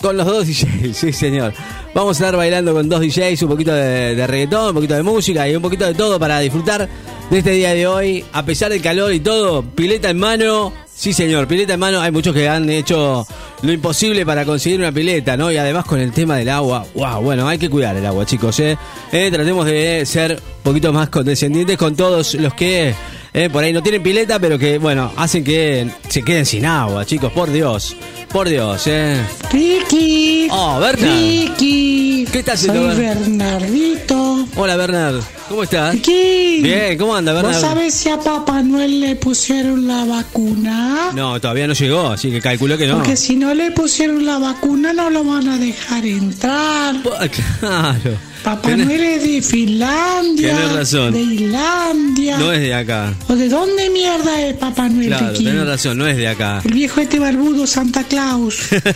con 0.00 0.16
los 0.16 0.26
dos 0.26 0.46
DJs, 0.46 0.96
sí 0.96 1.12
señor. 1.12 1.54
Vamos 1.92 2.20
a 2.20 2.24
estar 2.24 2.36
bailando 2.36 2.72
con 2.72 2.88
dos 2.88 3.00
DJs, 3.00 3.42
un 3.42 3.48
poquito 3.48 3.72
de, 3.74 4.14
de 4.14 4.26
reggaetón, 4.26 4.68
un 4.68 4.74
poquito 4.74 4.94
de 4.94 5.02
música 5.02 5.48
y 5.48 5.56
un 5.56 5.62
poquito 5.62 5.86
de 5.86 5.94
todo 5.94 6.20
para 6.20 6.38
disfrutar 6.38 6.88
de 7.30 7.38
este 7.38 7.50
día 7.50 7.74
de 7.74 7.86
hoy. 7.88 8.24
A 8.32 8.44
pesar 8.44 8.70
del 8.70 8.82
calor 8.82 9.12
y 9.12 9.20
todo, 9.20 9.62
pileta 9.62 10.10
en 10.10 10.18
mano. 10.18 10.72
Sí 10.96 11.12
señor, 11.12 11.48
pileta 11.48 11.74
en 11.74 11.80
mano. 11.80 12.00
Hay 12.00 12.12
muchos 12.12 12.34
que 12.34 12.48
han 12.48 12.70
hecho 12.70 13.26
lo 13.62 13.72
imposible 13.72 14.24
para 14.24 14.44
conseguir 14.44 14.78
una 14.78 14.92
pileta, 14.92 15.36
¿no? 15.36 15.50
Y 15.50 15.56
además 15.56 15.84
con 15.84 15.98
el 15.98 16.12
tema 16.12 16.36
del 16.36 16.48
agua. 16.48 16.86
Wow, 16.94 17.20
bueno, 17.20 17.48
hay 17.48 17.58
que 17.58 17.68
cuidar 17.68 17.96
el 17.96 18.06
agua, 18.06 18.24
chicos, 18.24 18.58
¿eh? 18.60 18.78
Eh, 19.12 19.30
tratemos 19.32 19.66
de 19.66 20.06
ser 20.06 20.32
un 20.32 20.62
poquito 20.62 20.92
más 20.92 21.08
condescendientes 21.08 21.76
con 21.76 21.96
todos 21.96 22.34
los 22.34 22.54
que 22.54 22.94
eh, 23.32 23.50
por 23.50 23.64
ahí 23.64 23.72
no 23.72 23.82
tienen 23.82 24.02
pileta, 24.02 24.38
pero 24.38 24.56
que, 24.58 24.78
bueno, 24.78 25.12
hacen 25.16 25.42
que 25.42 25.90
se 26.08 26.22
queden 26.22 26.46
sin 26.46 26.64
agua, 26.64 27.04
chicos, 27.04 27.32
por 27.32 27.50
Dios. 27.50 27.96
Por 28.34 28.48
Dios, 28.48 28.82
¿eh? 28.88 29.24
Ricky. 29.52 30.48
Oh, 30.50 30.80
Bernard. 30.80 31.08
Ricky. 31.08 32.26
¿Qué 32.32 32.40
estás 32.40 32.58
Soy 32.58 32.70
haciendo, 32.70 32.88
Bernard? 32.96 33.60
Bernardito. 33.60 34.48
Hola, 34.56 34.74
Bernard. 34.74 35.20
¿Cómo 35.48 35.62
estás? 35.62 35.94
Ricky. 35.94 36.60
Bien, 36.60 36.98
¿cómo 36.98 37.14
anda, 37.14 37.32
¿Vos 37.32 37.42
Bernard? 37.42 37.60
sabés 37.60 37.94
si 37.94 38.08
a 38.08 38.18
Papá 38.18 38.60
Noel 38.60 39.00
le 39.00 39.14
pusieron 39.14 39.86
la 39.86 40.04
vacuna? 40.04 41.10
No, 41.14 41.40
todavía 41.40 41.68
no 41.68 41.74
llegó, 41.74 42.08
así 42.08 42.32
que 42.32 42.40
calculo 42.40 42.76
que 42.76 42.88
no. 42.88 42.96
Porque 42.96 43.16
si 43.16 43.36
no 43.36 43.54
le 43.54 43.70
pusieron 43.70 44.26
la 44.26 44.38
vacuna 44.40 44.92
no 44.92 45.10
lo 45.10 45.22
van 45.22 45.48
a 45.48 45.56
dejar 45.56 46.04
entrar. 46.04 46.96
Claro. 47.60 48.18
Papá 48.44 48.76
Noel 48.76 49.00
es 49.00 49.22
de 49.22 49.40
Finlandia. 49.40 50.54
Tenés 50.54 50.72
razón. 50.74 51.12
De 51.14 51.20
Islandia. 51.22 52.36
No 52.36 52.52
es 52.52 52.60
de 52.60 52.74
acá. 52.74 53.14
¿O 53.26 53.34
de 53.34 53.48
dónde 53.48 53.88
mierda 53.88 54.42
es 54.42 54.54
Papá 54.56 54.86
Noel, 54.90 55.08
Claro, 55.08 55.32
tenés 55.32 55.66
razón, 55.66 55.96
no 55.96 56.06
es 56.06 56.18
de 56.18 56.28
acá. 56.28 56.60
El 56.62 56.74
viejo 56.74 57.00
este 57.00 57.18
barbudo 57.18 57.66
Santa 57.66 58.04
Claus. 58.04 58.70
El 58.72 58.80
que 58.82 58.88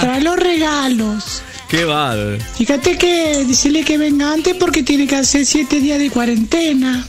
trae 0.00 0.20
los 0.22 0.36
regalos. 0.36 1.42
Qué 1.68 1.84
bárbaro. 1.84 2.38
Fíjate 2.56 2.98
que 2.98 3.44
decirle 3.46 3.84
que 3.84 3.96
venga 3.96 4.32
antes 4.32 4.56
porque 4.56 4.82
tiene 4.82 5.06
que 5.06 5.14
hacer 5.14 5.46
siete 5.46 5.78
días 5.80 6.00
de 6.00 6.10
cuarentena. 6.10 7.06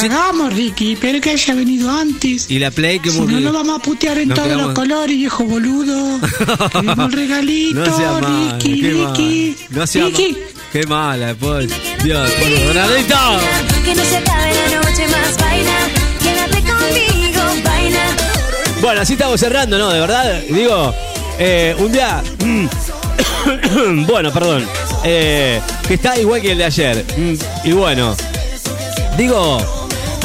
Cagamos, 0.00 0.52
Ricky, 0.52 0.96
pero 1.00 1.20
que 1.20 1.30
haya 1.30 1.54
venido 1.54 1.90
antes. 1.90 2.50
Y 2.50 2.58
la 2.58 2.70
Play 2.70 2.98
que 3.00 3.10
Si 3.10 3.20
no, 3.20 3.40
lo 3.40 3.52
vamos 3.52 3.78
a 3.78 3.82
putear 3.82 4.18
en 4.18 4.28
Nos 4.28 4.36
todos 4.36 4.48
quedamos- 4.48 4.66
los 4.68 4.74
colores, 4.74 5.16
viejo 5.16 5.44
boludo. 5.44 6.20
Queremos 6.72 6.98
el 7.06 7.12
regalito, 7.12 7.80
No 7.80 7.96
sea 7.96 8.12
mala, 8.12 8.28
Ricky, 8.58 8.80
qué 8.80 8.90
Ricky. 8.90 9.56
No 9.70 9.86
sea 9.86 10.04
Ricky. 10.06 10.36
Qué 10.72 10.86
mala, 10.86 11.34
pues. 11.38 11.68
Dios, 12.04 12.30
por 12.32 12.48
Bernardito. 12.50 13.16
Que 13.84 13.94
no 13.94 14.04
se 14.04 14.16
acabe 14.18 14.52
la 14.54 14.80
noche 14.80 15.08
más 15.08 15.36
baila. 15.38 15.78
Quédate 16.22 16.60
conmigo, 16.60 17.42
baila. 17.64 18.06
Bueno, 18.82 19.00
así 19.00 19.14
estamos 19.14 19.40
cerrando, 19.40 19.78
¿no? 19.78 19.88
De 19.90 20.00
verdad, 20.00 20.40
digo, 20.50 20.94
eh, 21.38 21.74
un 21.78 21.92
día. 21.92 22.22
bueno, 24.06 24.32
perdón. 24.32 24.66
eh, 25.04 25.60
que 25.86 25.94
está 25.94 26.18
igual 26.18 26.40
que 26.42 26.52
el 26.52 26.58
de 26.58 26.64
ayer. 26.64 27.04
Mm, 27.16 27.34
Y 27.68 27.72
bueno, 27.72 28.14
digo, 29.16 29.58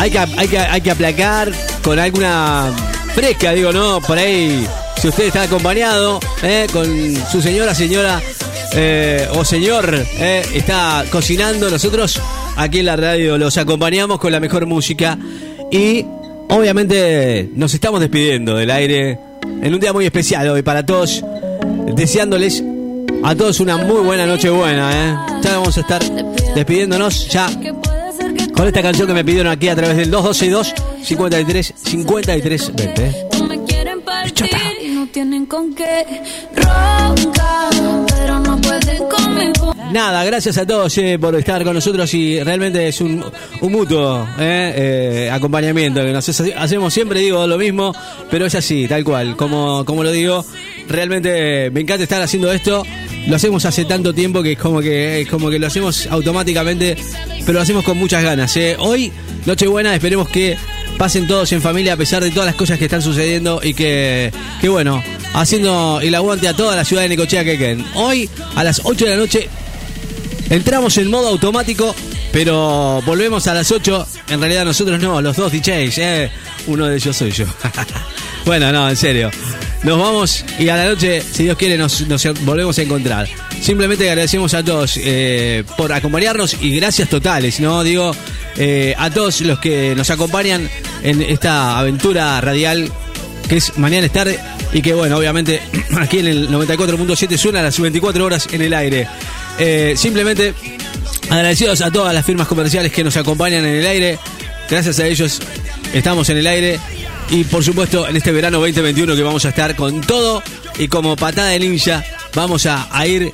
hay 0.01 0.09
que, 0.09 0.17
hay, 0.17 0.47
que, 0.47 0.57
hay 0.57 0.81
que 0.81 0.89
aplacar 0.89 1.51
con 1.83 1.99
alguna 1.99 2.73
fresca, 3.13 3.51
digo, 3.51 3.71
¿no? 3.71 4.01
Por 4.01 4.17
ahí, 4.17 4.67
si 4.99 5.09
usted 5.09 5.25
está 5.25 5.43
acompañado 5.43 6.19
eh, 6.41 6.65
con 6.73 6.87
su 7.31 7.39
señora, 7.39 7.75
señora 7.75 8.19
eh, 8.73 9.27
o 9.35 9.45
señor, 9.45 9.93
eh, 10.17 10.41
está 10.55 11.05
cocinando, 11.11 11.69
nosotros 11.69 12.19
aquí 12.55 12.79
en 12.79 12.87
la 12.87 12.95
radio 12.95 13.37
los 13.37 13.59
acompañamos 13.59 14.19
con 14.19 14.31
la 14.31 14.39
mejor 14.39 14.65
música 14.65 15.19
y 15.71 16.03
obviamente 16.49 17.51
nos 17.53 17.71
estamos 17.75 17.99
despidiendo 17.99 18.55
del 18.55 18.71
aire 18.71 19.19
en 19.61 19.71
un 19.71 19.79
día 19.79 19.93
muy 19.93 20.07
especial 20.07 20.49
hoy 20.49 20.63
para 20.63 20.83
todos, 20.83 21.23
deseándoles 21.93 22.63
a 23.21 23.35
todos 23.35 23.59
una 23.59 23.77
muy 23.77 24.01
buena 24.01 24.25
noche 24.25 24.49
buena, 24.49 24.91
¿eh? 24.91 25.15
Ya 25.43 25.59
vamos 25.59 25.77
a 25.77 25.81
estar 25.81 26.01
despidiéndonos 26.55 27.27
ya 27.27 27.47
con 28.61 28.67
esta 28.67 28.83
canción 28.83 29.07
que 29.07 29.13
me 29.15 29.25
pidieron 29.25 29.51
aquí 29.51 29.69
a 29.69 29.75
través 29.75 29.97
del 29.97 30.11
2262 30.11 30.75
53 31.03 31.73
53 31.83 32.75
20. 32.75 33.05
¿eh? 33.07 33.25
No 33.39 33.47
me 33.47 33.63
quieren 33.63 34.01
partir 34.01 34.47
y 34.85 34.87
no 34.89 35.07
tienen 35.07 35.47
con 35.47 35.73
qué 35.73 36.05
roncar, 36.55 37.71
pero 38.07 38.39
no 38.39 38.61
pueden 38.61 39.03
conmigo. 39.09 39.73
Nada, 39.91 40.23
gracias 40.23 40.59
a 40.59 40.67
todos 40.67 40.95
eh, 40.99 41.17
por 41.19 41.33
estar 41.35 41.63
con 41.63 41.73
nosotros 41.73 42.13
y 42.13 42.39
realmente 42.43 42.87
es 42.87 43.01
un, 43.01 43.25
un 43.61 43.71
mutuo 43.71 44.27
eh, 44.39 44.73
eh, 45.25 45.29
acompañamiento 45.31 46.01
que 46.03 46.11
nos 46.13 46.29
hace- 46.29 46.53
hacemos 46.53 46.93
siempre, 46.93 47.19
digo 47.19 47.47
lo 47.47 47.57
mismo, 47.57 47.95
pero 48.29 48.45
es 48.45 48.53
así, 48.53 48.87
tal 48.87 49.03
cual, 49.03 49.35
como, 49.35 49.83
como 49.85 50.03
lo 50.03 50.11
digo, 50.11 50.45
realmente 50.87 51.71
me 51.71 51.81
encanta 51.81 52.03
estar 52.03 52.21
haciendo 52.21 52.51
esto, 52.51 52.85
lo 53.27 53.35
hacemos 53.35 53.65
hace 53.65 53.85
tanto 53.85 54.13
tiempo 54.13 54.41
que 54.43 54.53
es 54.53 54.57
como 54.57 54.81
que, 54.81 55.21
es 55.21 55.27
como 55.27 55.49
que 55.49 55.59
lo 55.59 55.67
hacemos 55.67 56.07
automáticamente, 56.07 56.97
pero 57.45 57.53
lo 57.53 57.61
hacemos 57.61 57.83
con 57.83 57.97
muchas 57.97 58.23
ganas. 58.23 58.55
eh. 58.57 58.75
Hoy, 58.79 59.11
Nochebuena, 59.45 59.93
esperemos 59.93 60.29
que 60.29 60.57
pasen 60.97 61.27
todos 61.27 61.51
en 61.51 61.61
familia 61.61 61.93
a 61.93 61.97
pesar 61.97 62.23
de 62.23 62.31
todas 62.31 62.45
las 62.45 62.55
cosas 62.55 62.77
que 62.77 62.85
están 62.85 63.01
sucediendo 63.01 63.61
y 63.63 63.73
que, 63.73 64.31
que 64.59 64.69
bueno, 64.69 65.03
haciendo 65.33 65.99
el 66.01 66.13
aguante 66.15 66.47
a 66.47 66.53
toda 66.55 66.75
la 66.75 66.85
ciudad 66.85 67.03
de 67.03 67.09
Necochea 67.09 67.43
que 67.43 67.57
queden. 67.57 67.85
Hoy, 67.95 68.29
a 68.55 68.63
las 68.63 68.81
8 68.83 69.05
de 69.05 69.11
la 69.11 69.17
noche, 69.17 69.49
Entramos 70.51 70.97
en 70.97 71.09
modo 71.09 71.29
automático, 71.29 71.95
pero 72.33 73.01
volvemos 73.05 73.47
a 73.47 73.53
las 73.53 73.71
8. 73.71 74.05
En 74.31 74.41
realidad 74.41 74.65
nosotros 74.65 74.99
no, 74.99 75.21
los 75.21 75.37
dos 75.37 75.49
DJs, 75.49 75.97
eh. 75.99 76.31
Uno 76.67 76.87
de 76.87 76.97
ellos 76.97 77.15
soy 77.15 77.31
yo. 77.31 77.45
bueno, 78.45 78.69
no, 78.73 78.89
en 78.89 78.97
serio. 78.97 79.31
Nos 79.83 79.97
vamos 79.97 80.45
y 80.59 80.69
a 80.69 80.77
la 80.77 80.85
noche, 80.85 81.21
si 81.21 81.43
Dios 81.43 81.57
quiere, 81.57 81.77
nos, 81.77 82.05
volvemos 82.41 82.77
a 82.77 82.81
encontrar. 82.81 83.27
Simplemente 83.61 84.07
agradecemos 84.07 84.53
a 84.53 84.63
todos 84.63 84.97
eh, 84.97 85.63
por 85.75 85.91
acompañarnos 85.91 86.55
y 86.61 86.75
gracias 86.75 87.09
totales, 87.09 87.59
¿no? 87.59 87.83
Digo, 87.83 88.11
eh, 88.57 88.93
a 88.97 89.09
todos 89.09 89.41
los 89.41 89.59
que 89.59 89.95
nos 89.95 90.09
acompañan 90.11 90.69
en 91.03 91.21
esta 91.21 91.79
aventura 91.79 92.39
radial 92.41 92.91
que 93.49 93.57
es 93.57 93.77
Mañana 93.77 94.05
es 94.05 94.13
tarde 94.13 94.39
y 94.71 94.81
que, 94.81 94.93
bueno, 94.93 95.17
obviamente 95.17 95.61
aquí 95.99 96.19
en 96.19 96.27
el 96.27 96.49
94.7 96.49 97.37
suena 97.37 97.59
a 97.59 97.63
las 97.63 97.79
24 97.79 98.23
horas 98.23 98.47
en 98.51 98.61
el 98.61 98.73
aire. 98.73 99.07
Eh, 99.59 99.95
simplemente 99.97 100.53
agradecidos 101.29 101.81
a 101.81 101.91
todas 101.91 102.13
las 102.13 102.25
firmas 102.25 102.47
comerciales 102.47 102.91
que 102.91 103.03
nos 103.03 103.17
acompañan 103.17 103.65
en 103.65 103.75
el 103.75 103.85
aire. 103.85 104.19
Gracias 104.69 104.99
a 104.99 105.07
ellos 105.07 105.41
estamos 105.93 106.29
en 106.29 106.37
el 106.37 106.47
aire. 106.47 106.79
Y 107.29 107.43
por 107.45 107.63
supuesto, 107.63 108.07
en 108.07 108.17
este 108.17 108.31
verano 108.31 108.59
2021 108.59 109.15
que 109.15 109.23
vamos 109.23 109.45
a 109.45 109.49
estar 109.49 109.75
con 109.75 110.01
todo 110.01 110.43
y 110.77 110.87
como 110.89 111.15
patada 111.15 111.49
de 111.49 111.59
ninja, 111.59 112.03
vamos 112.35 112.65
a, 112.65 112.89
ir 113.07 113.31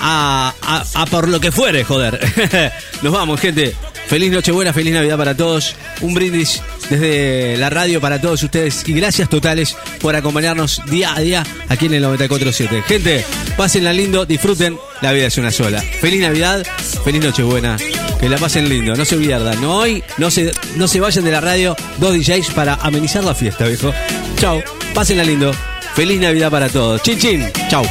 a, 0.00 0.52
a- 0.60 0.84
a 1.02 1.06
por 1.06 1.28
lo 1.28 1.40
que 1.40 1.52
fuere, 1.52 1.84
joder. 1.84 2.18
Nos 3.02 3.12
vamos, 3.12 3.40
gente. 3.40 3.74
Feliz 4.08 4.32
Nochebuena, 4.32 4.72
feliz 4.72 4.92
Navidad 4.92 5.16
para 5.16 5.36
todos. 5.36 5.76
Un 6.00 6.14
brindis 6.14 6.60
desde 6.88 7.56
la 7.56 7.70
radio 7.70 8.00
para 8.00 8.20
todos 8.20 8.42
ustedes. 8.42 8.82
Y 8.88 8.92
gracias 8.94 9.28
totales 9.28 9.76
por 10.00 10.16
acompañarnos 10.16 10.82
día 10.90 11.14
a 11.14 11.20
día 11.20 11.44
aquí 11.68 11.86
en 11.86 11.94
el 11.94 12.04
94.7. 12.04 12.82
Gente, 12.82 13.24
pásenla 13.56 13.92
lindo, 13.92 14.26
disfruten. 14.26 14.76
La 15.00 15.12
vida 15.12 15.26
es 15.26 15.38
una 15.38 15.50
sola. 15.50 15.80
Feliz 15.80 16.20
Navidad, 16.20 16.66
feliz 17.04 17.22
Nochebuena. 17.22 17.76
Que 18.20 18.28
la 18.28 18.36
pasen 18.36 18.68
lindo, 18.68 18.94
no 18.94 19.04
se 19.04 19.16
pierdan. 19.16 19.60
No 19.60 19.78
hoy, 19.78 20.04
no 20.18 20.30
se, 20.30 20.52
no 20.76 20.86
se 20.86 21.00
vayan 21.00 21.24
de 21.24 21.30
la 21.30 21.40
radio 21.40 21.74
dos 21.98 22.14
DJs 22.14 22.50
para 22.50 22.74
amenizar 22.74 23.24
la 23.24 23.34
fiesta, 23.34 23.66
viejo. 23.66 23.92
Chao, 24.36 24.62
pásenla 24.94 25.24
lindo. 25.24 25.52
Feliz 25.94 26.20
Navidad 26.20 26.50
para 26.50 26.68
todos. 26.68 27.02
Chin, 27.02 27.18
chin. 27.18 27.52
Chao. 27.68 27.82